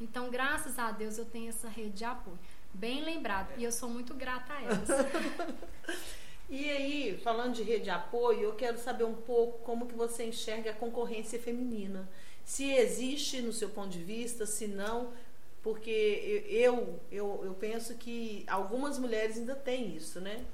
Então, 0.00 0.30
graças 0.30 0.78
a 0.78 0.90
Deus, 0.90 1.18
eu 1.18 1.26
tenho 1.26 1.50
essa 1.50 1.68
rede 1.68 1.98
de 1.98 2.04
apoio. 2.04 2.38
Bem 2.74 3.02
lembrado. 3.04 3.52
E 3.58 3.64
eu 3.64 3.72
sou 3.72 3.88
muito 3.88 4.14
grata 4.14 4.52
a 4.52 4.62
elas. 4.62 4.88
E 6.50 6.68
aí, 6.68 7.18
falando 7.24 7.54
de 7.54 7.62
rede 7.62 7.84
de 7.84 7.90
apoio, 7.90 8.42
eu 8.42 8.52
quero 8.54 8.76
saber 8.76 9.04
um 9.04 9.14
pouco 9.14 9.60
como 9.60 9.86
que 9.86 9.94
você 9.94 10.24
enxerga 10.24 10.70
a 10.70 10.74
concorrência 10.74 11.40
feminina. 11.40 12.06
Se 12.44 12.70
existe 12.70 13.40
no 13.40 13.54
seu 13.54 13.70
ponto 13.70 13.88
de 13.88 14.02
vista, 14.04 14.44
se 14.44 14.66
não, 14.66 15.14
porque 15.62 16.44
eu, 16.46 17.00
eu, 17.10 17.40
eu 17.42 17.54
penso 17.54 17.94
que 17.94 18.44
algumas 18.46 18.98
mulheres 18.98 19.38
ainda 19.38 19.54
têm 19.54 19.96
isso, 19.96 20.20
né? 20.20 20.44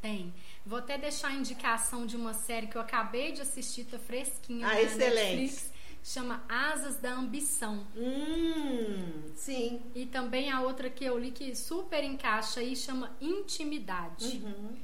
Tem. 0.00 0.32
Vou 0.64 0.78
até 0.78 0.96
deixar 0.96 1.28
a 1.28 1.32
indicação 1.34 2.06
de 2.06 2.16
uma 2.16 2.32
série 2.32 2.66
que 2.66 2.76
eu 2.76 2.80
acabei 2.80 3.32
de 3.32 3.42
assistir, 3.42 3.84
tá 3.84 3.98
fresquinha 3.98 4.66
Ah, 4.66 4.80
excelente. 4.80 5.36
Netflix. 5.36 5.71
Chama 6.02 6.44
Asas 6.48 6.96
da 6.96 7.12
Ambição. 7.12 7.86
Hum, 7.96 9.32
sim. 9.36 9.82
E 9.94 10.04
também 10.06 10.50
a 10.50 10.60
outra 10.60 10.90
que 10.90 11.04
eu 11.04 11.16
li 11.16 11.30
que 11.30 11.54
super 11.54 12.02
encaixa 12.02 12.60
aí 12.60 12.74
chama 12.74 13.16
Intimidade. 13.20 14.42
Uhum. 14.44 14.76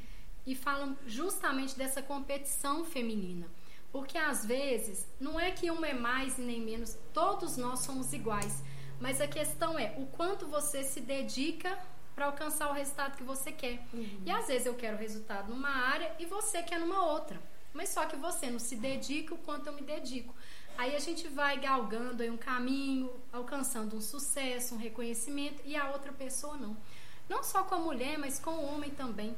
E 0.47 0.55
falam 0.55 0.97
justamente 1.07 1.77
dessa 1.77 2.01
competição 2.01 2.85
feminina. 2.85 3.49
Porque 3.91 4.17
às 4.17 4.45
vezes 4.45 5.07
não 5.19 5.41
é 5.41 5.51
que 5.51 5.71
uma 5.71 5.89
é 5.89 5.95
mais 5.95 6.39
e 6.39 6.43
nem 6.43 6.61
menos, 6.61 6.97
todos 7.13 7.57
nós 7.57 7.81
somos 7.81 8.13
iguais. 8.13 8.63
Mas 9.01 9.21
a 9.21 9.27
questão 9.27 9.79
é 9.79 9.95
o 9.99 10.07
quanto 10.07 10.47
você 10.47 10.85
se 10.85 11.01
dedica 11.01 11.79
para 12.15 12.27
alcançar 12.27 12.69
o 12.69 12.73
resultado 12.73 13.17
que 13.17 13.23
você 13.23 13.53
quer. 13.53 13.81
E 14.27 14.31
às 14.31 14.47
vezes 14.49 14.67
eu 14.67 14.75
quero 14.75 14.97
resultado 14.97 15.51
numa 15.51 15.71
área 15.71 16.15
e 16.19 16.27
você 16.27 16.63
quer 16.63 16.79
numa 16.81 17.07
outra. 17.07 17.41
Mas 17.73 17.91
só 17.91 18.07
que 18.07 18.17
você 18.17 18.51
não 18.51 18.59
se 18.59 18.75
dedica 18.75 19.35
o 19.35 19.39
quanto 19.39 19.69
eu 19.69 19.73
me 19.73 19.83
dedico. 19.83 20.35
Aí 20.79 20.95
a 20.95 21.01
gente 21.01 21.27
vai 21.27 21.59
galgando 21.59 22.23
aí 22.23 22.31
um 22.31 22.37
caminho, 22.37 23.11
alcançando 23.33 23.97
um 23.97 24.01
sucesso, 24.01 24.77
um 24.77 24.79
reconhecimento 24.79 25.61
e 25.65 25.75
a 25.75 25.91
outra 25.91 26.13
pessoa 26.13 26.57
não. 26.57 26.77
Não 27.29 27.43
só 27.43 27.65
com 27.65 27.75
a 27.75 27.79
mulher, 27.79 28.17
mas 28.17 28.39
com 28.39 28.53
o 28.53 28.65
homem 28.65 28.89
também. 28.91 29.37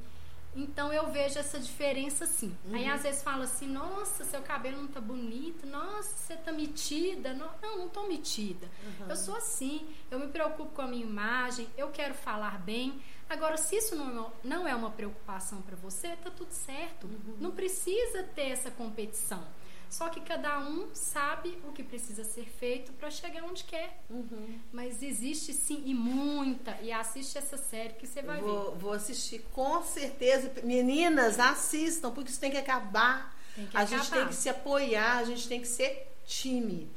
Então 0.54 0.92
eu 0.92 1.10
vejo 1.10 1.38
essa 1.38 1.58
diferença 1.58 2.26
sim. 2.26 2.54
Aí 2.72 2.86
às 2.86 3.04
vezes 3.04 3.22
fala 3.22 3.44
assim: 3.44 3.66
"Nossa, 3.66 4.22
seu 4.24 4.42
cabelo 4.42 4.82
não 4.82 4.88
tá 4.88 5.00
bonito. 5.00 5.66
Nossa, 5.66 6.14
você 6.14 6.36
tá 6.36 6.52
metida". 6.52 7.32
Não, 7.32 7.50
não, 7.62 7.78
não 7.78 7.88
tô 7.88 8.06
metida. 8.06 8.68
Eu 9.08 9.16
sou 9.16 9.34
assim. 9.34 9.88
Eu 10.10 10.18
me 10.18 10.28
preocupo 10.28 10.74
com 10.74 10.82
a 10.82 10.86
minha 10.86 11.06
imagem, 11.06 11.66
eu 11.74 11.88
quero 11.88 12.12
falar 12.12 12.58
bem. 12.58 13.00
Agora, 13.30 13.56
se 13.56 13.76
isso 13.76 13.96
não 13.96 14.08
é 14.08 14.12
uma, 14.12 14.32
não 14.44 14.68
é 14.68 14.74
uma 14.74 14.90
preocupação 14.90 15.62
para 15.62 15.76
você, 15.76 16.16
tá 16.16 16.30
tudo 16.30 16.52
certo. 16.52 17.08
Não 17.40 17.52
precisa 17.52 18.24
ter 18.24 18.50
essa 18.50 18.70
competição. 18.70 19.42
Só 19.90 20.08
que 20.08 20.20
cada 20.20 20.60
um 20.60 20.88
sabe 20.94 21.58
o 21.68 21.72
que 21.72 21.82
precisa 21.82 22.22
ser 22.22 22.44
feito 22.44 22.92
para 22.92 23.10
chegar 23.10 23.42
onde 23.42 23.64
quer. 23.64 24.00
Uhum. 24.08 24.60
Mas 24.72 25.02
existe 25.02 25.52
sim, 25.52 25.82
e 25.84 25.92
muita. 25.92 26.78
E 26.80 26.92
assiste 26.92 27.36
essa 27.36 27.56
série 27.56 27.94
que 27.94 28.06
você 28.06 28.22
vai 28.22 28.40
vou, 28.40 28.70
ver. 28.70 28.78
vou 28.78 28.92
assistir 28.92 29.44
com 29.52 29.82
certeza. 29.82 30.52
Meninas, 30.62 31.40
assistam, 31.40 32.12
porque 32.12 32.30
isso 32.30 32.38
tem 32.38 32.52
que 32.52 32.56
acabar. 32.56 33.36
Tem 33.56 33.66
que 33.66 33.76
a 33.76 33.84
gente 33.84 34.02
acabar. 34.02 34.16
tem 34.20 34.28
que 34.28 34.34
se 34.36 34.48
apoiar, 34.48 35.18
a 35.18 35.24
gente 35.24 35.48
tem 35.48 35.60
que 35.60 35.66
ser 35.66 36.06
time. 36.24 36.88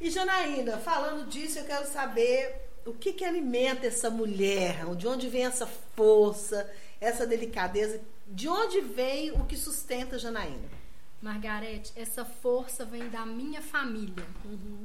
E 0.00 0.10
Janaína, 0.10 0.78
falando 0.78 1.28
disso, 1.28 1.60
eu 1.60 1.64
quero 1.64 1.86
saber 1.86 2.68
o 2.84 2.92
que, 2.92 3.12
que 3.12 3.24
alimenta 3.24 3.86
essa 3.86 4.10
mulher, 4.10 4.84
de 4.96 5.06
onde 5.06 5.28
vem 5.28 5.44
essa 5.44 5.68
força, 5.94 6.68
essa 7.00 7.24
delicadeza, 7.24 8.00
de 8.26 8.48
onde 8.48 8.80
vem 8.80 9.30
o 9.30 9.44
que 9.44 9.56
sustenta 9.56 10.16
a 10.16 10.18
Janaína? 10.18 10.79
Margarete, 11.20 11.92
essa 11.96 12.24
força 12.24 12.84
vem 12.84 13.08
da 13.10 13.26
minha 13.26 13.60
família. 13.60 14.26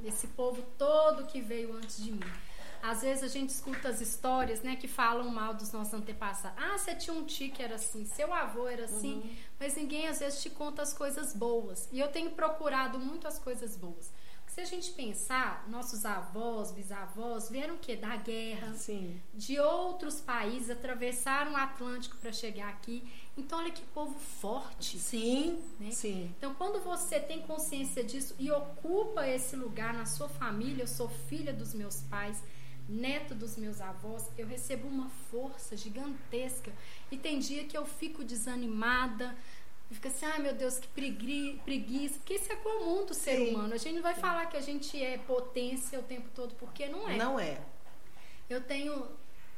Esse 0.03 0.27
povo 0.27 0.61
todo 0.77 1.25
que 1.25 1.41
veio 1.41 1.73
antes 1.73 2.03
de 2.03 2.11
mim. 2.11 2.31
Às 2.83 3.01
vezes 3.01 3.23
a 3.23 3.27
gente 3.27 3.49
escuta 3.49 3.89
as 3.89 3.99
histórias, 3.99 4.61
né, 4.61 4.75
que 4.75 4.87
falam 4.87 5.27
mal 5.29 5.55
dos 5.55 5.71
nossos 5.71 5.93
antepassados. 5.93 6.61
Ah, 6.61 6.77
você 6.77 6.93
tinha 6.93 7.15
um 7.15 7.25
tio 7.25 7.51
que 7.51 7.63
era 7.63 7.75
assim, 7.75 8.05
seu 8.05 8.31
avô 8.31 8.67
era 8.67 8.85
assim, 8.85 9.35
mas 9.59 9.75
ninguém 9.75 10.07
às 10.07 10.19
vezes 10.19 10.41
te 10.41 10.51
conta 10.51 10.83
as 10.83 10.93
coisas 10.93 11.33
boas. 11.33 11.89
E 11.91 11.99
eu 11.99 12.09
tenho 12.09 12.31
procurado 12.31 12.99
muito 12.99 13.27
as 13.27 13.39
coisas 13.39 13.75
boas. 13.75 14.13
Porque 14.45 14.53
se 14.53 14.61
a 14.61 14.65
gente 14.65 14.91
pensar, 14.91 15.67
nossos 15.67 16.05
avós, 16.05 16.71
bisavós 16.71 17.49
vieram 17.49 17.73
o 17.73 17.79
quê? 17.79 17.95
Da 17.95 18.15
guerra, 18.17 18.73
Sim. 18.75 19.19
de 19.33 19.59
outros 19.59 20.21
países, 20.21 20.69
atravessaram 20.69 21.53
o 21.53 21.57
Atlântico 21.57 22.17
para 22.17 22.31
chegar 22.31 22.69
aqui. 22.69 23.03
Então 23.37 23.59
olha 23.59 23.71
que 23.71 23.81
povo 23.87 24.17
forte. 24.17 24.97
Sim, 24.97 25.61
Né? 25.79 25.91
sim. 25.91 26.33
Então, 26.37 26.53
quando 26.55 26.79
você 26.81 27.19
tem 27.19 27.41
consciência 27.41 28.03
disso 28.03 28.33
e 28.39 28.49
ocupa 28.51 29.27
esse 29.27 29.55
lugar 29.55 29.93
na 29.93 30.05
sua 30.05 30.29
família, 30.29 30.83
eu 30.83 30.87
sou 30.87 31.09
filha 31.09 31.51
dos 31.51 31.73
meus 31.73 32.01
pais, 32.03 32.41
neto 32.87 33.35
dos 33.35 33.57
meus 33.57 33.81
avós, 33.81 34.29
eu 34.37 34.47
recebo 34.47 34.87
uma 34.87 35.09
força 35.29 35.75
gigantesca. 35.75 36.71
E 37.11 37.17
tem 37.17 37.39
dia 37.39 37.65
que 37.65 37.77
eu 37.77 37.85
fico 37.85 38.23
desanimada, 38.23 39.35
eu 39.89 39.95
fico 39.95 40.07
assim, 40.07 40.25
ai 40.25 40.39
meu 40.39 40.53
Deus, 40.53 40.77
que 40.79 40.87
pregui- 40.87 41.59
preguiça, 41.65 42.15
porque 42.19 42.35
isso 42.35 42.51
é 42.51 42.55
comum 42.55 43.05
do 43.05 43.13
ser 43.13 43.35
Sim. 43.37 43.49
humano. 43.55 43.73
A 43.73 43.77
gente 43.77 43.95
não 43.95 44.01
vai 44.01 44.15
falar 44.15 44.45
que 44.45 44.55
a 44.55 44.61
gente 44.61 45.01
é 45.01 45.17
potência 45.17 45.99
o 45.99 46.03
tempo 46.03 46.29
todo, 46.33 46.55
porque 46.55 46.87
não 46.87 47.09
é. 47.09 47.17
Não 47.17 47.37
é. 47.39 47.59
Eu 48.49 48.61
tenho 48.61 49.07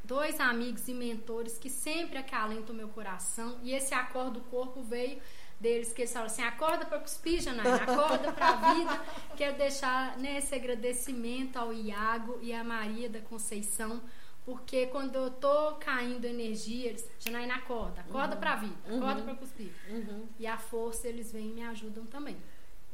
dois 0.07 0.39
amigos 0.39 0.87
e 0.87 0.93
mentores 0.93 1.57
que 1.57 1.69
sempre 1.69 2.17
acalentam 2.17 2.73
o 2.73 2.77
meu 2.77 2.87
coração 2.87 3.59
e 3.61 3.73
esse 3.73 3.93
acorda 3.93 4.39
o 4.39 4.43
corpo 4.43 4.81
veio 4.81 5.19
deles 5.59 5.91
que 5.91 6.01
eles 6.03 6.13
falam 6.13 6.27
assim, 6.27 6.43
acorda 6.43 6.85
para 6.85 6.99
cuspir, 6.99 7.41
Janaína, 7.41 7.75
acorda 7.75 8.31
para 8.31 8.49
a 8.49 8.73
vida. 8.73 9.01
Quero 9.35 9.57
deixar 9.57 10.17
né, 10.17 10.37
esse 10.37 10.53
agradecimento 10.55 11.57
ao 11.57 11.73
Iago 11.73 12.39
e 12.41 12.53
à 12.53 12.63
Maria 12.63 13.09
da 13.09 13.19
Conceição, 13.21 14.01
porque 14.45 14.85
quando 14.87 15.15
eu 15.15 15.31
tô 15.31 15.73
caindo 15.75 16.25
energia, 16.25 16.89
eles, 16.89 17.09
Janaína, 17.19 17.55
acorda, 17.55 18.01
acorda 18.01 18.35
para 18.35 18.53
a 18.53 18.55
vida, 18.55 18.75
acorda 18.85 19.21
para 19.23 19.35
cuspir. 19.35 19.73
E 20.39 20.47
a 20.47 20.57
força 20.57 21.07
eles 21.07 21.31
vêm 21.31 21.49
e 21.49 21.53
me 21.53 21.63
ajudam 21.63 22.05
também. 22.05 22.37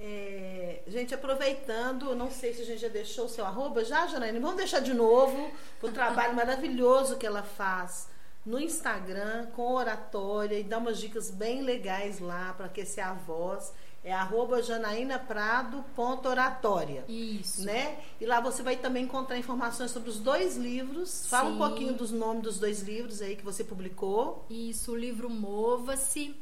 É, 0.06 0.82
gente, 0.86 1.16
aproveitando, 1.16 2.14
não 2.14 2.30
sei 2.30 2.54
se 2.54 2.64
a 2.64 2.66
gente 2.66 2.82
já 2.82 2.90
deixou 2.90 3.24
o 3.24 3.30
seu 3.30 3.46
arroba, 3.46 3.86
já, 3.86 4.06
Janaína? 4.06 4.38
Vamos 4.38 4.58
deixar 4.58 4.82
de 4.82 4.94
novo 4.94 5.50
o 5.82 5.90
trabalho 5.90 6.36
maravilhoso 6.36 7.16
que 7.16 7.26
ela 7.26 7.42
faz 7.42 8.10
no 8.46 8.60
Instagram 8.60 9.46
com 9.56 9.74
oratória 9.74 10.60
e 10.60 10.64
dá 10.64 10.78
umas 10.78 11.00
dicas 11.00 11.32
bem 11.32 11.62
legais 11.62 12.20
lá 12.20 12.52
para 12.52 12.66
aquecer 12.66 13.08
a 13.08 13.14
voz. 13.14 13.72
É 14.04 14.12
arroba 14.12 14.62
janaínaprado.oratória. 14.62 17.06
Isso. 17.08 17.64
Né? 17.64 17.98
E 18.20 18.26
lá 18.26 18.42
você 18.42 18.62
vai 18.62 18.76
também 18.76 19.06
encontrar 19.06 19.38
informações 19.38 19.92
sobre 19.92 20.10
os 20.10 20.20
dois 20.20 20.58
livros. 20.58 21.28
Fala 21.28 21.48
um 21.48 21.54
Sim. 21.54 21.60
pouquinho 21.60 21.94
dos 21.94 22.12
nomes 22.12 22.44
dos 22.44 22.60
dois 22.60 22.82
livros 22.82 23.22
aí 23.22 23.38
que 23.38 23.46
você 23.46 23.64
publicou. 23.64 24.46
Isso, 24.50 24.92
o 24.92 24.98
livro 24.98 25.30
Mova-se. 25.30 26.36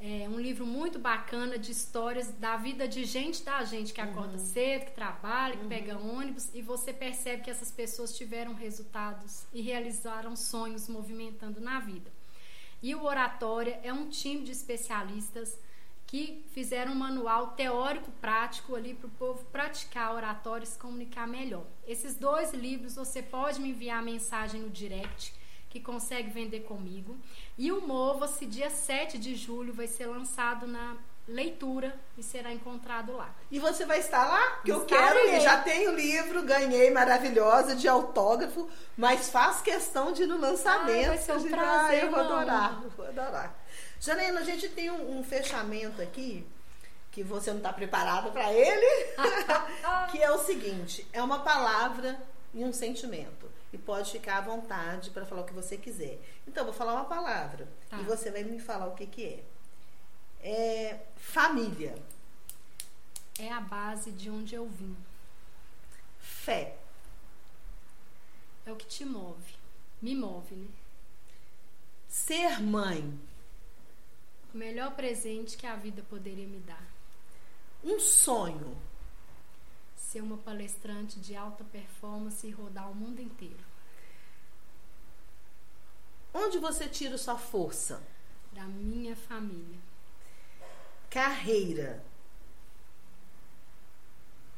É 0.00 0.28
um 0.28 0.38
livro 0.38 0.64
muito 0.64 0.96
bacana 0.96 1.58
de 1.58 1.72
histórias 1.72 2.30
da 2.34 2.56
vida 2.56 2.86
de 2.86 3.04
gente 3.04 3.42
da 3.42 3.64
gente 3.64 3.92
que 3.92 4.00
acorda 4.00 4.38
cedo, 4.38 4.84
que 4.84 4.92
trabalha, 4.92 5.56
que 5.56 5.66
pega 5.66 5.98
ônibus 5.98 6.54
e 6.54 6.62
você 6.62 6.92
percebe 6.92 7.42
que 7.42 7.50
essas 7.50 7.72
pessoas 7.72 8.16
tiveram 8.16 8.54
resultados 8.54 9.44
e 9.52 9.60
realizaram 9.60 10.36
sonhos 10.36 10.88
movimentando 10.88 11.60
na 11.60 11.80
vida. 11.80 12.12
E 12.80 12.94
o 12.94 13.02
Oratória 13.02 13.80
é 13.82 13.92
um 13.92 14.08
time 14.08 14.44
de 14.44 14.52
especialistas 14.52 15.58
que 16.06 16.44
fizeram 16.52 16.92
um 16.92 16.94
manual 16.94 17.48
teórico 17.48 18.12
prático 18.20 18.76
ali 18.76 18.94
para 18.94 19.08
o 19.08 19.10
povo 19.10 19.44
praticar 19.46 20.14
oratória 20.14 20.64
e 20.64 20.68
se 20.68 20.78
comunicar 20.78 21.26
melhor. 21.26 21.66
Esses 21.86 22.14
dois 22.14 22.54
livros 22.54 22.94
você 22.94 23.20
pode 23.20 23.60
me 23.60 23.70
enviar 23.70 24.00
mensagem 24.00 24.60
no 24.60 24.70
direct 24.70 25.34
que 25.68 25.80
consegue 25.80 26.30
vender 26.30 26.60
comigo. 26.60 27.16
E 27.56 27.70
o 27.70 27.80
Mova-se, 27.86 28.46
dia 28.46 28.70
7 28.70 29.18
de 29.18 29.34
julho, 29.34 29.72
vai 29.72 29.86
ser 29.86 30.06
lançado 30.06 30.66
na 30.66 30.96
leitura 31.28 31.94
e 32.16 32.22
será 32.22 32.52
encontrado 32.52 33.14
lá. 33.14 33.30
E 33.50 33.58
você 33.58 33.84
vai 33.84 33.98
estar 33.98 34.26
lá? 34.26 34.50
Porque 34.56 34.72
eu 34.72 34.86
quero 34.86 35.18
ir. 35.28 35.40
Já 35.40 35.60
tenho 35.60 35.92
o 35.92 35.94
livro, 35.94 36.42
ganhei 36.42 36.90
maravilhosa 36.90 37.76
de 37.76 37.86
autógrafo, 37.86 38.68
mas 38.96 39.28
faz 39.28 39.60
questão 39.60 40.10
de 40.12 40.22
ir 40.22 40.26
no 40.26 40.38
lançamento. 40.38 41.10
Ai, 41.10 41.16
vai 41.16 41.18
ser 41.18 41.32
um 41.32 41.48
prazer, 41.48 42.00
Ai, 42.00 42.06
eu 42.06 42.10
vou 42.10 42.20
adorar, 42.20 42.82
vou 42.96 43.06
adorar. 43.06 43.54
Janaína, 44.00 44.40
a 44.40 44.44
gente 44.44 44.68
tem 44.70 44.90
um, 44.90 45.18
um 45.18 45.22
fechamento 45.22 46.00
aqui 46.00 46.46
que 47.10 47.22
você 47.22 47.50
não 47.50 47.58
está 47.58 47.72
preparada 47.72 48.30
para 48.30 48.52
ele, 48.52 48.86
que 50.10 50.22
é 50.22 50.30
o 50.30 50.38
seguinte: 50.38 51.06
é 51.12 51.22
uma 51.22 51.40
palavra 51.40 52.18
e 52.54 52.64
um 52.64 52.72
sentimento. 52.72 53.47
E 53.72 53.76
pode 53.78 54.10
ficar 54.12 54.38
à 54.38 54.40
vontade 54.40 55.10
para 55.10 55.26
falar 55.26 55.42
o 55.42 55.44
que 55.44 55.52
você 55.52 55.76
quiser. 55.76 56.18
Então, 56.46 56.64
vou 56.64 56.72
falar 56.72 56.94
uma 56.94 57.04
palavra 57.04 57.68
Tá. 57.90 57.98
e 58.00 58.04
você 58.04 58.30
vai 58.30 58.42
me 58.44 58.58
falar 58.58 58.86
o 58.86 58.94
que, 58.94 59.06
que 59.06 59.24
é. 59.24 59.44
É 60.40 61.06
família, 61.16 61.94
É 63.38 63.52
a 63.52 63.60
base 63.60 64.10
de 64.12 64.30
onde 64.30 64.54
eu 64.54 64.66
vim. 64.68 64.96
fé, 66.20 66.76
É 68.66 68.72
o 68.72 68.76
que 68.76 68.86
te 68.86 69.04
move. 69.04 69.54
Me 70.00 70.14
move, 70.14 70.54
né? 70.54 70.68
ser 72.08 72.60
mãe, 72.60 73.18
O 74.54 74.56
melhor 74.56 74.92
presente 74.94 75.56
que 75.58 75.66
a 75.66 75.76
vida 75.76 76.02
poderia 76.08 76.46
me 76.46 76.58
dar. 76.60 76.86
um 77.84 78.00
sonho, 78.00 78.76
Ser 80.10 80.22
uma 80.22 80.38
palestrante 80.38 81.20
de 81.20 81.36
alta 81.36 81.64
performance 81.64 82.46
e 82.46 82.50
rodar 82.50 82.90
o 82.90 82.94
mundo 82.94 83.20
inteiro. 83.20 83.64
onde 86.32 86.58
você 86.58 86.88
tira 86.88 87.18
sua 87.18 87.36
força, 87.36 88.00
Da 88.52 88.64
minha 88.64 89.14
família. 89.16 89.78
carreira, 91.10 92.02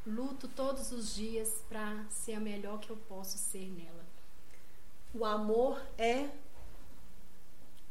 Luto 0.06 0.48
todos 0.48 0.92
os 0.92 1.14
dias 1.14 1.62
para 1.68 2.04
ser 2.10 2.34
a 2.34 2.40
melhor 2.40 2.80
que 2.80 2.90
eu 2.90 2.96
posso 3.08 3.36
ser 3.38 3.66
nela. 3.70 4.04
o 5.14 5.24
amor 5.24 5.80
é. 5.98 6.28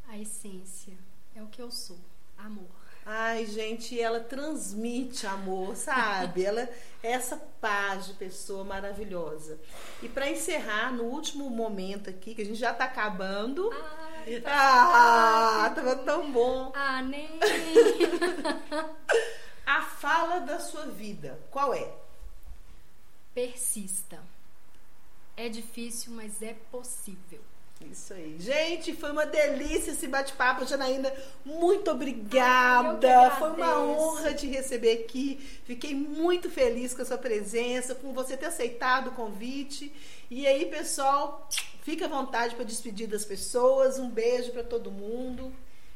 A 0.07 0.17
essência 0.17 0.97
é 1.35 1.41
o 1.43 1.47
que 1.47 1.61
eu 1.61 1.69
sou. 1.71 1.99
Amor. 2.37 2.78
Ai, 3.11 3.43
gente, 3.47 3.99
ela 3.99 4.19
transmite 4.19 5.25
amor, 5.25 5.75
sabe? 5.75 6.45
Ela 6.45 6.61
é 6.61 6.69
essa 7.01 7.37
paz 7.59 8.05
de 8.05 8.13
pessoa 8.13 8.63
maravilhosa. 8.63 9.59
E 10.03 10.07
para 10.07 10.29
encerrar, 10.29 10.93
no 10.93 11.05
último 11.05 11.49
momento 11.49 12.07
aqui, 12.07 12.35
que 12.35 12.43
a 12.43 12.45
gente 12.45 12.59
já 12.59 12.71
tá 12.71 12.85
acabando. 12.85 13.67
Ai, 13.73 14.43
Ah, 14.45 15.71
tava 15.73 15.95
tão 15.95 16.31
bom. 16.31 16.71
ah, 16.75 17.01
nem. 17.01 17.27
A 19.65 19.81
fala 19.81 20.41
da 20.41 20.59
sua 20.59 20.85
vida, 20.85 21.39
qual 21.49 21.73
é? 21.73 21.91
Persista. 23.33 24.19
É 25.35 25.49
difícil, 25.49 26.13
mas 26.13 26.43
é 26.43 26.53
possível. 26.71 27.41
Isso 27.81 28.13
aí. 28.13 28.35
Gente, 28.39 28.93
foi 28.93 29.11
uma 29.11 29.25
delícia 29.25 29.91
esse 29.91 30.07
bate-papo, 30.07 30.65
Janaína. 30.65 31.11
Muito 31.45 31.89
obrigada. 31.89 33.31
Foi 33.31 33.51
uma 33.51 33.79
honra 33.81 34.33
te 34.33 34.47
receber 34.47 35.03
aqui. 35.03 35.39
Fiquei 35.63 35.95
muito 35.95 36.49
feliz 36.49 36.93
com 36.93 37.01
a 37.01 37.05
sua 37.05 37.17
presença, 37.17 37.95
com 37.95 38.13
você 38.13 38.35
ter 38.35 38.47
aceitado 38.47 39.07
o 39.07 39.11
convite. 39.11 39.93
E 40.29 40.45
aí, 40.45 40.65
pessoal, 40.65 41.47
fica 41.81 42.05
à 42.05 42.09
vontade 42.09 42.53
para 42.55 42.65
despedir 42.65 43.07
das 43.07 43.23
pessoas. 43.23 43.97
Um 43.97 44.09
beijo 44.09 44.51
para 44.51 44.63
todo 44.63 44.91
mundo. 44.91 45.53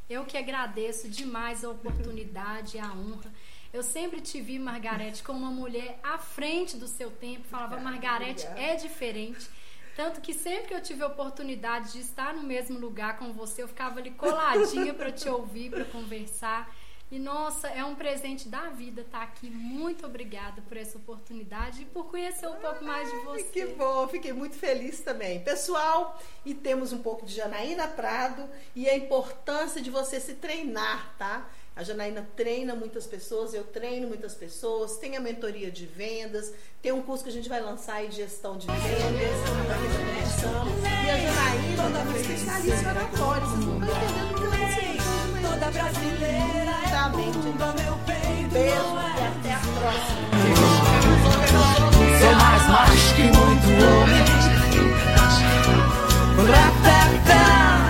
Eu 0.10 0.26
que 0.26 0.38
agradeço 0.38 1.10
demais 1.10 1.64
a 1.64 1.70
oportunidade 1.70 2.78
e 2.78 2.80
a 2.80 2.92
honra. 2.92 3.32
Eu 3.74 3.84
sempre 3.84 4.22
te 4.22 4.40
vi, 4.40 4.58
Margarete, 4.58 5.24
como 5.24 5.40
uma 5.40 5.52
mulher 5.52 6.00
à 6.04 6.18
frente 6.18 6.78
do 6.78 6.88
seu 6.88 7.12
tempo. 7.12 7.48
Falava, 7.48 7.80
Margarete 7.80 8.46
é 8.56 8.76
diferente. 8.76 9.50
Tanto 9.96 10.22
que 10.22 10.34
sempre 10.34 10.70
que 10.70 10.74
eu 10.74 10.82
tive 10.82 11.04
a 11.04 11.08
oportunidade 11.08 11.94
de 11.94 12.00
estar 12.00 12.34
no 12.34 12.44
mesmo 12.44 12.80
lugar 12.80 13.18
com 13.18 13.32
você, 13.32 13.62
eu 13.62 13.68
ficava 13.68 14.00
ali 14.00 14.12
coladinha 14.12 14.94
para 14.94 15.12
te 15.12 15.30
ouvir, 15.30 15.70
para 15.70 15.86
conversar. 15.86 16.74
E 17.12 17.20
nossa, 17.20 17.68
é 17.68 17.86
um 17.86 17.94
presente 17.94 18.50
da 18.50 18.70
vida 18.70 19.02
estar 19.02 19.22
aqui. 19.22 19.48
Muito 19.48 20.04
obrigada 20.04 20.64
por 20.64 20.76
essa 20.76 20.98
oportunidade 20.98 21.84
e 21.84 21.86
por 21.86 22.06
conhecer 22.06 22.48
um 22.48 22.56
pouco 22.56 22.84
mais 22.84 23.08
de 23.08 23.18
você. 23.18 23.44
Que 23.44 23.66
bom, 23.68 24.08
fiquei 24.08 24.34
muito 24.34 24.56
feliz 24.56 25.00
também. 25.02 25.40
Pessoal, 25.42 26.20
e 26.44 26.56
temos 26.56 26.92
um 26.92 27.04
pouco 27.04 27.24
de 27.24 27.36
Janaína 27.36 27.88
Prado 27.88 28.50
e 28.76 28.90
a 28.90 28.98
importância 28.98 29.80
de 29.80 29.92
você 29.92 30.20
se 30.20 30.34
treinar, 30.34 31.14
tá? 31.20 31.48
A 31.76 31.84
Janaína 31.84 32.28
treina 32.36 32.76
muitas 32.76 33.08
pessoas, 33.08 33.54
eu 33.54 33.64
treino 33.64 34.08
muitas 34.08 34.36
pessoas, 34.36 34.98
tem 34.98 35.18
a 35.18 35.20
mentoria 35.20 35.72
de 35.72 35.88
vendas, 35.88 36.54
tem 36.82 36.92
um 36.92 37.02
curso 37.02 37.24
que 37.24 37.32
a 37.32 37.34
gente 37.34 37.50
vai 37.50 37.60
lançar 37.60 37.96
aí 37.96 38.10
de 38.10 38.18
gestão 38.18 38.58
de 38.58 38.68
vendas, 38.68 38.84
E 41.06 41.10
a 41.10 41.18
Janaína 41.18 42.00
é 42.00 42.04
uma 42.04 42.18
especialista 42.18 42.84
em 42.84 42.88
oratória, 42.88 43.46
vocês 43.48 43.66
não 43.66 43.82
estão 43.82 43.98
entendendo 43.98 44.32
o 44.32 44.36
que 44.36 44.44
eu. 44.44 45.50
Toda 45.50 45.72
brasileira 45.72 46.72
é 46.84 47.10
bunda, 47.10 47.74
meu 47.82 47.98
peito 48.06 48.24
Beijo 48.54 48.76
não 48.76 49.02
e 49.02 49.20
é 49.20 49.28
até 49.28 49.54
a 49.54 49.60
próxima. 49.60 50.24
Sou 52.20 52.34
mais 52.36 52.64
macho 52.68 53.16
que 53.16 53.24
muito 53.24 53.68
homem. 53.84 54.24
Ratata. 56.52 57.83